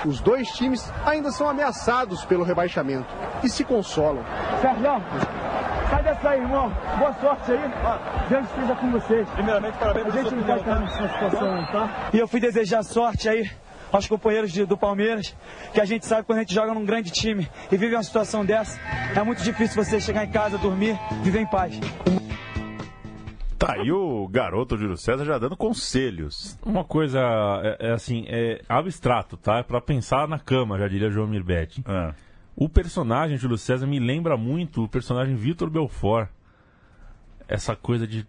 Os 0.04 0.20
dois 0.20 0.48
times 0.52 0.92
ainda 1.04 1.30
são 1.30 1.48
ameaçados 1.48 2.24
pelo 2.24 2.44
rebaixamento 2.44 3.06
e 3.42 3.48
se 3.48 3.64
consolam. 3.64 4.22
Sérgio, 4.60 5.02
sai 5.90 6.02
dessa 6.02 6.28
aí, 6.30 6.40
irmão. 6.40 6.72
Boa 6.98 7.12
sorte 7.20 7.52
aí. 7.52 7.70
Deus 8.28 8.46
esteja 8.48 8.74
com 8.76 8.90
vocês. 8.92 9.28
Primeiramente, 9.30 9.76
parabéns 9.78 10.06
A 10.06 10.10
gente 10.10 10.34
não 10.34 10.44
vai 10.44 10.58
estar 10.58 10.78
nessa 10.80 11.08
situação, 11.08 11.66
tá? 11.72 11.88
E 12.12 12.18
eu 12.18 12.28
fui 12.28 12.40
desejar 12.40 12.82
sorte 12.82 13.28
aí 13.28 13.50
aos 13.90 14.06
companheiros 14.06 14.52
de- 14.52 14.66
do 14.66 14.76
Palmeiras, 14.76 15.34
que 15.72 15.80
a 15.80 15.84
gente 15.84 16.04
sabe 16.06 16.20
que 16.22 16.26
quando 16.26 16.38
a 16.38 16.42
gente 16.42 16.54
joga 16.54 16.74
num 16.74 16.84
grande 16.84 17.10
time 17.10 17.48
e 17.72 17.76
vive 17.76 17.94
uma 17.96 18.02
situação 18.02 18.44
dessa, 18.44 18.78
é 19.16 19.22
muito 19.22 19.42
difícil 19.42 19.82
você 19.82 19.98
chegar 20.00 20.24
em 20.24 20.30
casa, 20.30 20.58
dormir, 20.58 20.98
viver 21.22 21.40
em 21.40 21.46
paz. 21.46 21.78
Tá 23.58 23.72
aí 23.74 23.90
o 23.90 24.28
garoto 24.28 24.76
Júlio 24.76 24.96
César 24.96 25.24
já 25.24 25.36
dando 25.38 25.56
conselhos. 25.56 26.56
Uma 26.64 26.84
coisa, 26.84 27.18
é, 27.64 27.88
é 27.88 27.92
assim, 27.92 28.24
é 28.28 28.62
abstrato, 28.68 29.36
tá? 29.36 29.58
É 29.58 29.62
pra 29.64 29.80
pensar 29.80 30.28
na 30.28 30.38
cama, 30.38 30.78
já 30.78 30.86
diria 30.86 31.10
João 31.10 31.26
Mirbetti. 31.26 31.82
Ah. 31.84 32.14
O 32.54 32.68
personagem 32.68 33.36
Júlio 33.36 33.58
César 33.58 33.86
me 33.86 33.98
lembra 33.98 34.36
muito 34.36 34.84
o 34.84 34.88
personagem 34.88 35.34
Vitor 35.34 35.68
Belfort. 35.70 36.28
Essa 37.48 37.74
coisa 37.74 38.06
de 38.06 38.24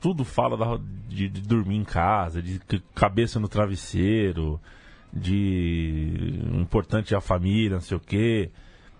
tudo 0.00 0.24
fala 0.24 0.56
da- 0.56 0.80
de, 1.08 1.28
de 1.28 1.42
dormir 1.42 1.76
em 1.76 1.84
casa, 1.84 2.42
de 2.42 2.60
cabeça 2.94 3.38
no 3.38 3.48
travesseiro, 3.48 4.60
de 5.12 6.40
importante 6.54 7.14
a 7.14 7.20
família, 7.20 7.74
não 7.76 7.80
sei 7.80 7.96
o 7.96 8.00
quê. 8.00 8.50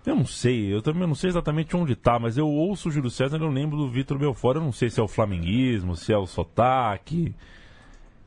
Eu 0.05 0.15
não 0.15 0.25
sei, 0.25 0.73
eu 0.73 0.81
também 0.81 1.07
não 1.07 1.15
sei 1.15 1.29
exatamente 1.29 1.75
onde 1.77 1.95
tá, 1.95 2.19
mas 2.19 2.37
eu 2.37 2.47
ouço 2.47 2.89
o 2.89 2.91
Júlio 2.91 3.09
César 3.09 3.37
e 3.37 3.41
eu 3.41 3.49
lembro 3.49 3.77
do 3.77 3.89
Vitor 3.89 4.17
Belfort. 4.17 4.57
Eu 4.57 4.63
não 4.63 4.71
sei 4.71 4.89
se 4.89 4.99
é 4.99 5.03
o 5.03 5.07
flamenguismo, 5.07 5.95
se 5.95 6.11
é 6.11 6.17
o 6.17 6.25
sotaque. 6.25 7.33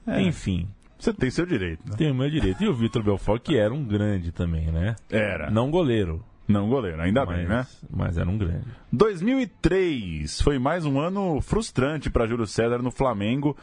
É. 0.06 0.22
Enfim. 0.22 0.68
Você 0.98 1.12
tem 1.12 1.30
seu 1.30 1.44
direito, 1.44 1.86
né? 1.86 1.94
Tem 1.96 2.10
o 2.10 2.14
meu 2.14 2.30
direito. 2.30 2.62
E 2.62 2.68
o 2.68 2.74
Vitor 2.74 3.02
Belfort, 3.02 3.42
que 3.42 3.56
era 3.56 3.72
um 3.72 3.84
grande 3.84 4.32
também, 4.32 4.66
né? 4.68 4.96
Era. 5.10 5.50
Não 5.50 5.70
goleiro. 5.70 6.24
Não 6.48 6.68
goleiro, 6.68 7.02
ainda 7.02 7.26
mas, 7.26 7.36
bem, 7.36 7.46
né? 7.46 7.66
Mas 7.90 8.16
era 8.16 8.28
um 8.28 8.38
grande. 8.38 8.64
2003 8.92 10.40
foi 10.40 10.58
mais 10.58 10.86
um 10.86 11.00
ano 11.00 11.40
frustrante 11.40 12.08
para 12.08 12.26
Júlio 12.26 12.46
César 12.46 12.78
no 12.78 12.92
Flamengo, 12.92 13.56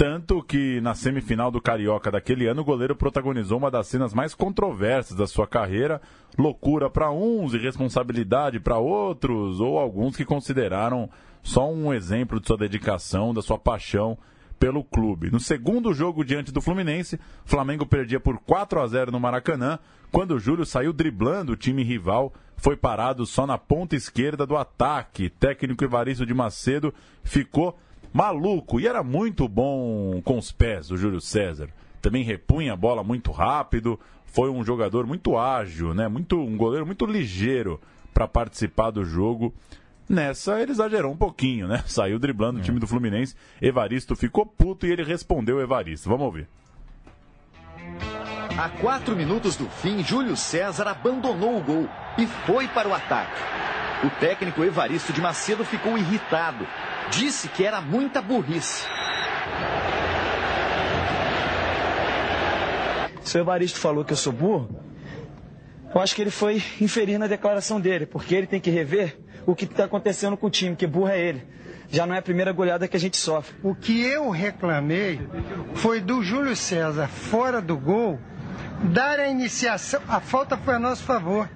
tanto 0.00 0.42
que 0.42 0.80
na 0.80 0.94
semifinal 0.94 1.50
do 1.50 1.60
Carioca 1.60 2.10
daquele 2.10 2.46
ano 2.46 2.62
o 2.62 2.64
goleiro 2.64 2.96
protagonizou 2.96 3.58
uma 3.58 3.70
das 3.70 3.86
cenas 3.86 4.14
mais 4.14 4.34
controversas 4.34 5.14
da 5.14 5.26
sua 5.26 5.46
carreira, 5.46 6.00
loucura 6.38 6.88
para 6.88 7.10
uns 7.10 7.52
e 7.52 7.58
responsabilidade 7.58 8.58
para 8.58 8.78
outros, 8.78 9.60
ou 9.60 9.78
alguns 9.78 10.16
que 10.16 10.24
consideraram 10.24 11.10
só 11.42 11.70
um 11.70 11.92
exemplo 11.92 12.40
de 12.40 12.46
sua 12.46 12.56
dedicação, 12.56 13.34
da 13.34 13.42
sua 13.42 13.58
paixão 13.58 14.16
pelo 14.58 14.82
clube. 14.82 15.30
No 15.30 15.38
segundo 15.38 15.92
jogo 15.92 16.24
diante 16.24 16.50
do 16.50 16.62
Fluminense, 16.62 17.20
Flamengo 17.44 17.84
perdia 17.84 18.18
por 18.18 18.38
4 18.38 18.80
a 18.80 18.86
0 18.86 19.12
no 19.12 19.20
Maracanã, 19.20 19.78
quando 20.10 20.30
o 20.30 20.40
Júlio 20.40 20.64
saiu 20.64 20.94
driblando 20.94 21.52
o 21.52 21.56
time 21.56 21.82
rival, 21.82 22.32
foi 22.56 22.74
parado 22.74 23.26
só 23.26 23.46
na 23.46 23.58
ponta 23.58 23.94
esquerda 23.94 24.46
do 24.46 24.56
ataque. 24.56 25.28
Técnico 25.28 25.84
Evaristo 25.84 26.24
de 26.24 26.32
Macedo 26.32 26.94
ficou 27.22 27.78
maluco 28.12 28.80
e 28.80 28.86
era 28.86 29.02
muito 29.02 29.48
bom 29.48 30.20
com 30.22 30.38
os 30.38 30.52
pés, 30.52 30.90
o 30.90 30.96
Júlio 30.96 31.20
César. 31.20 31.68
Também 32.00 32.22
repunha 32.22 32.72
a 32.72 32.76
bola 32.76 33.04
muito 33.04 33.30
rápido, 33.30 33.98
foi 34.24 34.48
um 34.48 34.64
jogador 34.64 35.06
muito 35.06 35.36
ágil, 35.36 35.92
né? 35.92 36.08
Muito 36.08 36.38
um 36.38 36.56
goleiro 36.56 36.86
muito 36.86 37.04
ligeiro 37.04 37.80
para 38.14 38.26
participar 38.26 38.90
do 38.90 39.04
jogo. 39.04 39.54
Nessa 40.08 40.60
ele 40.60 40.72
exagerou 40.72 41.12
um 41.12 41.16
pouquinho, 41.16 41.68
né? 41.68 41.82
Saiu 41.86 42.18
driblando 42.18 42.58
o 42.58 42.62
time 42.62 42.80
do 42.80 42.86
Fluminense. 42.86 43.34
Evaristo 43.60 44.16
ficou 44.16 44.46
puto 44.46 44.86
e 44.86 44.90
ele 44.90 45.04
respondeu 45.04 45.60
Evaristo. 45.60 46.08
Vamos 46.08 46.26
ouvir. 46.26 46.48
A 48.58 48.68
quatro 48.68 49.16
minutos 49.16 49.56
do 49.56 49.66
fim, 49.66 50.02
Júlio 50.02 50.36
César 50.36 50.88
abandonou 50.88 51.56
o 51.56 51.62
gol 51.62 51.88
e 52.18 52.26
foi 52.26 52.66
para 52.68 52.88
o 52.88 52.94
ataque. 52.94 53.40
O 54.04 54.10
técnico 54.18 54.64
Evaristo 54.64 55.12
de 55.12 55.20
Macedo 55.20 55.64
ficou 55.64 55.96
irritado. 55.96 56.66
Disse 57.10 57.48
que 57.48 57.64
era 57.64 57.80
muita 57.80 58.20
burrice. 58.22 58.86
Se 63.22 63.38
o 63.38 63.40
Evaristo 63.40 63.78
falou 63.78 64.04
que 64.04 64.12
eu 64.12 64.16
sou 64.16 64.32
burro, 64.32 64.68
eu 65.94 66.00
acho 66.00 66.14
que 66.14 66.22
ele 66.22 66.30
foi 66.30 66.62
inferir 66.80 67.18
na 67.18 67.26
declaração 67.26 67.80
dele, 67.80 68.06
porque 68.06 68.34
ele 68.34 68.46
tem 68.46 68.60
que 68.60 68.70
rever 68.70 69.18
o 69.46 69.54
que 69.54 69.64
está 69.64 69.84
acontecendo 69.84 70.36
com 70.36 70.46
o 70.46 70.50
time, 70.50 70.74
que 70.76 70.86
burro 70.86 71.08
é 71.08 71.18
ele. 71.20 71.42
Já 71.88 72.06
não 72.06 72.14
é 72.14 72.18
a 72.18 72.22
primeira 72.22 72.52
goleada 72.52 72.86
que 72.86 72.96
a 72.96 73.00
gente 73.00 73.16
sofre. 73.16 73.54
O 73.62 73.74
que 73.74 74.00
eu 74.02 74.30
reclamei 74.30 75.20
foi 75.74 76.00
do 76.00 76.22
Júlio 76.22 76.54
César 76.54 77.08
fora 77.08 77.60
do 77.60 77.76
gol 77.76 78.18
dar 78.84 79.18
a 79.18 79.28
iniciação. 79.28 80.00
A 80.08 80.20
falta 80.20 80.56
foi 80.56 80.74
a 80.74 80.78
nosso 80.78 81.02
favor. 81.02 81.48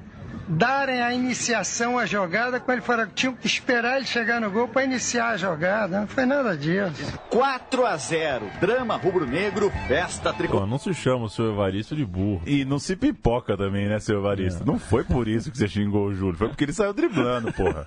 Darem 0.47 1.01
a 1.01 1.12
iniciação 1.12 1.99
à 1.99 2.05
jogada 2.07 2.61
quando 2.61 2.78
ele 2.78 2.86
fora. 2.86 3.11
Tinham 3.14 3.34
que 3.34 3.47
esperar 3.47 3.97
ele 3.97 4.07
chegar 4.07 4.40
no 4.40 4.51
gol 4.51 4.68
para 4.68 4.84
iniciar 4.84 5.30
a 5.30 5.36
jogada. 5.36 6.01
Não 6.01 6.07
foi 6.07 6.26
nada 6.26 6.57
disso. 6.57 7.18
4 7.30 7.86
a 7.86 7.97
0. 7.97 8.51
Drama 8.61 8.97
rubro-negro, 8.97 9.70
festa 9.88 10.32
tricolor. 10.32 10.66
Não 10.66 10.78
se 10.78 10.92
chama 10.92 11.24
o 11.24 11.30
seu 11.30 11.53
Evaristo 11.53 11.97
de 11.97 12.05
burro. 12.05 12.42
E 12.47 12.64
não 12.64 12.78
se 12.78 12.95
pipoca 12.95 13.57
também, 13.57 13.88
né, 13.88 13.99
seu 13.99 14.18
Evaristo? 14.18 14.66
Não 14.66 14.78
foi 14.78 15.05
por 15.05 15.28
isso 15.28 15.51
que 15.51 15.57
você 15.57 15.66
xingou 15.66 16.09
o 16.09 16.14
Júlio, 16.14 16.36
foi 16.36 16.49
porque 16.49 16.64
ele 16.64 16.72
saiu 16.72 16.92
driblando, 16.92 17.53
porra. 17.53 17.86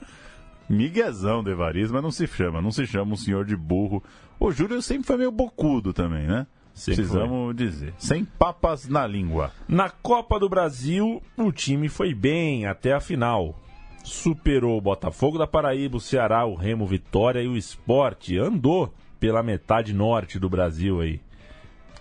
Miguezão 0.69 1.43
do 1.43 1.51
Evaristo, 1.51 1.93
mas 1.93 2.03
não 2.03 2.11
se 2.11 2.27
chama, 2.27 2.61
não 2.61 2.71
se 2.71 2.85
chama 2.85 3.13
um 3.13 3.17
senhor 3.17 3.45
de 3.45 3.55
burro. 3.55 4.03
O 4.39 4.51
Júlio 4.51 4.81
sempre 4.81 5.07
foi 5.07 5.17
meio 5.17 5.31
bocudo 5.31 5.93
também, 5.93 6.27
né? 6.27 6.45
Precisamos 6.85 7.55
dizer. 7.55 7.93
Sem 7.97 8.23
papas 8.23 8.87
na 8.87 9.05
língua. 9.05 9.51
Na 9.67 9.89
Copa 9.89 10.39
do 10.39 10.47
Brasil, 10.47 11.21
o 11.37 11.51
time 11.51 11.89
foi 11.89 12.13
bem 12.13 12.65
até 12.65 12.93
a 12.93 12.99
final. 12.99 13.55
Superou 14.03 14.77
o 14.77 14.81
Botafogo 14.81 15.37
da 15.37 15.47
Paraíba, 15.47 15.97
o 15.97 16.01
Ceará, 16.01 16.45
o 16.45 16.55
Remo 16.55 16.85
Vitória 16.85 17.41
e 17.41 17.47
o 17.47 17.57
Esporte. 17.57 18.37
Andou 18.37 18.93
pela 19.19 19.43
metade 19.43 19.93
norte 19.93 20.39
do 20.39 20.49
Brasil 20.49 21.01
aí. 21.01 21.19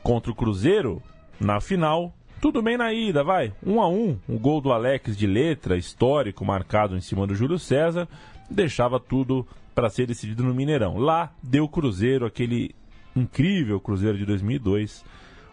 Contra 0.02 0.30
o 0.30 0.34
Cruzeiro, 0.34 1.02
na 1.40 1.60
final, 1.60 2.14
tudo 2.40 2.62
bem 2.62 2.76
na 2.76 2.92
ida, 2.92 3.24
vai. 3.24 3.52
Um 3.64 3.80
a 3.80 3.88
um, 3.88 4.18
o 4.28 4.38
gol 4.38 4.60
do 4.60 4.72
Alex 4.72 5.16
de 5.16 5.26
letra, 5.26 5.76
histórico, 5.76 6.44
marcado 6.44 6.96
em 6.96 7.00
cima 7.00 7.26
do 7.26 7.34
Júlio 7.34 7.58
César, 7.58 8.06
deixava 8.48 9.00
tudo 9.00 9.46
para 9.74 9.90
ser 9.90 10.06
decidido 10.06 10.44
no 10.44 10.54
Mineirão. 10.54 10.96
Lá 10.96 11.32
deu 11.42 11.64
o 11.64 11.68
Cruzeiro, 11.68 12.24
aquele 12.24 12.74
incrível 13.16 13.80
Cruzeiro 13.80 14.16
de 14.18 14.24
2002. 14.26 15.04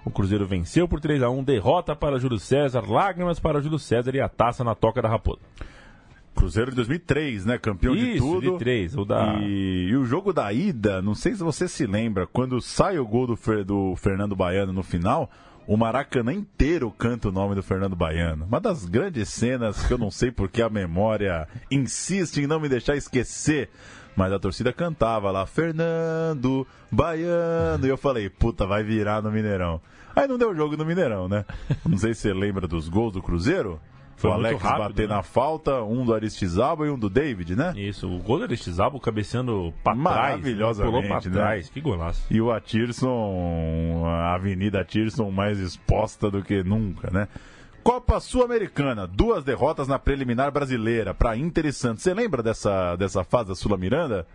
O 0.05 0.11
Cruzeiro 0.11 0.45
venceu 0.45 0.87
por 0.87 0.99
3 0.99 1.23
a 1.23 1.29
1 1.29 1.43
derrota 1.43 1.95
para 1.95 2.19
Júlio 2.19 2.37
César, 2.37 2.81
lágrimas 2.85 3.39
para 3.39 3.61
Júlio 3.61 3.79
César 3.79 4.13
e 4.13 4.19
a 4.19 4.27
taça 4.27 4.63
na 4.63 4.75
toca 4.75 5.01
da 5.01 5.07
Raposa. 5.09 5.39
Cruzeiro 6.35 6.71
de 6.71 6.75
2003, 6.77 7.45
né? 7.45 7.57
Campeão 7.57 7.95
de 7.95 8.15
Isso, 8.15 8.25
tudo. 8.25 8.51
de 8.53 8.57
três, 8.57 8.95
o 8.97 9.05
da- 9.05 9.35
E, 9.39 9.87
e 9.91 9.95
o 9.95 10.03
jogo 10.03 10.33
da 10.33 10.51
ida, 10.51 11.01
não 11.01 11.13
sei 11.15 11.35
se 11.35 11.43
você 11.43 11.67
se 11.67 11.85
lembra, 11.85 12.25
quando 12.27 12.59
sai 12.59 12.97
o 12.97 13.05
gol 13.05 13.27
do, 13.27 13.35
Fer- 13.35 13.63
do 13.63 13.95
Fernando 13.95 14.35
Baiano 14.35 14.73
no 14.73 14.81
final, 14.83 15.29
o 15.67 15.77
Maracanã 15.77 16.33
inteiro 16.33 16.91
canta 16.91 17.29
o 17.29 17.31
nome 17.31 17.53
do 17.55 17.61
Fernando 17.63 17.95
Baiano. 17.95 18.45
Uma 18.45 18.59
das 18.59 18.83
grandes 18.85 19.29
cenas 19.29 19.85
que 19.85 19.93
eu 19.93 19.97
não 19.97 20.09
sei 20.11 20.31
porque 20.31 20.61
a 20.61 20.69
memória 20.69 21.47
insiste 21.71 22.41
em 22.41 22.47
não 22.47 22.59
me 22.59 22.67
deixar 22.67 22.97
esquecer. 22.97 23.69
Mas 24.15 24.31
a 24.31 24.39
torcida 24.39 24.71
cantava 24.71 25.31
lá, 25.31 25.45
Fernando 25.45 26.67
Baiano. 26.91 27.85
E 27.85 27.89
eu 27.89 27.97
falei, 27.97 28.29
puta, 28.29 28.65
vai 28.65 28.83
virar 28.83 29.21
no 29.21 29.31
Mineirão. 29.31 29.81
Aí 30.15 30.27
não 30.27 30.37
deu 30.37 30.55
jogo 30.55 30.77
no 30.77 30.85
Mineirão, 30.85 31.27
né? 31.27 31.43
Não 31.87 31.97
sei 31.97 32.13
se 32.13 32.21
você 32.21 32.33
lembra 32.33 32.67
dos 32.67 32.87
gols 32.87 33.13
do 33.13 33.21
Cruzeiro. 33.21 33.79
Foi 34.15 34.29
o 34.29 34.33
Alex 34.33 34.61
rápido, 34.61 34.79
bater 34.79 35.09
né? 35.09 35.15
na 35.15 35.23
falta, 35.23 35.81
um 35.81 36.05
do 36.05 36.13
Aristizaba 36.13 36.85
e 36.85 36.89
um 36.89 36.97
do 36.97 37.09
David, 37.09 37.55
né? 37.55 37.73
Isso, 37.75 38.07
o 38.07 38.19
gol 38.19 38.37
do 38.37 38.43
Aristizabo 38.43 38.99
cabeceando 38.99 39.73
pra 39.83 39.93
trás. 39.93 40.03
Maravilhosamente, 40.03 40.95
Pulou 40.95 41.19
pra 41.19 41.29
né? 41.29 41.35
trás, 41.35 41.69
que 41.69 41.81
golaço. 41.81 42.25
E 42.29 42.39
o 42.39 42.51
Atirson, 42.51 44.03
a 44.05 44.35
Avenida 44.35 44.81
Atirson 44.81 45.29
mais 45.31 45.59
exposta 45.59 46.29
do 46.29 46.41
que 46.41 46.63
nunca, 46.63 47.09
né? 47.11 47.27
Copa 47.83 48.17
Sul-Americana, 48.21 49.05
duas 49.05 49.43
derrotas 49.43 49.89
na 49.89 49.99
preliminar 49.99 50.51
brasileira 50.51 51.13
para 51.13 51.35
Inter 51.35 51.65
e 51.65 51.73
Santos. 51.73 52.01
Você 52.01 52.13
lembra 52.13 52.41
dessa, 52.41 52.95
dessa 52.95 53.25
fase 53.25 53.49
da 53.49 53.55
Sula 53.55 53.77
Miranda? 53.77 54.25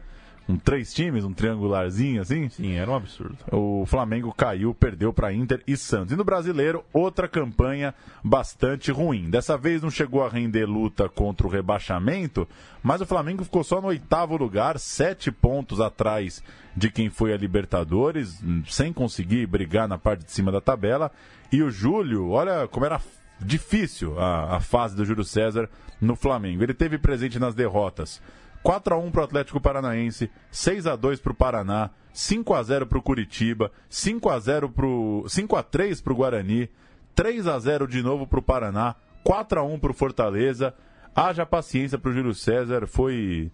um 0.49 0.57
três 0.57 0.95
times, 0.95 1.25
um 1.25 1.33
triangularzinho 1.33 2.23
assim. 2.23 2.49
Sim, 2.49 2.73
era 2.73 2.91
um 2.91 2.97
absurdo. 2.97 3.37
O 3.53 3.85
Flamengo 3.85 4.33
caiu, 4.33 4.73
perdeu 4.75 5.13
para 5.13 5.33
Inter 5.33 5.63
e 5.67 5.77
Santos. 5.77 6.13
E 6.13 6.17
no 6.17 6.25
brasileiro, 6.25 6.83
outra 6.93 7.29
campanha 7.29 7.95
bastante 8.25 8.91
ruim. 8.91 9.29
Dessa 9.29 9.59
vez 9.59 9.83
não 9.83 9.91
chegou 9.91 10.25
a 10.25 10.29
render 10.29 10.65
luta 10.65 11.07
contra 11.09 11.47
o 11.47 11.51
rebaixamento, 11.51 12.49
mas 12.83 13.03
o 13.03 13.07
Flamengo 13.07 13.45
ficou 13.45 13.63
só 13.63 13.81
no 13.81 13.89
oitavo 13.89 14.37
lugar, 14.39 14.79
sete 14.79 15.31
pontos 15.31 15.81
atrás 15.81 16.43
de 16.75 16.91
quem 16.91 17.11
foi 17.11 17.35
a 17.35 17.37
Libertadores, 17.37 18.43
sem 18.69 18.93
conseguir 18.93 19.47
brigar 19.47 19.87
na 19.87 19.99
parte 19.99 20.25
de 20.25 20.33
cima 20.33 20.51
da 20.51 20.63
tabela. 20.63 21.13
E 21.53 21.63
o 21.63 21.71
Júlio, 21.71 22.31
olha 22.31 22.67
como 22.69 22.87
era 22.87 23.01
difícil 23.41 24.19
a, 24.19 24.57
a 24.57 24.61
fase 24.61 24.97
do 24.97 25.05
Júlio 25.05 25.25
César 25.25 25.69
no 26.01 26.17
Flamengo. 26.17 26.63
Ele 26.63 26.75
teve 26.75 26.99
presente 26.99 27.39
nas 27.39 27.55
derrotas 27.55 28.21
4 28.63 28.95
a 28.95 28.99
1 28.99 29.11
para 29.11 29.21
o 29.21 29.25
Atlético 29.25 29.61
Paranaense, 29.61 30.31
6 30.51 30.87
a 30.87 30.97
2 30.97 31.21
para 31.21 31.33
o 31.33 31.35
Paraná, 31.35 31.91
5 32.13 32.55
a 32.55 32.63
0 32.63 32.87
para 32.87 32.99
o 32.99 33.03
Curitiba, 33.03 33.71
5 33.89 34.29
a 34.29 34.39
0 34.39 34.69
pro 34.71 35.25
5 35.29 35.57
a 35.57 35.63
3 35.63 36.01
para 36.01 36.13
o 36.13 36.17
Guarani, 36.17 36.69
3 37.15 37.47
a 37.47 37.59
0 37.59 37.87
de 37.87 38.03
novo 38.03 38.27
para 38.27 38.39
o 38.39 38.43
Paraná, 38.43 38.95
4 39.25 39.61
a 39.61 39.63
1 39.63 39.79
para 39.79 39.91
o 39.91 39.95
Fortaleza. 39.95 40.75
Haja 41.15 41.45
paciência 41.45 41.99
para 41.99 42.11
o 42.11 42.15
Júlio 42.15 42.35
César, 42.35 42.87
foi 42.87 43.51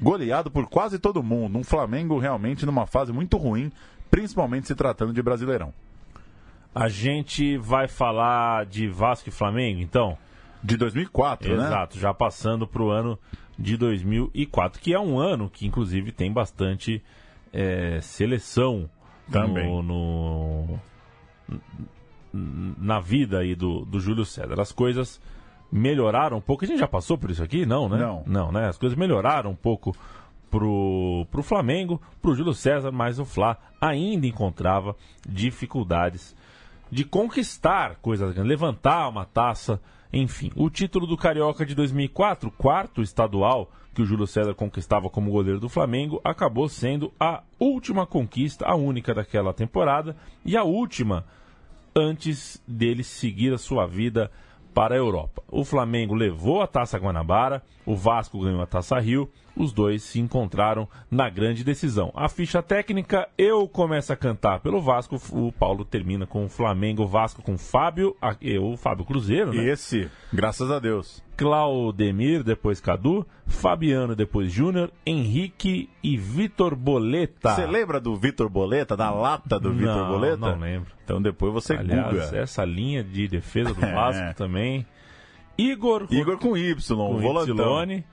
goleado 0.00 0.52
por 0.52 0.68
quase 0.68 1.00
todo 1.00 1.22
mundo. 1.22 1.58
Um 1.58 1.64
Flamengo 1.64 2.16
realmente 2.16 2.64
numa 2.64 2.86
fase 2.86 3.12
muito 3.12 3.36
ruim, 3.36 3.72
principalmente 4.08 4.68
se 4.68 4.74
tratando 4.74 5.12
de 5.12 5.20
Brasileirão. 5.20 5.72
A 6.74 6.88
gente 6.88 7.56
vai 7.56 7.88
falar 7.88 8.66
de 8.66 8.88
Vasco 8.88 9.28
e 9.28 9.32
Flamengo, 9.32 9.80
então? 9.80 10.16
De 10.62 10.76
2004, 10.76 11.52
Exato, 11.52 11.60
né? 11.60 11.68
Exato, 11.68 11.98
já 11.98 12.14
passando 12.14 12.66
para 12.66 12.82
o 12.82 12.90
ano 12.90 13.18
de 13.58 13.76
2004, 13.76 14.80
que 14.80 14.94
é 14.94 15.00
um 15.00 15.18
ano 15.18 15.50
que, 15.50 15.66
inclusive, 15.66 16.12
tem 16.12 16.32
bastante 16.32 17.02
é, 17.52 18.00
seleção 18.00 18.88
Também. 19.30 19.66
No, 19.66 19.82
no, 19.82 20.80
na 22.32 23.00
vida 23.00 23.38
aí 23.40 23.54
do, 23.54 23.84
do 23.84 23.98
Júlio 23.98 24.24
César. 24.24 24.60
As 24.60 24.72
coisas 24.72 25.20
melhoraram 25.70 26.38
um 26.38 26.40
pouco. 26.40 26.64
A 26.64 26.68
gente 26.68 26.78
já 26.78 26.88
passou 26.88 27.18
por 27.18 27.30
isso 27.30 27.42
aqui? 27.42 27.66
Não, 27.66 27.88
né? 27.88 27.98
Não. 27.98 28.22
Não, 28.26 28.52
né? 28.52 28.68
As 28.68 28.78
coisas 28.78 28.96
melhoraram 28.96 29.50
um 29.50 29.56
pouco 29.56 29.96
pro, 30.50 31.26
pro 31.30 31.42
Flamengo, 31.42 32.00
pro 32.20 32.34
Júlio 32.34 32.54
César, 32.54 32.90
mas 32.90 33.18
o 33.18 33.24
Fla 33.24 33.56
ainda 33.80 34.26
encontrava 34.26 34.96
dificuldades 35.28 36.36
de 36.90 37.04
conquistar 37.04 37.96
coisas 37.96 38.32
grandes, 38.32 38.48
levantar 38.48 39.08
uma 39.08 39.24
taça 39.24 39.80
enfim, 40.12 40.50
o 40.56 40.70
título 40.70 41.06
do 41.06 41.16
Carioca 41.16 41.66
de 41.66 41.74
2004, 41.74 42.50
quarto 42.50 43.02
estadual 43.02 43.70
que 43.94 44.00
o 44.00 44.06
Júlio 44.06 44.26
César 44.26 44.54
conquistava 44.54 45.10
como 45.10 45.30
goleiro 45.30 45.60
do 45.60 45.68
Flamengo, 45.68 46.20
acabou 46.24 46.68
sendo 46.68 47.12
a 47.18 47.42
última 47.58 48.06
conquista, 48.06 48.64
a 48.64 48.74
única 48.74 49.12
daquela 49.12 49.52
temporada 49.52 50.16
e 50.44 50.56
a 50.56 50.62
última 50.62 51.24
antes 51.94 52.62
dele 52.66 53.02
seguir 53.02 53.52
a 53.52 53.58
sua 53.58 53.86
vida 53.86 54.30
para 54.72 54.94
a 54.94 54.98
Europa. 54.98 55.42
O 55.50 55.64
Flamengo 55.64 56.14
levou 56.14 56.62
a 56.62 56.66
Taça 56.66 56.96
Guanabara, 56.96 57.62
o 57.84 57.96
Vasco 57.96 58.40
ganhou 58.40 58.62
a 58.62 58.66
Taça 58.66 58.98
Rio, 58.98 59.28
os 59.58 59.72
dois 59.72 60.02
se 60.02 60.20
encontraram 60.20 60.88
na 61.10 61.28
grande 61.28 61.64
decisão. 61.64 62.12
A 62.14 62.28
ficha 62.28 62.62
técnica, 62.62 63.28
eu 63.36 63.66
começo 63.68 64.12
a 64.12 64.16
cantar 64.16 64.60
pelo 64.60 64.80
Vasco, 64.80 65.20
o 65.32 65.52
Paulo 65.52 65.84
termina 65.84 66.26
com 66.26 66.44
o 66.44 66.48
Flamengo, 66.48 67.06
Vasco 67.06 67.42
com 67.42 67.58
Fábio, 67.58 68.16
eu, 68.40 68.76
Fábio 68.76 69.04
Cruzeiro, 69.04 69.52
né? 69.52 69.64
Esse, 69.64 70.08
graças 70.32 70.70
a 70.70 70.78
Deus. 70.78 71.22
Claudemir, 71.36 72.42
depois 72.42 72.80
Cadu, 72.80 73.24
Fabiano, 73.46 74.16
depois 74.16 74.50
Júnior, 74.52 74.90
Henrique 75.06 75.88
e 76.02 76.16
Vitor 76.16 76.74
Boleta. 76.74 77.54
Você 77.54 77.66
lembra 77.66 78.00
do 78.00 78.16
Vitor 78.16 78.48
Boleta, 78.48 78.96
da 78.96 79.10
lata 79.10 79.58
do 79.60 79.72
Vitor 79.72 80.06
Boleta? 80.08 80.36
Não 80.36 80.58
lembro. 80.58 80.90
Então 81.04 81.22
depois 81.22 81.52
você 81.52 81.74
Aliás, 81.74 82.06
google. 82.12 82.38
essa 82.38 82.64
linha 82.64 83.04
de 83.04 83.28
defesa 83.28 83.72
do 83.72 83.80
Vasco 83.94 84.22
É. 84.22 84.32
também. 84.32 84.84
Igor, 85.56 86.06
Igor 86.10 86.38
com 86.38 86.56
Y, 86.56 86.74
com 86.96 87.18
volantão. 87.18 87.82
Y, 87.84 88.04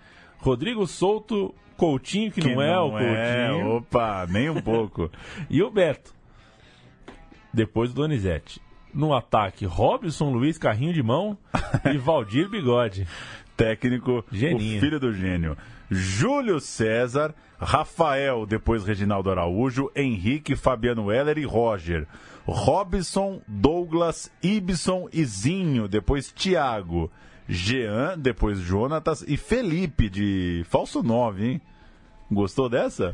Rodrigo 0.46 0.86
Souto, 0.86 1.56
Coutinho, 1.76 2.32
que, 2.32 2.40
não 2.40 2.62
é 2.62 2.80
o 2.80 2.92
Coutinho. 2.92 3.10
é, 3.10 3.66
opa, 3.66 4.28
nem 4.30 4.48
um 4.48 4.62
pouco. 4.62 5.10
E 5.50 5.64
o 5.64 5.72
Beto. 5.72 6.14
Depois 7.52 7.90
do 7.92 8.02
Donizete. 8.02 8.62
No 8.94 9.16
ataque, 9.16 9.66
Robson 9.66 10.30
Luiz, 10.30 10.60
carrinho 10.60 10.94
de 10.94 11.02
mão 11.02 11.36
e 11.92 11.98
Valdir 11.98 12.48
Bigode. 12.48 13.08
Técnico, 13.58 14.24
Geninho. 14.32 14.78
o 14.78 14.80
filho 14.80 15.00
do 15.00 15.12
gênio. 15.12 15.58
Júlio 15.90 16.60
César, 16.60 17.34
Rafael, 17.60 18.46
depois 18.46 18.86
Reginaldo 18.86 19.32
Araújo, 19.32 19.90
Henrique, 19.96 20.56
Fabiano 20.56 21.12
Heller 21.12 21.40
e 21.40 21.44
Roger. 21.44 22.06
Robson, 22.46 23.42
Douglas, 23.48 24.32
Ibson 24.44 25.10
e 25.12 25.26
Zinho, 25.26 25.88
depois 25.88 26.32
Thiago. 26.32 27.10
Jean, 27.48 28.18
depois 28.18 28.60
Jonatas 28.60 29.24
e 29.28 29.38
Felipe, 29.38 30.10
de 30.10 30.66
falso 30.68 31.04
9, 31.04 31.46
hein? 31.46 31.62
Gostou 32.32 32.68
dessa? 32.68 33.14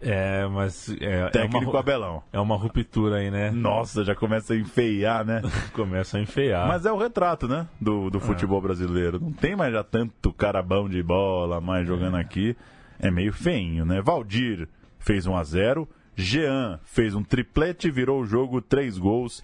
É, 0.00 0.46
mas. 0.46 0.94
É, 1.00 1.28
Técnico 1.30 1.66
é 1.66 1.68
uma, 1.68 1.80
Abelão. 1.80 2.22
É 2.32 2.40
uma 2.40 2.56
ruptura 2.56 3.16
aí, 3.16 3.30
né? 3.30 3.50
Nossa, 3.50 4.04
já 4.04 4.14
começa 4.14 4.54
a 4.54 4.56
enfeiar, 4.56 5.24
né? 5.24 5.42
Começa 5.72 6.18
a 6.18 6.20
enfeiar. 6.20 6.68
Mas 6.68 6.86
é 6.86 6.92
o 6.92 6.98
retrato, 6.98 7.48
né? 7.48 7.66
Do, 7.80 8.08
do 8.10 8.20
futebol 8.20 8.60
brasileiro. 8.60 9.20
Não 9.20 9.32
tem 9.32 9.56
mais 9.56 9.72
já 9.72 9.82
tanto 9.82 10.32
cara 10.32 10.62
bom 10.62 10.88
de 10.88 11.02
bola 11.02 11.60
mais 11.60 11.86
jogando 11.86 12.16
aqui. 12.16 12.56
É 13.00 13.10
meio 13.10 13.32
feinho, 13.32 13.84
né? 13.84 14.00
Valdir 14.00 14.68
fez 14.98 15.26
1 15.26 15.36
a 15.36 15.44
0 15.44 15.88
Jean 16.16 16.80
fez 16.82 17.14
um 17.14 17.22
triplete, 17.22 17.90
virou 17.90 18.20
o 18.20 18.26
jogo, 18.26 18.60
três 18.60 18.98
gols. 18.98 19.42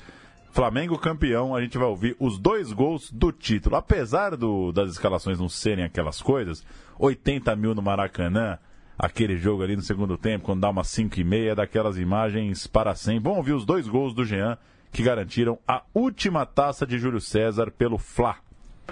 Flamengo 0.55 0.97
campeão, 0.97 1.53
a 1.53 1.61
gente 1.61 1.77
vai 1.77 1.89
ouvir 1.89 2.15
os 2.21 2.39
dois 2.39 2.73
gols 2.73 3.11
do 3.11 3.33
título. 3.33 3.75
Apesar 3.75 4.37
do, 4.37 4.71
das 4.71 4.93
escalações 4.93 5.41
não 5.41 5.49
serem 5.49 5.85
aquelas 5.85 6.23
coisas, 6.23 6.65
80 6.97 7.57
mil 7.57 7.75
no 7.75 7.83
Maracanã, 7.83 8.57
aquele 8.97 9.37
jogo 9.37 9.65
ali 9.65 9.75
no 9.75 9.83
segundo 9.83 10.17
tempo, 10.17 10.45
quando 10.45 10.61
dá 10.61 10.71
umas 10.71 10.87
5 10.87 11.19
e 11.19 11.25
meia, 11.25 11.51
é 11.51 11.55
daquelas 11.57 11.99
imagens 11.99 12.69
para 12.69 12.95
sempre. 12.95 13.25
Vamos 13.25 13.39
ouvir 13.39 13.53
os 13.53 13.67
dois 13.67 13.89
gols 13.89 14.15
do 14.15 14.25
Jean, 14.25 14.57
que 14.93 15.03
garantiram 15.03 15.59
a 15.67 15.83
última 15.93 16.47
taça 16.47 16.87
de 16.87 16.99
Júlio 16.99 17.21
César 17.21 17.73
pelo 17.73 17.99
Fla. 17.99 18.37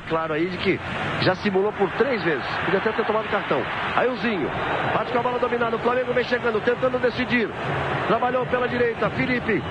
Claro 0.09 0.35
aí 0.35 0.51
de 0.51 0.59
que 0.59 0.81
já 1.21 1.37
simulou 1.37 1.73
por 1.75 1.89
três 1.93 2.25
vezes. 2.25 2.45
Podia 2.65 2.81
até 2.81 2.91
ter 2.91 3.07
tomado 3.07 3.29
cartão. 3.29 3.63
Aí 3.95 4.09
o 4.09 4.17
Zinho. 4.17 4.49
Bate 4.93 5.13
com 5.13 5.19
a 5.19 5.23
bola 5.23 5.39
dominada. 5.39 5.77
O 5.77 5.79
Flamengo 5.79 6.13
vem 6.13 6.25
chegando, 6.25 6.61
tentando 6.61 6.99
decidir. 6.99 7.49
Trabalhou 8.09 8.45
pela 8.47 8.67
direita. 8.67 9.09
Felipe. 9.11 9.63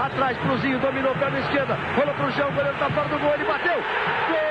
Atrás 0.00 0.36
pro 0.38 0.56
Zinho. 0.58 0.78
Dominou 0.78 1.14
pela 1.14 1.38
esquerda. 1.38 1.76
Rolou 1.96 2.14
pro 2.14 2.32
chão. 2.32 2.48
O 2.48 2.52
goleiro 2.52 2.76
tá 2.78 2.90
fora 2.90 3.08
do 3.08 3.18
gol. 3.18 3.34
Ele 3.34 3.44
bateu. 3.44 3.76
Gol! 4.28 4.49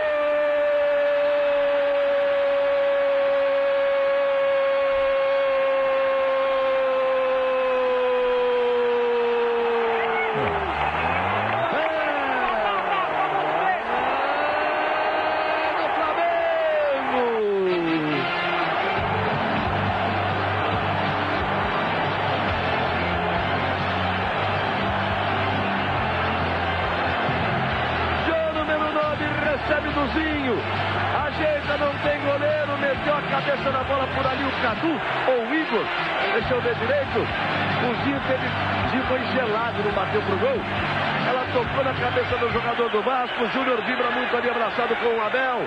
O 43.39 43.47
Júnior 43.47 43.81
vibra 43.83 44.11
muito 44.11 44.35
ali 44.35 44.49
abraçado 44.49 44.95
com 44.97 45.15
o 45.15 45.21
Abel. 45.21 45.65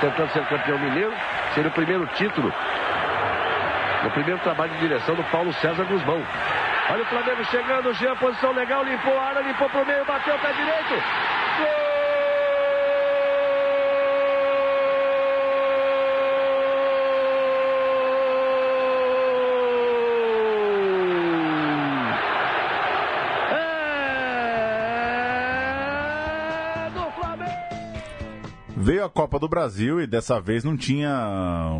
Tentando 0.00 0.30
ser 0.32 0.44
campeão 0.46 0.78
mineiro. 0.78 1.14
Seria 1.54 1.70
o 1.70 1.72
primeiro 1.72 2.06
título. 2.08 2.52
No 4.04 4.10
primeiro 4.10 4.38
trabalho 4.40 4.72
de 4.72 4.78
direção 4.80 5.14
do 5.14 5.24
Paulo 5.24 5.52
César 5.54 5.84
Guzmão. 5.84 6.22
Olha 6.90 7.02
o 7.02 7.06
Flamengo 7.06 7.44
chegando, 7.44 7.94
Jean, 7.94 8.16
posição 8.16 8.52
legal, 8.52 8.82
limpou 8.82 9.16
a 9.18 9.28
área, 9.28 9.40
limpou 9.42 9.68
pro 9.70 9.86
meio, 9.86 10.04
bateu 10.04 10.36
pé 10.38 10.52
direito. 10.52 11.02
Veio 28.76 29.04
a 29.04 29.10
Copa 29.10 29.38
do 29.38 29.48
Brasil 29.48 30.00
e 30.00 30.06
dessa 30.06 30.40
vez 30.40 30.64
não 30.64 30.76
tinha. 30.76 31.10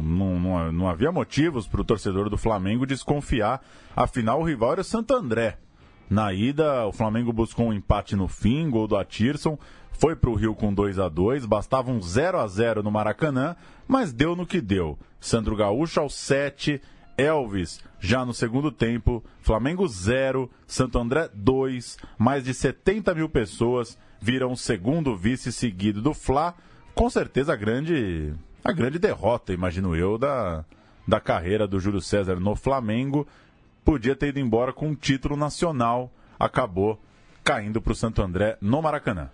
Não, 0.02 0.38
não, 0.38 0.72
não 0.72 0.88
havia 0.88 1.10
motivos 1.10 1.66
para 1.66 1.80
o 1.80 1.84
torcedor 1.84 2.28
do 2.28 2.36
Flamengo 2.36 2.86
desconfiar. 2.86 3.62
Afinal, 3.96 4.40
o 4.40 4.44
rival 4.44 4.72
era 4.72 4.80
o 4.80 4.84
Santo 4.84 5.14
André. 5.14 5.58
Na 6.08 6.32
ida, 6.32 6.86
o 6.86 6.92
Flamengo 6.92 7.32
buscou 7.32 7.68
um 7.68 7.72
empate 7.72 8.16
no 8.16 8.26
fim, 8.26 8.68
gol 8.68 8.88
do 8.88 8.96
Atirson, 8.96 9.56
foi 9.92 10.16
para 10.16 10.30
o 10.30 10.34
Rio 10.34 10.54
com 10.54 10.72
2 10.72 10.98
a 10.98 11.08
2 11.08 11.46
bastava 11.46 11.90
um 11.90 12.00
0 12.00 12.38
a 12.40 12.46
0 12.48 12.82
no 12.82 12.90
Maracanã, 12.90 13.54
mas 13.86 14.12
deu 14.12 14.34
no 14.34 14.46
que 14.46 14.60
deu. 14.60 14.98
Sandro 15.20 15.54
Gaúcho 15.54 16.00
aos 16.00 16.14
7, 16.14 16.80
Elvis 17.16 17.80
já 18.00 18.24
no 18.24 18.32
segundo 18.32 18.72
tempo, 18.72 19.22
Flamengo 19.42 19.86
0, 19.86 20.50
Santo 20.66 20.98
André 20.98 21.28
2, 21.34 21.98
mais 22.18 22.42
de 22.42 22.54
70 22.54 23.14
mil 23.14 23.28
pessoas 23.28 23.98
viram 24.20 24.52
o 24.52 24.56
segundo 24.56 25.14
vice 25.14 25.52
seguido 25.52 26.00
do 26.00 26.14
Fla 26.14 26.54
com 26.94 27.08
certeza 27.10 27.52
a 27.52 27.56
grande, 27.56 28.32
a 28.64 28.72
grande 28.72 28.98
derrota, 28.98 29.52
imagino 29.52 29.96
eu, 29.96 30.18
da, 30.18 30.64
da 31.06 31.20
carreira 31.20 31.66
do 31.66 31.80
Júlio 31.80 32.00
César 32.00 32.38
no 32.38 32.54
Flamengo. 32.54 33.26
Podia 33.84 34.14
ter 34.14 34.28
ido 34.28 34.38
embora 34.38 34.72
com 34.72 34.88
um 34.88 34.94
título 34.94 35.36
nacional, 35.36 36.10
acabou 36.38 37.00
caindo 37.42 37.80
para 37.80 37.92
o 37.92 37.96
Santo 37.96 38.22
André 38.22 38.56
no 38.60 38.82
Maracanã. 38.82 39.30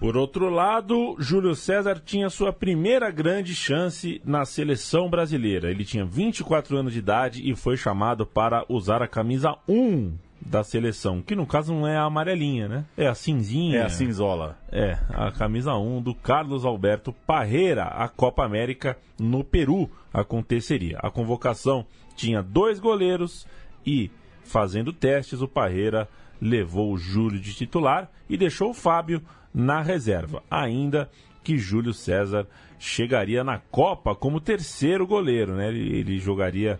Por 0.00 0.16
outro 0.16 0.50
lado, 0.50 1.16
Júlio 1.18 1.54
César 1.54 2.02
tinha 2.04 2.28
sua 2.28 2.52
primeira 2.52 3.10
grande 3.10 3.54
chance 3.54 4.20
na 4.24 4.44
seleção 4.44 5.08
brasileira. 5.08 5.70
Ele 5.70 5.84
tinha 5.84 6.04
24 6.04 6.76
anos 6.76 6.92
de 6.92 6.98
idade 6.98 7.48
e 7.48 7.54
foi 7.54 7.76
chamado 7.76 8.26
para 8.26 8.64
usar 8.68 9.02
a 9.02 9.08
camisa 9.08 9.56
1 9.68 10.23
da 10.44 10.62
seleção, 10.62 11.22
que 11.22 11.34
no 11.34 11.46
caso 11.46 11.72
não 11.72 11.86
é 11.86 11.96
a 11.96 12.02
amarelinha, 12.02 12.68
né? 12.68 12.84
É 12.96 13.06
a 13.06 13.14
cinzinha. 13.14 13.78
É 13.78 13.82
a 13.82 13.88
cinzola. 13.88 14.58
É, 14.70 14.98
a 15.08 15.32
camisa 15.32 15.74
1 15.74 16.02
do 16.02 16.14
Carlos 16.14 16.64
Alberto 16.64 17.12
Parreira. 17.26 17.84
A 17.84 18.08
Copa 18.08 18.44
América 18.44 18.96
no 19.18 19.42
Peru 19.42 19.90
aconteceria. 20.12 20.98
A 20.98 21.10
convocação 21.10 21.86
tinha 22.14 22.42
dois 22.42 22.78
goleiros 22.78 23.46
e, 23.86 24.10
fazendo 24.44 24.92
testes, 24.92 25.40
o 25.40 25.48
Parreira 25.48 26.08
levou 26.40 26.92
o 26.92 26.98
Júlio 26.98 27.40
de 27.40 27.54
titular 27.54 28.10
e 28.28 28.36
deixou 28.36 28.70
o 28.70 28.74
Fábio 28.74 29.22
na 29.52 29.80
reserva. 29.80 30.42
Ainda 30.50 31.10
que 31.42 31.58
Júlio 31.58 31.94
César 31.94 32.46
chegaria 32.78 33.42
na 33.42 33.58
Copa 33.58 34.14
como 34.14 34.40
terceiro 34.40 35.06
goleiro, 35.06 35.54
né? 35.54 35.68
Ele, 35.68 35.98
ele 35.98 36.18
jogaria 36.18 36.78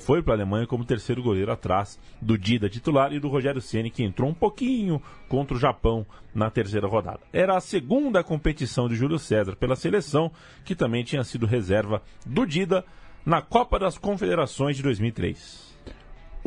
foi 0.00 0.22
para 0.22 0.34
a 0.34 0.36
Alemanha 0.36 0.66
como 0.66 0.84
terceiro 0.84 1.22
goleiro 1.22 1.52
atrás 1.52 1.98
do 2.20 2.38
Dida 2.38 2.68
titular 2.68 3.12
e 3.12 3.20
do 3.20 3.28
Rogério 3.28 3.60
Ceni 3.60 3.90
que 3.90 4.02
entrou 4.02 4.30
um 4.30 4.34
pouquinho 4.34 5.02
contra 5.28 5.56
o 5.56 5.60
Japão 5.60 6.06
na 6.34 6.50
terceira 6.50 6.86
rodada. 6.86 7.20
Era 7.32 7.56
a 7.56 7.60
segunda 7.60 8.22
competição 8.22 8.88
de 8.88 8.96
Júlio 8.96 9.18
César 9.18 9.56
pela 9.56 9.76
seleção, 9.76 10.30
que 10.64 10.74
também 10.74 11.04
tinha 11.04 11.24
sido 11.24 11.46
reserva 11.46 12.02
do 12.24 12.46
Dida 12.46 12.84
na 13.24 13.42
Copa 13.42 13.78
das 13.78 13.98
Confederações 13.98 14.76
de 14.76 14.82
2003. 14.82 15.66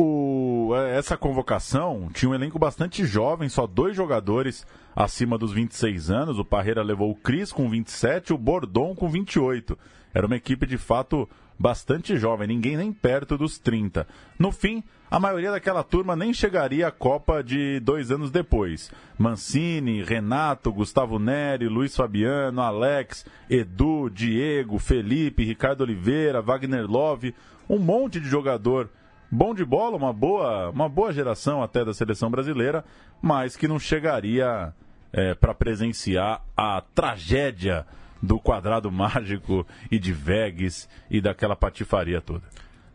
O, 0.01 0.71
é, 0.77 0.97
essa 0.97 1.17
convocação 1.17 2.09
tinha 2.13 2.29
um 2.29 2.33
elenco 2.33 2.57
bastante 2.57 3.03
jovem, 3.03 3.49
só 3.49 3.67
dois 3.67 3.93
jogadores 3.97 4.65
acima 4.95 5.37
dos 5.37 5.51
26 5.51 6.09
anos. 6.09 6.39
O 6.39 6.45
Parreira 6.45 6.81
levou 6.81 7.11
o 7.11 7.15
Cris 7.15 7.51
com 7.51 7.69
27, 7.69 8.31
o 8.31 8.37
Bordon 8.37 8.95
com 8.95 9.09
28. 9.09 9.77
Era 10.13 10.25
uma 10.25 10.37
equipe 10.37 10.65
de 10.65 10.77
fato 10.77 11.27
bastante 11.59 12.17
jovem, 12.17 12.47
ninguém 12.47 12.77
nem 12.77 12.93
perto 12.93 13.37
dos 13.37 13.59
30. 13.59 14.07
No 14.39 14.51
fim, 14.51 14.81
a 15.11 15.19
maioria 15.19 15.51
daquela 15.51 15.83
turma 15.83 16.15
nem 16.15 16.33
chegaria 16.33 16.87
à 16.87 16.91
Copa 16.91 17.43
de 17.43 17.79
dois 17.81 18.11
anos 18.11 18.31
depois. 18.31 18.89
Mancini, 19.17 20.01
Renato, 20.01 20.71
Gustavo 20.71 21.19
Neri, 21.19 21.67
Luiz 21.67 21.95
Fabiano, 21.95 22.61
Alex, 22.61 23.25
Edu, 23.49 24.09
Diego, 24.09 24.79
Felipe, 24.79 25.43
Ricardo 25.43 25.81
Oliveira, 25.81 26.41
Wagner 26.41 26.89
Love, 26.89 27.35
um 27.69 27.77
monte 27.77 28.19
de 28.19 28.29
jogador 28.29 28.89
bom 29.29 29.53
de 29.53 29.65
bola, 29.65 29.97
uma 29.97 30.13
boa, 30.13 30.69
uma 30.69 30.87
boa 30.87 31.11
geração 31.11 31.61
até 31.61 31.83
da 31.83 31.93
seleção 31.93 32.31
brasileira, 32.31 32.85
mas 33.21 33.55
que 33.55 33.67
não 33.67 33.77
chegaria 33.77 34.73
é, 35.11 35.33
para 35.33 35.53
presenciar 35.53 36.41
a 36.55 36.81
tragédia 36.95 37.85
do 38.21 38.39
quadrado 38.39 38.91
mágico 38.91 39.65
e 39.89 39.97
de 39.97 40.11
Vegas 40.11 40.89
e 41.09 41.21
daquela 41.21 41.55
patifaria 41.55 42.21
toda. 42.21 42.43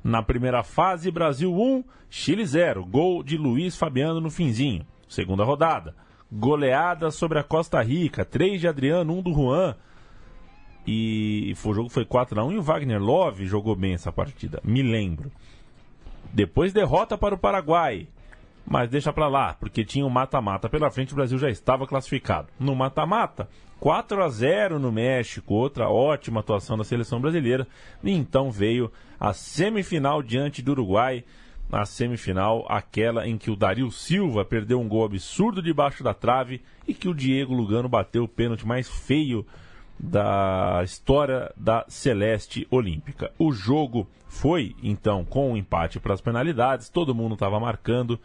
Na 0.02 0.22
primeira 0.22 0.62
fase, 0.62 1.10
Brasil 1.10 1.54
1, 1.54 1.82
Chile 2.10 2.44
0. 2.44 2.84
Gol 2.84 3.22
de 3.22 3.38
Luiz 3.38 3.76
Fabiano 3.76 4.20
no 4.20 4.30
finzinho. 4.30 4.86
Segunda 5.08 5.44
rodada. 5.44 5.94
Goleada 6.30 7.10
sobre 7.10 7.38
a 7.38 7.42
Costa 7.42 7.80
Rica. 7.80 8.24
3 8.24 8.60
de 8.60 8.68
Adriano, 8.68 9.16
1 9.18 9.22
do 9.22 9.32
Juan. 9.32 9.74
E 10.86 11.54
o 11.64 11.72
jogo 11.72 11.88
foi 11.88 12.04
4 12.04 12.38
a 12.38 12.44
1 12.44 12.52
e 12.52 12.58
o 12.58 12.62
Wagner 12.62 13.02
Love 13.02 13.46
jogou 13.46 13.74
bem 13.74 13.94
essa 13.94 14.12
partida. 14.12 14.60
Me 14.62 14.82
lembro. 14.82 15.32
Depois 16.32 16.72
derrota 16.72 17.16
para 17.16 17.34
o 17.34 17.38
Paraguai. 17.38 18.06
Mas 18.66 18.88
deixa 18.88 19.12
para 19.12 19.28
lá, 19.28 19.54
porque 19.54 19.84
tinha 19.84 20.06
um 20.06 20.10
mata-mata 20.10 20.68
pela 20.68 20.90
frente, 20.90 21.12
o 21.12 21.16
Brasil 21.16 21.38
já 21.38 21.50
estava 21.50 21.86
classificado. 21.86 22.48
No 22.58 22.74
mata-mata, 22.74 23.48
4 23.78 24.22
a 24.22 24.28
0 24.28 24.78
no 24.78 24.90
México, 24.90 25.52
outra 25.52 25.90
ótima 25.90 26.40
atuação 26.40 26.76
da 26.78 26.84
seleção 26.84 27.20
brasileira. 27.20 27.66
E 28.02 28.10
então 28.10 28.50
veio 28.50 28.90
a 29.20 29.32
semifinal 29.34 30.22
diante 30.22 30.62
do 30.62 30.72
Uruguai. 30.72 31.24
A 31.70 31.84
semifinal, 31.84 32.64
aquela 32.68 33.26
em 33.26 33.36
que 33.36 33.50
o 33.50 33.56
Dario 33.56 33.90
Silva 33.90 34.44
perdeu 34.44 34.80
um 34.80 34.88
gol 34.88 35.04
absurdo 35.04 35.62
debaixo 35.62 36.04
da 36.04 36.14
trave 36.14 36.62
e 36.86 36.94
que 36.94 37.08
o 37.08 37.14
Diego 37.14 37.54
Lugano 37.54 37.88
bateu 37.88 38.24
o 38.24 38.28
pênalti 38.28 38.66
mais 38.66 38.88
feio 38.88 39.44
da 39.98 40.80
história 40.84 41.52
da 41.56 41.84
Celeste 41.88 42.66
Olímpica. 42.70 43.32
O 43.38 43.52
jogo 43.52 44.08
foi, 44.28 44.74
então, 44.82 45.24
com 45.24 45.52
um 45.52 45.56
empate 45.56 46.00
para 46.00 46.14
as 46.14 46.20
penalidades, 46.20 46.88
todo 46.88 47.14
mundo 47.14 47.34
estava 47.34 47.58
marcando, 47.60 48.18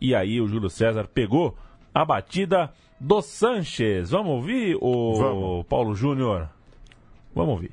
e 0.00 0.14
aí 0.14 0.40
o 0.40 0.48
Júlio 0.48 0.70
César 0.70 1.06
pegou 1.12 1.56
a 1.94 2.04
batida 2.04 2.72
do 2.98 3.20
Sanches. 3.22 4.10
Vamos 4.10 4.32
ouvir 4.32 4.76
o 4.80 5.14
Vamos. 5.16 5.66
Paulo 5.66 5.94
Júnior? 5.94 6.48
Vamos 7.34 7.52
ouvir. 7.52 7.72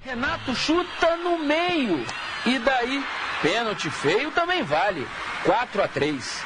Renato 0.00 0.54
chuta 0.54 1.16
no 1.16 1.38
meio. 1.38 2.04
E 2.46 2.58
daí, 2.58 3.04
pênalti 3.42 3.90
feio 3.90 4.30
também 4.30 4.62
vale. 4.62 5.06
4 5.44 5.82
a 5.82 5.88
3. 5.88 6.44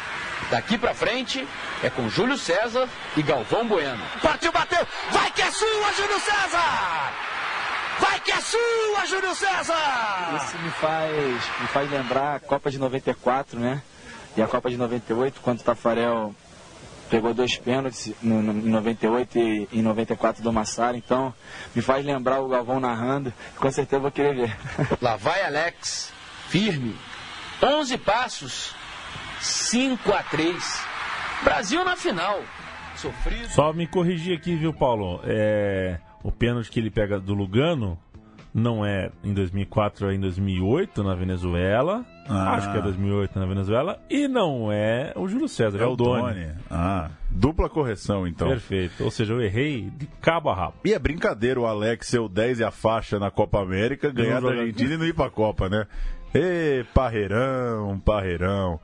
Daqui 0.51 0.77
pra 0.77 0.95
frente 0.95 1.47
é 1.83 1.89
com 1.91 2.09
Júlio 2.09 2.37
César 2.37 2.89
e 3.17 3.23
Galvão 3.23 3.67
Bueno. 3.67 4.03
Partiu, 4.21 4.53
bateu. 4.53 4.87
Vai 5.11 5.31
que 5.31 5.43
é 5.43 5.51
sua, 5.51 5.93
Júlio 5.93 6.21
César! 6.21 7.13
Vai 8.01 8.21
que 8.21 8.33
é 8.33 8.41
sua, 8.41 9.07
Júlio 9.07 9.35
César! 9.35 10.37
Isso 10.37 10.59
me 10.59 10.71
faz, 10.71 11.61
me 11.61 11.67
faz 11.69 11.91
lembrar 11.91 12.37
a 12.37 12.41
Copa 12.41 12.71
de 12.71 12.79
94, 12.79 13.59
né? 13.59 13.83
E 14.37 14.43
a 14.43 14.47
Copa 14.47 14.71
de 14.71 14.77
98, 14.77 15.41
quando 15.43 15.61
o 15.61 15.63
Tafarel 15.65 16.35
pegou 17.11 17.35
dois 17.35 17.59
pênaltis 17.59 18.15
no, 18.23 18.43
no, 18.43 18.53
em 18.53 18.71
98 18.71 19.39
e 19.39 19.69
em 19.73 19.83
94 19.83 20.43
do 20.43 20.51
Massara, 20.51 20.97
então 20.97 21.35
me 21.75 21.83
faz 21.83 22.05
lembrar 22.05 22.41
o 22.41 22.49
Galvão 22.49 22.81
narrando, 22.81 23.33
com 23.59 23.71
certeza 23.71 24.01
vou 24.01 24.11
querer 24.11 24.35
ver. 24.35 24.57
Lá 25.03 25.17
vai 25.17 25.45
Alex, 25.45 26.11
firme, 26.49 26.97
11 27.63 27.99
passos, 27.99 28.75
5 29.41 30.11
a 30.13 30.23
3. 30.23 30.87
Brasil 31.45 31.85
na 31.85 31.97
final. 31.97 32.41
Sofrido. 32.97 33.49
Só 33.51 33.73
me 33.73 33.87
corrigir 33.87 34.37
aqui, 34.37 34.55
viu, 34.55 34.73
Paulo? 34.73 35.21
É, 35.25 35.99
o 36.23 36.31
pênalti 36.31 36.71
que 36.71 36.81
ele 36.81 36.91
pega 36.91 37.21
do 37.21 37.35
Lugano 37.35 37.99
não 38.55 38.85
é 38.85 39.11
em 39.25 39.33
2004, 39.33 40.11
é 40.11 40.15
em 40.15 40.21
2008 40.21 41.03
na 41.03 41.15
Venezuela. 41.15 42.05
Ah. 42.29 42.55
Acho 42.55 42.71
que 42.71 42.79
é 42.79 42.83
2008 42.83 43.39
na 43.39 43.47
Venezuela. 43.47 44.01
E 44.09 44.29
não 44.29 44.71
é 44.71 45.13
o 45.17 45.27
Júlio 45.27 45.49
César, 45.49 45.79
é, 45.79 45.83
é 45.83 45.87
o 45.87 45.97
Doni. 45.97 46.23
Doni. 46.23 46.51
Ah, 46.71 47.11
dupla 47.31 47.69
correção 47.69 48.27
então. 48.27 48.49
Perfeito. 48.49 49.03
Ou 49.03 49.11
seja, 49.11 49.33
eu 49.33 49.41
errei 49.41 49.91
de 49.97 50.07
cabo 50.21 50.51
a 50.51 50.55
rabo. 50.55 50.75
E 50.85 50.93
é 50.93 50.99
brincadeira 50.99 51.59
o 51.59 51.67
Alex 51.67 52.07
ser 52.07 52.21
o 52.21 52.29
10 52.29 52.61
e 52.61 52.65
a 52.65 52.71
faixa 52.71 53.19
na 53.19 53.31
Copa 53.31 53.61
América, 53.61 54.11
ganhar 54.11 54.41
da 54.41 54.49
Argentina 54.49 54.95
e 54.95 54.97
não 54.99 55.07
ir 55.07 55.15
pra 55.15 55.31
Copa, 55.31 55.69
né? 55.69 55.87
Ê, 56.35 56.85
parreirão, 56.95 58.01
parreirão. 58.05 58.81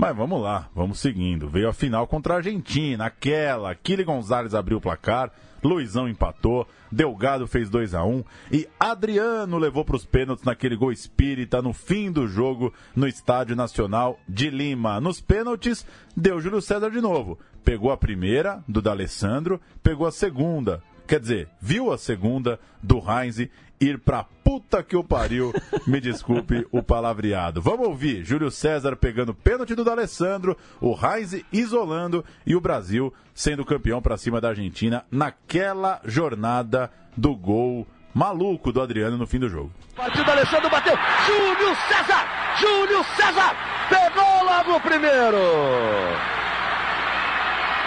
Mas 0.00 0.16
vamos 0.16 0.40
lá, 0.40 0.66
vamos 0.74 0.98
seguindo. 0.98 1.46
Veio 1.46 1.68
a 1.68 1.74
final 1.74 2.06
contra 2.06 2.32
a 2.32 2.36
Argentina, 2.38 3.04
aquela. 3.04 3.74
Kili 3.74 4.02
Gonzalez 4.02 4.54
abriu 4.54 4.78
o 4.78 4.80
placar, 4.80 5.30
Luizão 5.62 6.08
empatou, 6.08 6.66
Delgado 6.90 7.46
fez 7.46 7.68
2 7.68 7.92
a 7.92 8.02
1 8.02 8.24
e 8.50 8.66
Adriano 8.80 9.58
levou 9.58 9.84
para 9.84 9.96
os 9.96 10.06
pênaltis 10.06 10.42
naquele 10.42 10.74
gol 10.74 10.90
espírita 10.90 11.60
no 11.60 11.74
fim 11.74 12.10
do 12.10 12.26
jogo 12.26 12.72
no 12.96 13.06
Estádio 13.06 13.54
Nacional 13.54 14.18
de 14.26 14.48
Lima. 14.48 14.98
Nos 15.02 15.20
pênaltis, 15.20 15.84
deu 16.16 16.40
Júlio 16.40 16.62
César 16.62 16.90
de 16.90 17.02
novo. 17.02 17.38
Pegou 17.62 17.92
a 17.92 17.96
primeira, 17.98 18.64
do 18.66 18.80
D'Alessandro, 18.80 19.60
pegou 19.82 20.06
a 20.06 20.10
segunda, 20.10 20.82
quer 21.06 21.20
dizer, 21.20 21.50
viu 21.60 21.92
a 21.92 21.98
segunda 21.98 22.58
do 22.82 23.02
Heinz 23.06 23.38
ir 23.80 23.98
pra 23.98 24.24
puta 24.44 24.82
que 24.82 24.96
o 24.96 25.02
pariu. 25.02 25.52
Me 25.86 26.00
desculpe 26.00 26.66
o 26.70 26.82
palavreado. 26.82 27.62
Vamos 27.62 27.88
ouvir 27.88 28.24
Júlio 28.24 28.50
César 28.50 28.94
pegando 28.96 29.34
pênalti 29.34 29.74
do 29.74 29.84
D'Alessandro, 29.84 30.56
o 30.80 30.94
Heinz 30.94 31.42
isolando 31.52 32.24
e 32.46 32.54
o 32.54 32.60
Brasil 32.60 33.12
sendo 33.34 33.64
campeão 33.64 34.02
pra 34.02 34.18
cima 34.18 34.40
da 34.40 34.48
Argentina 34.50 35.04
naquela 35.10 36.00
jornada 36.04 36.90
do 37.16 37.34
gol 37.34 37.86
maluco 38.14 38.72
do 38.72 38.82
Adriano 38.82 39.16
no 39.16 39.26
fim 39.26 39.38
do 39.38 39.48
jogo. 39.48 39.72
Partiu 39.96 40.24
do 40.24 40.30
Alessandro, 40.30 40.68
bateu. 40.68 40.94
Júlio 41.26 41.76
César! 41.88 42.26
Júlio 42.60 43.04
César! 43.16 43.56
Pegou 43.88 44.44
logo 44.44 44.76
o 44.76 44.80
primeiro! 44.80 45.38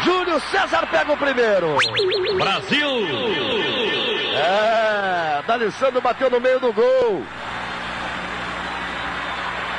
Júlio 0.03 0.39
César 0.51 0.87
pega 0.87 1.13
o 1.13 1.17
primeiro. 1.17 1.77
Brasil! 2.37 3.92
É, 4.43 5.41
D'Alessandro 5.47 6.01
bateu 6.01 6.29
no 6.29 6.39
meio 6.39 6.59
do 6.59 6.73
gol. 6.73 7.23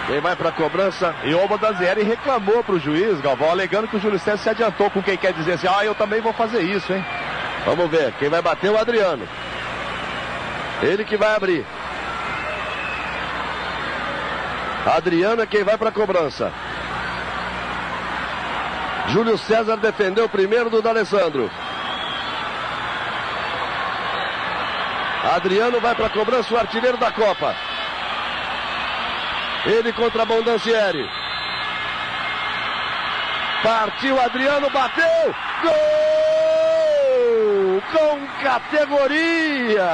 Quem 0.07 0.21
vai 0.21 0.37
para 0.37 0.51
a 0.51 0.53
cobrança? 0.53 1.15
E 1.25 1.35
o 1.35 1.49
Bodazieri 1.49 2.03
reclamou 2.03 2.63
para 2.63 2.75
o 2.75 2.81
juiz, 2.81 3.21
Galvão, 3.21 3.51
alegando 3.51 3.89
que 3.89 3.97
o 3.97 4.01
Júlio 4.01 4.19
César 4.19 4.37
se 4.39 4.51
adiantou 4.51 4.91
com 4.91 5.03
quem 5.03 5.17
quer 5.17 5.33
dizer 5.33 5.53
assim, 5.55 5.67
ah, 5.67 5.85
eu 5.85 5.95
também 5.95 6.21
vou 6.21 6.33
fazer 6.33 6.61
isso, 6.61 6.93
hein? 6.93 7.05
Vamos 7.65 7.91
ver, 7.91 8.13
quem 8.19 8.29
vai 8.29 8.43
bater 8.43 8.69
é 8.69 8.71
o 8.71 8.79
Adriano. 8.79 9.27
Ele 10.83 11.05
que 11.05 11.17
vai 11.17 11.35
abrir. 11.35 11.65
Adriano 14.85 15.43
é 15.43 15.47
quem 15.47 15.65
vai 15.65 15.79
para 15.79 15.89
a 15.89 15.93
cobrança. 15.93 16.53
Júlio 19.09 19.39
César 19.39 19.77
defendeu 19.77 20.29
primeiro 20.29 20.69
do 20.69 20.83
D'Alessandro. 20.83 21.51
Adriano 25.33 25.81
vai 25.81 25.95
para 25.95 26.07
a 26.07 26.11
cobrança, 26.11 26.53
o 26.53 26.59
artilheiro 26.59 26.99
da 26.99 27.11
Copa. 27.11 27.55
Ele 29.65 29.93
contra 29.93 30.27
Bondancieri. 30.27 31.09
Partiu 33.63 34.21
Adriano, 34.21 34.69
bateu! 34.69 35.35
Gol! 35.63 35.73
Com 37.93 38.27
categoria! 38.43 39.89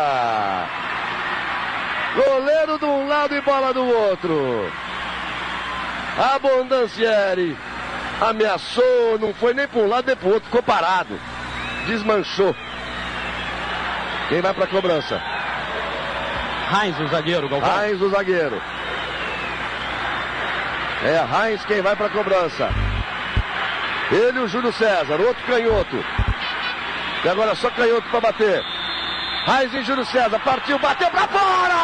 Goleiro 2.17 2.79
de 2.79 2.85
um 2.85 3.07
lado 3.07 3.37
e 3.37 3.41
bola 3.41 3.73
do 3.73 3.87
outro. 3.87 4.73
Abondancieri 6.35 7.57
ameaçou, 8.21 9.19
não 9.21 9.33
foi 9.33 9.55
nem 9.55 9.67
para 9.67 9.81
um 9.81 9.89
lado 9.89 10.07
nem 10.07 10.17
para 10.17 10.29
o 10.29 10.33
outro, 10.33 10.47
ficou 10.47 10.63
parado. 10.63 11.19
Desmanchou. 11.87 12.55
Quem 14.31 14.41
vai 14.41 14.55
para 14.55 14.65
a 14.65 14.69
cobrança? 14.69 15.21
Heinz, 16.73 17.01
o 17.01 17.09
zagueiro, 17.09 17.49
Galvão. 17.49 17.85
Heinz, 17.85 18.01
o 18.01 18.11
zagueiro. 18.11 18.63
É 21.03 21.49
Heinz 21.49 21.65
quem 21.65 21.83
vai 21.83 21.97
para 21.97 22.07
a 22.07 22.11
cobrança. 22.11 22.71
Ele 24.13 24.39
e 24.39 24.43
o 24.43 24.47
Júlio 24.47 24.73
César, 24.73 25.21
outro 25.21 25.45
canhoto. 25.47 26.05
E 27.25 27.29
agora 27.29 27.57
só 27.57 27.71
canhoto 27.71 28.09
para 28.09 28.21
bater. 28.21 28.65
Heinz 29.49 29.75
e 29.75 29.83
Júlio 29.83 30.05
César, 30.05 30.39
partiu, 30.39 30.79
bateu 30.79 31.11
para 31.11 31.27
fora! 31.27 31.75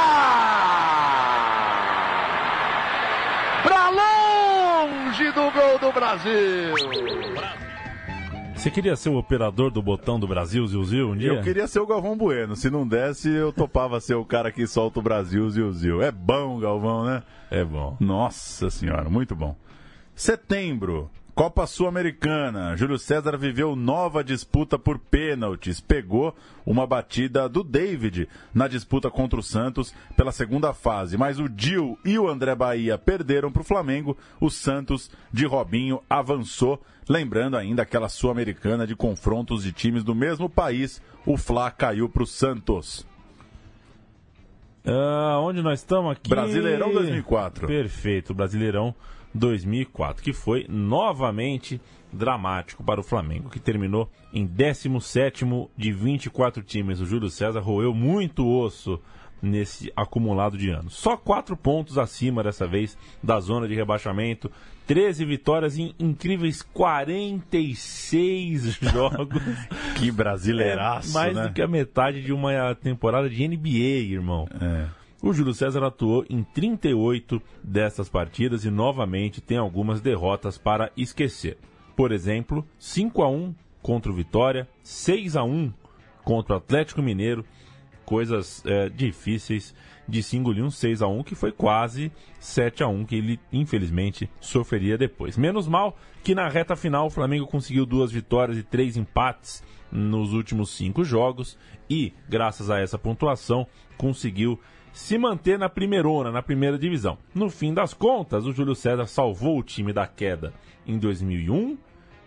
Para 3.65 3.89
longe 3.89 5.33
do 5.33 5.51
gol 5.51 5.79
do 5.81 5.91
Brasil. 5.91 6.75
Você 8.67 8.71
queria 8.73 8.97
ser 8.97 9.11
o 9.11 9.17
operador 9.17 9.71
do 9.71 9.81
botão 9.81 10.19
do 10.19 10.27
Brasil, 10.27 10.67
Zilzil, 10.67 11.11
um 11.11 11.17
dia? 11.17 11.29
Eu 11.29 11.41
queria 11.41 11.69
ser 11.69 11.79
o 11.79 11.87
Galvão 11.87 12.17
Bueno. 12.17 12.57
Se 12.57 12.69
não 12.69 12.85
desse, 12.85 13.31
eu 13.31 13.53
topava 13.53 14.01
ser 14.01 14.17
o 14.17 14.25
cara 14.25 14.51
que 14.51 14.67
solta 14.67 14.99
o 14.99 15.03
Brasil, 15.03 15.49
Zilzil. 15.49 16.03
É 16.03 16.11
bom, 16.11 16.59
Galvão, 16.59 17.05
né? 17.05 17.23
É 17.49 17.65
bom. 17.65 17.97
Nossa 18.01 18.69
senhora, 18.69 19.09
muito 19.09 19.37
bom. 19.37 19.55
Setembro, 20.17 21.09
Copa 21.37 21.67
Sul-Americana. 21.67 22.75
Júlio 22.79 22.99
César 22.99 23.37
viveu 23.37 23.77
nova 23.77 24.25
disputa 24.25 24.79
por 24.79 24.99
pênaltis. 24.99 25.83
Pegou 25.83 26.35
uma 26.65 26.87
batida 26.87 27.47
do 27.47 27.63
David 27.63 28.27
na 28.55 28.67
disputa 28.67 29.11
contra 29.11 29.39
o 29.39 29.43
Santos 29.43 29.95
pela 30.17 30.33
segunda 30.33 30.73
fase. 30.73 31.19
Mas 31.19 31.39
o 31.39 31.47
Dil 31.47 31.99
e 32.03 32.19
o 32.19 32.27
André 32.27 32.55
Bahia 32.55 32.97
perderam 32.97 33.53
para 33.53 33.61
o 33.61 33.67
Flamengo. 33.67 34.17
O 34.41 34.49
Santos 34.49 35.11
de 35.31 35.45
Robinho 35.45 36.01
avançou. 36.09 36.83
Lembrando 37.07 37.59
ainda 37.59 37.83
aquela 37.83 38.09
Sul-Americana 38.09 38.87
de 38.87 38.97
confrontos 38.97 39.63
de 39.63 39.73
times 39.73 40.03
do 40.03 40.15
mesmo 40.15 40.49
país. 40.49 41.03
O 41.27 41.37
Fla 41.37 41.71
caiu 41.71 42.09
para 42.09 42.23
o 42.23 42.27
Santos. 42.27 43.07
Ah, 44.87 45.39
onde 45.43 45.61
nós 45.61 45.81
estamos 45.81 46.13
aqui? 46.13 46.31
Brasileirão 46.31 46.95
2004. 46.95 47.67
Perfeito, 47.67 48.33
Brasileirão 48.33 48.85
2004, 48.85 49.16
que 50.23 50.33
foi 50.33 50.67
novamente 50.69 51.81
dramático 52.13 52.83
para 52.83 53.01
o 53.01 53.05
Flamengo, 53.05 53.51
que 53.51 53.61
terminou 53.61 54.11
em 54.33 54.47
17º 54.47 55.69
de 55.77 55.93
24 55.93 56.63
times. 56.63 57.01
O 57.01 57.07
Júlio 57.07 57.31
César 57.31 57.61
roeu 57.61 57.93
muito 57.93 58.49
osso 58.49 59.01
nesse 59.41 59.93
acumulado 59.95 60.57
de 60.57 60.71
anos. 60.71 60.95
Só 60.95 61.17
quatro 61.17 61.57
pontos 61.57 61.99
acima 61.99 62.43
dessa 62.43 62.67
vez 62.67 62.97
da 63.23 63.39
zona 63.39 63.69
de 63.69 63.75
rebaixamento. 63.75 64.51
13 64.87 65.25
vitórias 65.25 65.79
em 65.79 65.95
incríveis 65.99 66.63
46 66.63 68.79
jogos. 68.93 69.43
que 69.99 70.11
brasileiraço, 70.11 71.11
é 71.11 71.13
mais 71.13 71.37
né? 71.37 71.49
do 71.49 71.53
que 71.53 71.61
a 71.61 71.69
metade 71.69 72.23
de 72.23 72.33
uma 72.33 72.75
temporada 72.75 73.29
de 73.29 73.47
NBA, 73.47 74.13
irmão. 74.13 74.49
É. 74.61 74.87
O 75.27 75.33
Júlio 75.33 75.53
César 75.53 75.83
atuou 75.83 76.25
em 76.31 76.45
38 76.45 77.43
dessas 77.61 78.09
partidas 78.09 78.65
e 78.65 78.71
novamente 78.71 79.41
tem 79.41 79.59
algumas 79.59 80.01
derrotas 80.01 80.57
para 80.57 80.93
esquecer. 80.97 81.59
Por 81.97 82.13
exemplo, 82.13 82.65
5 82.79 83.25
a 83.25 83.29
1 83.29 83.53
contra 83.83 84.13
o 84.13 84.15
Vitória, 84.15 84.69
6 84.85 85.35
a 85.35 85.43
1 85.43 85.73
contra 86.23 86.55
o 86.55 86.59
Atlético 86.59 87.03
Mineiro, 87.03 87.45
coisas 88.05 88.63
é, 88.65 88.89
difíceis 88.89 89.75
de 90.09 90.23
se 90.23 90.37
engolir 90.37 90.63
um 90.63 90.71
6 90.71 91.03
a 91.03 91.09
1 91.09 91.25
que 91.25 91.35
foi 91.35 91.51
quase 91.51 92.13
7 92.39 92.85
a 92.85 92.87
1 92.87 93.05
que 93.05 93.17
ele 93.17 93.41
infelizmente 93.53 94.31
sofreria 94.41 94.97
depois. 94.97 95.37
Menos 95.37 95.67
mal 95.67 95.99
que 96.23 96.37
na 96.37 96.49
reta 96.49 96.77
final 96.77 97.07
o 97.09 97.11
Flamengo 97.11 97.49
conseguiu 97.49 97.85
duas 97.85 98.13
vitórias 98.13 98.59
e 98.59 98.63
três 98.63 98.97
empates 98.97 99.61
nos 99.91 100.33
últimos 100.33 100.71
cinco 100.71 101.03
jogos 101.03 101.59
e 101.91 102.13
graças 102.29 102.71
a 102.71 102.79
essa 102.79 102.97
pontuação 102.97 103.67
conseguiu 103.99 104.61
se 104.97 105.19
manter 105.19 105.59
na 105.59 105.69
primeirona, 105.69 106.33
na 106.33 106.41
primeira 106.41 106.79
divisão. 106.79 107.19
No 107.35 107.51
fim 107.51 107.75
das 107.75 107.93
contas, 107.93 108.47
o 108.47 108.53
Júlio 108.53 108.75
César 108.75 109.07
salvou 109.07 109.59
o 109.59 109.63
time 109.63 109.93
da 109.93 110.07
queda 110.07 110.55
em 110.87 110.99
2001, 110.99 111.77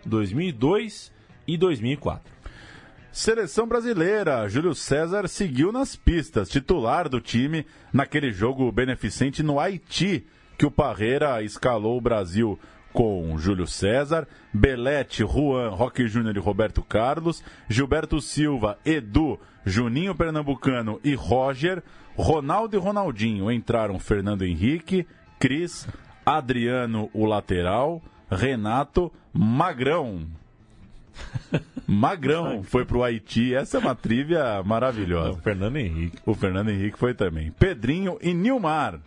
2002 0.06 1.12
e 1.48 1.58
2004. 1.58 2.32
Seleção 3.10 3.66
brasileira, 3.66 4.48
Júlio 4.48 4.72
César 4.72 5.26
seguiu 5.26 5.72
nas 5.72 5.96
pistas, 5.96 6.48
titular 6.48 7.08
do 7.08 7.20
time 7.20 7.66
naquele 7.92 8.30
jogo 8.30 8.70
beneficente 8.70 9.42
no 9.42 9.58
Haiti, 9.58 10.24
que 10.56 10.64
o 10.64 10.70
Parreira 10.70 11.42
escalou 11.42 11.98
o 11.98 12.00
Brasil 12.00 12.56
com 12.92 13.36
Júlio 13.38 13.66
César, 13.66 14.26
Belete, 14.52 15.24
Juan, 15.24 15.70
Roque 15.70 16.06
Júnior 16.08 16.36
e 16.36 16.40
Roberto 16.40 16.82
Carlos, 16.82 17.42
Gilberto 17.68 18.20
Silva, 18.20 18.78
Edu, 18.84 19.38
Juninho 19.64 20.14
Pernambucano 20.14 21.00
e 21.04 21.14
Roger, 21.14 21.82
Ronaldo 22.16 22.76
e 22.76 22.78
Ronaldinho 22.78 23.50
entraram 23.50 23.98
Fernando 23.98 24.42
Henrique, 24.42 25.06
Cris, 25.38 25.86
Adriano, 26.24 27.08
o 27.14 27.24
lateral, 27.24 28.02
Renato, 28.30 29.12
Magrão. 29.32 30.26
Magrão 31.86 32.62
foi 32.62 32.84
pro 32.84 33.02
Haiti. 33.02 33.54
Essa 33.54 33.78
é 33.78 33.80
uma 33.80 33.94
trivia 33.94 34.62
maravilhosa. 34.62 35.38
O 35.38 35.42
Fernando 35.42 35.76
Henrique. 35.76 36.18
O 36.24 36.34
Fernando 36.34 36.70
Henrique 36.70 36.98
foi 36.98 37.14
também. 37.14 37.50
Pedrinho 37.52 38.18
e 38.22 38.32
Nilmar. 38.32 39.00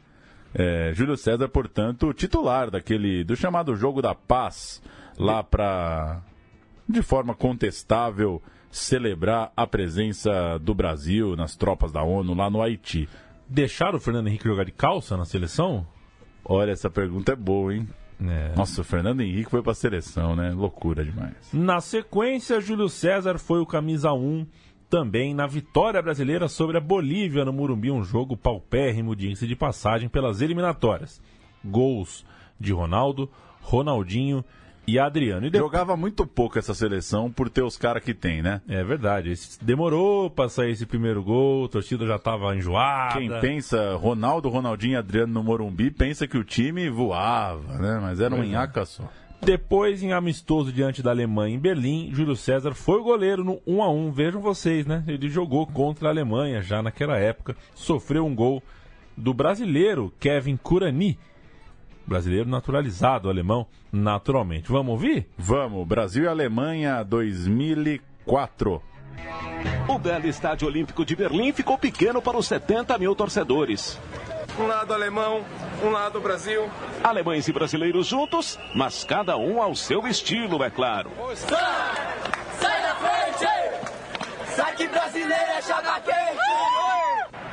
É, 0.54 0.92
Júlio 0.94 1.18
César, 1.18 1.48
portanto, 1.50 2.14
titular 2.14 2.70
daquele 2.70 3.24
do 3.24 3.36
chamado 3.36 3.76
Jogo 3.76 4.02
da 4.02 4.14
Paz, 4.14 4.82
lá 5.18 5.44
para 5.44 6.22
de 6.88 7.02
forma 7.02 7.34
contestável 7.34 8.42
celebrar 8.70 9.52
a 9.56 9.66
presença 9.66 10.58
do 10.60 10.74
Brasil 10.74 11.36
nas 11.36 11.56
tropas 11.56 11.92
da 11.92 12.04
ONU 12.04 12.34
lá 12.34 12.50
no 12.50 12.62
Haiti. 12.62 13.08
Deixaram 13.48 13.98
o 13.98 14.02
Fernando 14.02 14.28
Henrique 14.28 14.46
jogar 14.46 14.66
de 14.66 14.72
calça 14.72 15.16
na 15.16 15.26
seleção? 15.26 15.86
Olha, 16.44 16.72
essa 16.72 16.90
pergunta 16.90 17.34
é 17.34 17.36
boa, 17.36 17.74
hein? 17.74 17.88
É. 18.22 18.54
Nossa, 18.56 18.82
o 18.82 18.84
Fernando 18.84 19.22
Henrique 19.22 19.50
foi 19.50 19.62
pra 19.62 19.74
seleção, 19.74 20.36
né? 20.36 20.52
Loucura 20.52 21.04
demais. 21.04 21.36
Na 21.52 21.80
sequência, 21.82 22.60
Júlio 22.62 22.90
César 22.90 23.38
foi 23.38 23.60
o 23.60 23.66
camisa 23.66 24.12
1 24.12 24.46
também 24.94 25.34
na 25.34 25.48
vitória 25.48 26.00
brasileira 26.04 26.48
sobre 26.48 26.78
a 26.78 26.80
Bolívia 26.80 27.44
no 27.44 27.52
Murumbi, 27.52 27.90
um 27.90 28.04
jogo 28.04 28.38
paupérrimo 28.38 29.16
de 29.16 29.28
índice 29.28 29.48
de 29.48 29.56
passagem 29.56 30.08
pelas 30.08 30.40
eliminatórias. 30.40 31.20
Gols 31.66 32.24
de 32.60 32.72
Ronaldo, 32.72 33.28
Ronaldinho 33.60 34.46
e 34.86 35.00
Adriano. 35.00 35.48
E 35.48 35.50
depois... 35.50 35.72
Jogava 35.72 35.98
muito 35.98 36.28
pouco 36.28 36.60
essa 36.60 36.76
seleção 36.76 37.32
por 37.32 37.50
ter 37.50 37.64
os 37.64 37.76
caras 37.76 38.04
que 38.04 38.14
tem, 38.14 38.44
né? 38.44 38.62
É 38.68 38.84
verdade. 38.84 39.34
Demorou 39.64 40.30
pra 40.30 40.48
sair 40.48 40.74
esse 40.74 40.86
primeiro 40.86 41.24
gol, 41.24 41.66
a 41.66 41.70
torcida 41.70 42.06
já 42.06 42.20
tava 42.20 42.56
enjoada. 42.56 43.18
Quem 43.18 43.30
pensa 43.42 43.96
Ronaldo, 43.96 44.48
Ronaldinho 44.48 44.94
e 44.94 44.98
Adriano 44.98 45.34
no 45.34 45.44
Morumbi 45.44 45.90
pensa 45.90 46.28
que 46.28 46.38
o 46.38 46.44
time 46.44 46.88
voava, 46.88 47.80
né? 47.80 47.98
Mas 48.00 48.20
era 48.20 48.36
um 48.36 48.44
é. 48.44 48.46
nhaca 48.46 48.86
só. 48.86 49.10
Depois, 49.46 50.02
em 50.02 50.14
amistoso 50.14 50.72
diante 50.72 51.04
da 51.04 51.12
Alemanha 51.12 51.54
em 51.54 51.60
Berlim, 51.60 52.10
Júlio 52.14 52.34
César 52.34 52.74
foi 52.74 53.02
o 53.02 53.04
goleiro 53.04 53.44
no 53.44 53.60
1 53.68 53.84
a 53.84 53.90
1 53.92 54.12
Vejam 54.12 54.42
vocês, 54.42 54.86
né? 54.86 55.04
Ele 55.06 55.28
jogou 55.28 55.68
contra 55.68 56.08
a 56.08 56.12
Alemanha 56.12 56.62
já 56.62 56.82
naquela 56.82 57.18
época. 57.18 57.54
Sofreu 57.76 58.26
um 58.26 58.34
gol 58.34 58.64
do 59.18 59.34
brasileiro 59.34 60.14
Kevin 60.18 60.56
Kurani. 60.56 61.20
Brasileiro 62.08 62.48
naturalizado, 62.48 63.30
alemão, 63.30 63.68
naturalmente. 63.92 64.72
Vamos 64.72 64.94
ouvir? 64.94 65.28
Vamos, 65.38 65.86
Brasil 65.86 66.24
e 66.24 66.28
Alemanha 66.28 67.04
2004. 67.04 68.82
O 69.90 70.00
belo 70.00 70.26
estádio 70.26 70.70
olímpico 70.70 71.04
de 71.04 71.18
Berlim 71.18 71.52
ficou 71.52 71.78
pequeno 71.78 72.22
para 72.22 72.38
os 72.38 72.48
70 72.48 72.98
mil 72.98 73.14
torcedores. 73.14 74.00
Um 74.60 74.68
lado 74.68 74.94
alemão, 74.94 75.44
um 75.84 75.90
lado 75.90 76.20
Brasil. 76.22 76.70
Alemães 77.04 77.48
e 77.48 77.54
brasileiros 77.54 78.06
juntos, 78.06 78.60
mas 78.76 79.04
cada 79.04 79.36
um 79.36 79.62
ao 79.62 79.76
seu 79.76 80.08
estilo, 80.08 80.64
é 80.64 80.70
claro. 80.70 81.12
Sai 81.36 82.82
da 82.82 82.96
frente! 82.96 84.56
Sai 84.56 84.76
que 84.76 84.88
brasileiro 84.88 85.34
é 85.34 85.62
quente! 86.02 86.23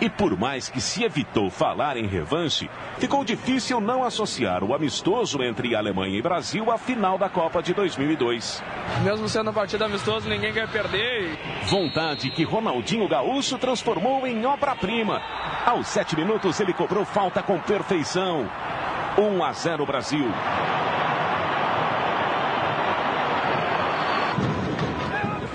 E 0.01 0.09
por 0.09 0.35
mais 0.35 0.71
que 0.71 0.81
se 0.81 1.05
evitou 1.05 1.51
falar 1.51 1.99
em 1.99 2.07
revanche, 2.07 2.71
ficou 2.99 3.23
difícil 3.23 3.81
não 3.81 4.03
associar 4.03 4.65
o 4.65 4.75
amistoso 4.75 5.43
entre 5.43 5.75
Alemanha 5.75 6.19
e 6.19 6.23
Brasil 6.23 6.71
à 6.71 6.79
final 6.79 7.19
da 7.19 7.29
Copa 7.29 7.63
de 7.63 7.75
2002. 7.75 8.63
Mesmo 9.05 9.29
sendo 9.29 9.53
partida 9.53 9.85
amistoso, 9.85 10.27
ninguém 10.27 10.55
quer 10.55 10.69
perder. 10.69 11.39
Vontade 11.67 12.31
que 12.31 12.45
Ronaldinho 12.45 13.07
Gaúcho 13.07 13.59
transformou 13.59 14.27
em 14.27 14.47
obra-prima. 14.47 15.21
Aos 15.67 15.89
sete 15.89 16.17
minutos 16.17 16.59
ele 16.61 16.73
cobrou 16.73 17.05
falta 17.05 17.43
com 17.43 17.61
perfeição. 17.61 18.49
1 19.19 19.45
a 19.45 19.53
0 19.53 19.85
Brasil. 19.85 20.27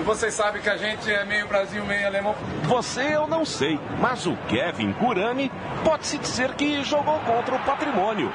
Vocês 0.06 0.36
sabem 0.36 0.62
que 0.62 0.70
a 0.70 0.78
gente 0.78 1.12
é 1.12 1.26
meio 1.26 1.48
Brasil, 1.48 1.84
meio 1.84 2.06
alemão. 2.06 2.36
Você 2.66 3.16
eu 3.16 3.28
não 3.28 3.44
sei, 3.44 3.80
mas 4.00 4.28
o 4.28 4.38
Kevin 4.48 4.94
Curani 4.94 5.52
pode-se 5.84 6.20
dizer 6.20 6.54
que 6.54 6.84
jogou 6.84 7.20
contra 7.22 7.56
o 7.56 7.60
patrimônio. 7.60 8.32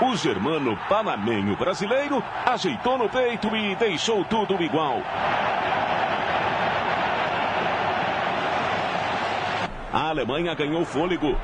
O 0.00 0.14
germano 0.14 0.78
panamenho 0.88 1.56
brasileiro 1.56 2.22
ajeitou 2.46 2.96
no 2.96 3.08
peito 3.08 3.54
e 3.56 3.74
deixou 3.74 4.24
tudo 4.24 4.62
igual. 4.62 5.02
A 9.92 10.08
Alemanha 10.10 10.54
ganhou 10.54 10.84
fôlego. 10.84 11.36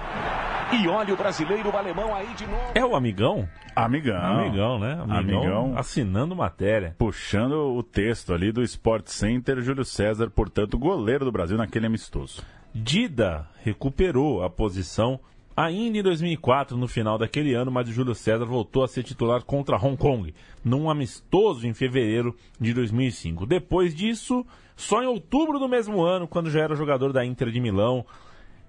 E 0.73 0.89
olha 0.89 1.15
o 1.15 1.17
brasileiro 1.17 1.71
o 1.71 1.77
alemão 1.77 2.15
aí 2.15 2.33
de 2.35 2.47
novo. 2.47 2.73
É 2.75 2.85
o 2.85 2.97
amigão? 2.97 3.49
Amigão. 3.75 4.17
Amigão, 4.17 4.79
né? 4.79 5.05
Amigão. 5.09 5.75
Assinando 5.77 6.35
matéria. 6.35 6.95
Puxando 6.99 7.77
o 7.77 7.83
texto 7.83 8.33
ali 8.33 8.53
do 8.53 8.63
Sport 8.63 9.09
Center, 9.09 9.61
Júlio 9.61 9.85
César, 9.85 10.31
portanto, 10.31 10.79
goleiro 10.79 11.25
do 11.25 11.33
Brasil 11.33 11.57
naquele 11.57 11.87
amistoso. 11.87 12.43
Dida 12.75 13.49
recuperou 13.63 14.43
a 14.43 14.51
posição 14.51 15.21
ainda 15.57 15.99
em 15.99 16.03
2004, 16.03 16.77
no 16.77 16.89
final 16.89 17.17
daquele 17.17 17.55
ano, 17.55 17.71
mas 17.71 17.89
o 17.89 17.93
Júlio 17.93 18.15
César 18.15 18.45
voltou 18.45 18.83
a 18.83 18.89
ser 18.89 19.03
titular 19.03 19.45
contra 19.45 19.77
Hong 19.77 19.97
Kong, 19.97 20.35
num 20.65 20.91
amistoso 20.91 21.67
em 21.67 21.75
fevereiro 21.75 22.35
de 22.61 22.75
2005. 22.75 23.47
Depois 23.47 23.95
disso, 23.95 24.45
só 24.77 25.03
em 25.03 25.07
outubro 25.07 25.59
do 25.59 25.69
mesmo 25.69 26.03
ano, 26.03 26.27
quando 26.27 26.51
já 26.51 26.61
era 26.61 26.75
jogador 26.75 27.13
da 27.13 27.25
Inter 27.25 27.51
de 27.51 27.61
Milão, 27.61 28.05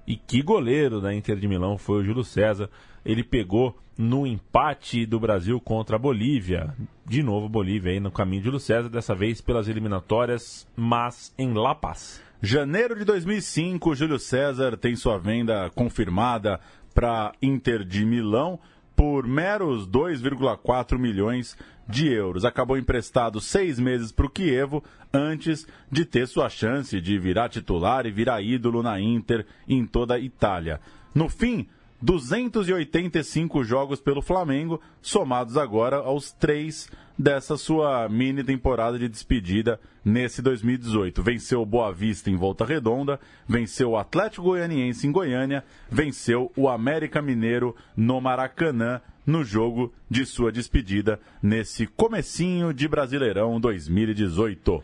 e 0.07 0.15
que 0.15 0.41
goleiro 0.41 1.01
da 1.01 1.13
Inter 1.13 1.37
de 1.37 1.47
Milão 1.47 1.77
foi 1.77 2.01
o 2.01 2.03
Júlio 2.03 2.23
César. 2.23 2.69
Ele 3.03 3.23
pegou 3.23 3.75
no 3.97 4.27
empate 4.27 5.05
do 5.05 5.19
Brasil 5.19 5.59
contra 5.59 5.95
a 5.95 5.99
Bolívia. 5.99 6.75
De 7.05 7.23
novo, 7.23 7.47
Bolívia 7.47 7.91
aí 7.91 7.99
no 7.99 8.11
caminho 8.11 8.41
de 8.41 8.45
Júlio 8.45 8.59
César, 8.59 8.89
dessa 8.89 9.15
vez 9.15 9.41
pelas 9.41 9.67
eliminatórias, 9.67 10.67
mas 10.75 11.33
em 11.37 11.53
La 11.53 11.73
Paz. 11.73 12.21
Janeiro 12.41 12.95
de 12.95 13.05
2005, 13.05 13.95
Júlio 13.95 14.19
César 14.19 14.77
tem 14.77 14.95
sua 14.95 15.17
venda 15.17 15.69
confirmada 15.73 16.59
para 16.93 17.31
Inter 17.41 17.83
de 17.83 18.05
Milão 18.05 18.59
por 18.95 19.27
meros 19.27 19.87
2,4 19.87 20.97
milhões 20.97 21.57
de 21.57 21.65
euros. 22.07 22.45
Acabou 22.45 22.77
emprestado 22.77 23.39
seis 23.39 23.79
meses 23.79 24.11
para 24.11 24.25
o 24.25 24.29
Kievo 24.29 24.83
antes 25.13 25.67
de 25.91 26.05
ter 26.05 26.27
sua 26.27 26.49
chance 26.49 26.99
de 26.99 27.17
virar 27.17 27.49
titular 27.49 28.05
e 28.05 28.11
virar 28.11 28.41
ídolo 28.41 28.81
na 28.81 28.99
Inter 28.99 29.45
em 29.67 29.85
toda 29.85 30.15
a 30.15 30.19
Itália. 30.19 30.79
No 31.13 31.29
fim, 31.29 31.67
285 32.01 33.63
jogos 33.63 33.99
pelo 33.99 34.21
Flamengo, 34.21 34.81
somados 35.01 35.57
agora 35.57 35.97
aos 35.97 36.31
três 36.31 36.89
dessa 37.17 37.57
sua 37.57 38.07
mini 38.09 38.43
temporada 38.43 38.99
de 38.99 39.07
despedida 39.07 39.79
nesse 40.03 40.41
2018. 40.41 41.23
Venceu 41.23 41.61
o 41.61 41.65
Boa 41.65 41.91
Vista 41.91 42.29
em 42.29 42.35
Volta 42.35 42.65
Redonda, 42.65 43.19
venceu 43.47 43.91
o 43.91 43.97
Atlético 43.97 44.43
Goianiense 44.43 45.07
em 45.07 45.11
Goiânia, 45.11 45.63
venceu 45.89 46.51
o 46.55 46.67
América 46.67 47.21
Mineiro 47.21 47.75
no 47.95 48.19
Maracanã 48.19 49.01
no 49.25 49.43
jogo 49.43 49.93
de 50.09 50.25
sua 50.25 50.51
despedida 50.51 51.19
nesse 51.41 51.87
comecinho 51.87 52.73
de 52.73 52.87
Brasileirão 52.87 53.59
2018. 53.59 54.83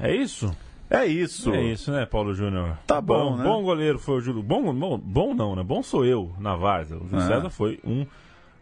É 0.00 0.14
isso? 0.14 0.54
É 0.90 1.06
isso. 1.06 1.50
É 1.52 1.62
isso, 1.62 1.90
né, 1.90 2.04
Paulo 2.04 2.34
Júnior? 2.34 2.76
Tá 2.86 3.00
bom, 3.00 3.36
né? 3.36 3.44
Bom 3.44 3.62
goleiro 3.62 3.98
foi 3.98 4.16
o 4.16 4.20
Júlio. 4.20 4.42
Bom, 4.42 4.74
bom, 4.74 4.98
bom 4.98 5.34
não, 5.34 5.56
né? 5.56 5.62
Bom 5.62 5.82
sou 5.82 6.04
eu 6.04 6.32
na 6.38 6.54
Várzea. 6.54 6.98
O 6.98 7.08
Júlio 7.08 7.24
É. 7.24 7.26
César 7.26 7.50
foi 7.50 7.80
um 7.82 8.04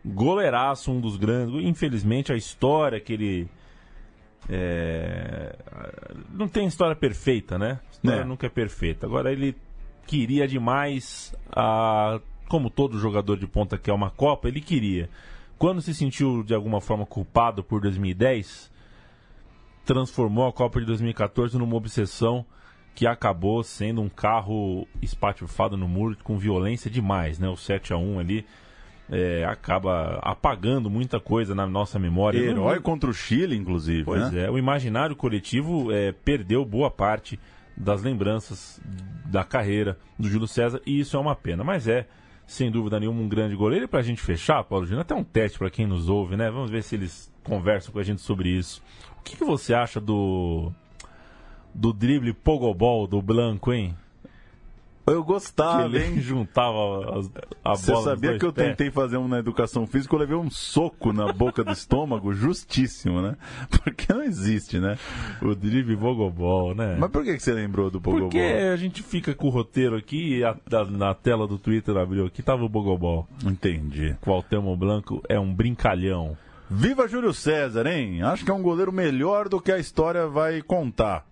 goleiraço, 0.05 0.91
um 0.91 1.01
dos 1.01 1.17
grandes. 1.17 1.55
Infelizmente, 1.65 2.33
a 2.33 2.37
história 2.37 3.01
que 3.01 3.13
ele. 3.13 3.49
é, 4.49 5.57
Não 6.31 6.49
tem 6.49 6.67
história 6.67 6.97
perfeita, 6.97 7.59
né? 7.59 7.81
A 7.89 7.91
história 7.93 8.21
É. 8.23 8.25
nunca 8.25 8.47
é 8.47 8.51
perfeita. 8.51 9.07
Agora, 9.07 9.33
ele 9.33 9.57
queria 10.07 10.47
demais, 10.49 11.35
a... 11.55 12.21
como 12.49 12.69
todo 12.69 12.99
jogador 12.99 13.37
de 13.39 13.47
ponta 13.47 13.79
que 13.79 13.91
é 13.91 13.95
uma 13.95 14.11
Copa, 14.11 14.49
ele 14.49 14.61
queria. 14.61 15.09
Quando 15.59 15.81
se 15.81 15.95
sentiu 15.95 16.43
de 16.43 16.55
alguma 16.55 16.81
forma 16.81 17.07
culpado 17.07 17.63
por 17.63 17.81
2010, 17.81 18.71
transformou 19.85 20.47
a 20.49 20.53
Copa 20.53 20.81
de 20.81 20.87
2014 20.87 21.57
numa 21.57 21.77
obsessão 21.77 22.45
que 22.95 23.07
acabou 23.07 23.63
sendo 23.63 24.03
um 24.03 24.09
carro 24.09 24.87
espatifado 25.01 25.77
no 25.77 25.89
muro 25.89 26.17
com 26.23 26.37
violência 26.37 26.91
demais, 26.91 27.39
né? 27.39 27.49
O 27.49 27.57
7 27.57 27.93
a 27.93 27.97
1 27.97 28.19
ali 28.19 28.45
é, 29.13 29.45
acaba 29.45 30.19
apagando 30.23 30.89
muita 30.89 31.21
coisa 31.21 31.55
na 31.55 31.67
nossa 31.67 31.99
memória. 31.99 32.39
Herói 32.39 32.81
contra 32.81 33.11
o 33.11 33.13
Chile, 33.13 33.55
inclusive. 33.55 34.05
Pois 34.05 34.33
né? 34.33 34.47
é, 34.47 34.51
o 34.51 34.57
imaginário 34.57 35.15
coletivo 35.15 35.93
é, 35.93 36.13
perdeu 36.13 36.65
boa 36.65 36.91
parte 36.91 37.39
das 37.77 38.03
lembranças 38.03 38.81
da 39.27 39.45
carreira 39.45 39.99
do 40.19 40.29
Júlio 40.29 40.49
César 40.49 40.81
e 40.87 40.99
isso 40.99 41.15
é 41.15 41.21
uma 41.21 41.37
pena. 41.37 41.63
Mas 41.63 41.87
é, 41.87 42.07
sem 42.47 42.71
dúvida 42.71 42.99
nenhuma, 42.99 43.21
um 43.21 43.29
grande 43.29 43.55
goleiro. 43.55 43.85
E 43.85 43.89
pra 43.89 44.01
gente 44.01 44.23
fechar, 44.23 44.65
Paulo 44.65 44.87
Júnior, 44.87 45.03
até 45.03 45.15
um 45.15 45.25
teste 45.25 45.59
para 45.59 45.69
quem 45.69 45.87
nos 45.87 46.09
ouve, 46.09 46.35
né? 46.35 46.51
Vamos 46.51 46.71
ver 46.71 46.83
se 46.83 46.95
eles 46.95 47.31
conversam 47.45 47.93
com 47.93 47.99
a 47.99 48.03
gente 48.03 48.23
sobre 48.23 48.49
isso. 48.49 48.83
O 49.19 49.23
que, 49.23 49.37
que 49.37 49.45
você 49.45 49.75
acha 49.75 50.01
do 50.01 50.73
do 51.75 51.93
drible 51.93 52.33
pogobol 52.33 53.07
do 53.07 53.21
Blanco, 53.21 53.73
hein? 53.73 53.95
Eu 55.05 55.25
gostava, 55.25 55.89
que 55.91 55.97
ele 55.97 56.05
hein? 56.05 56.21
juntava 56.21 57.19
as, 57.19 57.31
a 57.65 57.75
Você 57.75 57.91
bola 57.93 58.05
nos 58.05 58.15
sabia 58.21 58.39
que 58.39 58.45
eu 58.45 58.53
pés. 58.53 58.69
tentei 58.69 58.91
fazer 58.91 59.17
um 59.17 59.27
na 59.27 59.39
educação 59.41 59.87
física, 59.87 60.15
eu 60.15 60.21
levei 60.21 60.37
um 60.37 60.49
soco 60.51 61.13
na 61.13 61.33
boca 61.33 61.65
do 61.65 61.73
estômago, 61.73 62.33
justíssimo, 62.35 63.21
né? 63.21 63.37
Porque 63.69 64.13
não 64.13 64.23
existe, 64.23 64.79
né? 64.79 64.97
O 65.43 65.55
drible 65.57 65.97
pogobol, 65.97 66.75
né? 66.75 66.97
Mas 67.01 67.11
por 67.11 67.25
que 67.25 67.39
você 67.39 67.53
lembrou 67.53 67.91
do 67.91 68.01
Pogobol? 68.01 68.29
Porque 68.29 68.39
a 68.39 68.77
gente 68.77 69.03
fica 69.03 69.35
com 69.35 69.49
o 69.49 69.51
roteiro 69.51 69.97
aqui 69.97 70.39
e 70.39 70.45
a- 70.45 70.57
da- 70.69 70.85
na 70.85 71.13
tela 71.15 71.49
do 71.49 71.59
Twitter 71.59 71.97
abriu 71.97 72.25
aqui, 72.27 72.43
tava 72.43 72.63
o 72.65 72.69
Bogobol. 72.69 73.27
Entendi. 73.45 74.17
Cuauhtémoc 74.21 74.79
Blanco 74.79 75.23
é 75.29 75.39
um 75.39 75.53
brincalhão. 75.53 76.37
Viva 76.71 77.09
Júlio 77.09 77.35
César, 77.35 77.87
hein? 77.87 78.23
Acho 78.23 78.45
que 78.45 78.51
é 78.51 78.55
um 78.55 78.63
goleiro 78.63 78.93
melhor 78.93 79.49
do 79.49 79.61
que 79.61 79.73
a 79.73 79.79
história 79.79 80.27
vai 80.29 80.63
contar. 80.63 81.27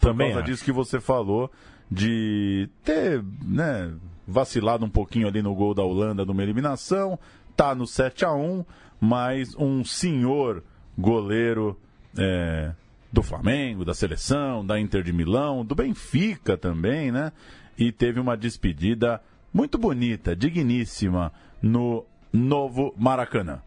Por 0.00 0.08
Também 0.08 0.28
causa 0.28 0.40
acho. 0.42 0.50
disso 0.50 0.64
que 0.64 0.72
você 0.72 0.98
falou, 0.98 1.48
de 1.92 2.68
ter, 2.82 3.22
né, 3.44 3.92
vacilado 4.26 4.84
um 4.84 4.88
pouquinho 4.88 5.28
ali 5.28 5.42
no 5.42 5.54
gol 5.54 5.74
da 5.74 5.82
Holanda 5.82 6.24
numa 6.24 6.42
eliminação, 6.42 7.18
tá 7.54 7.74
no 7.74 7.86
7 7.86 8.24
a 8.24 8.32
1 8.32 8.64
mas 8.98 9.54
um 9.56 9.84
senhor 9.84 10.62
goleiro 10.96 11.76
é, 12.16 12.72
do 13.12 13.22
Flamengo, 13.22 13.84
da 13.84 13.92
seleção, 13.92 14.64
da 14.64 14.78
Inter 14.78 15.02
de 15.02 15.12
Milão, 15.12 15.64
do 15.64 15.74
Benfica 15.74 16.56
também, 16.56 17.10
né? 17.10 17.32
E 17.76 17.90
teve 17.90 18.20
uma 18.20 18.36
despedida 18.36 19.20
muito 19.52 19.76
bonita, 19.76 20.36
digníssima, 20.36 21.32
no 21.60 22.06
novo 22.32 22.94
Maracanã. 22.96 23.60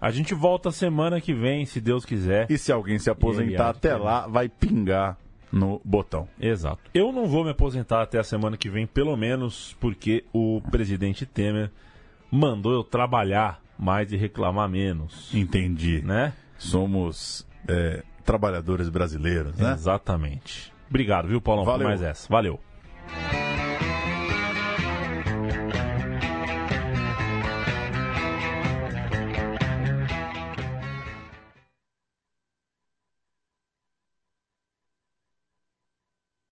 A 0.00 0.10
gente 0.10 0.32
volta 0.32 0.70
semana 0.70 1.20
que 1.20 1.34
vem, 1.34 1.66
se 1.66 1.78
Deus 1.78 2.06
quiser. 2.06 2.50
E 2.50 2.56
se 2.56 2.72
alguém 2.72 2.98
se 2.98 3.10
aposentar 3.10 3.68
até 3.68 3.94
lá, 3.96 4.26
vai 4.26 4.48
pingar 4.48 5.18
no 5.52 5.80
botão. 5.84 6.28
Exato. 6.40 6.80
Eu 6.92 7.12
não 7.12 7.26
vou 7.26 7.44
me 7.44 7.50
aposentar 7.50 8.02
até 8.02 8.18
a 8.18 8.24
semana 8.24 8.56
que 8.56 8.68
vem, 8.68 8.86
pelo 8.86 9.16
menos 9.16 9.76
porque 9.80 10.24
o 10.32 10.60
presidente 10.70 11.24
Temer 11.26 11.70
mandou 12.30 12.72
eu 12.72 12.84
trabalhar 12.84 13.60
mais 13.78 14.12
e 14.12 14.16
reclamar 14.16 14.68
menos. 14.68 15.32
Entendi. 15.34 16.02
Né? 16.02 16.32
Somos 16.58 17.46
é, 17.66 18.02
trabalhadores 18.24 18.88
brasileiros, 18.88 19.56
né? 19.56 19.72
Exatamente. 19.72 20.72
Obrigado, 20.88 21.28
viu, 21.28 21.40
Paulão, 21.40 21.64
Valeu. 21.64 21.80
por 21.80 21.86
mais 21.88 22.02
essa. 22.02 22.28
Valeu. 22.28 22.60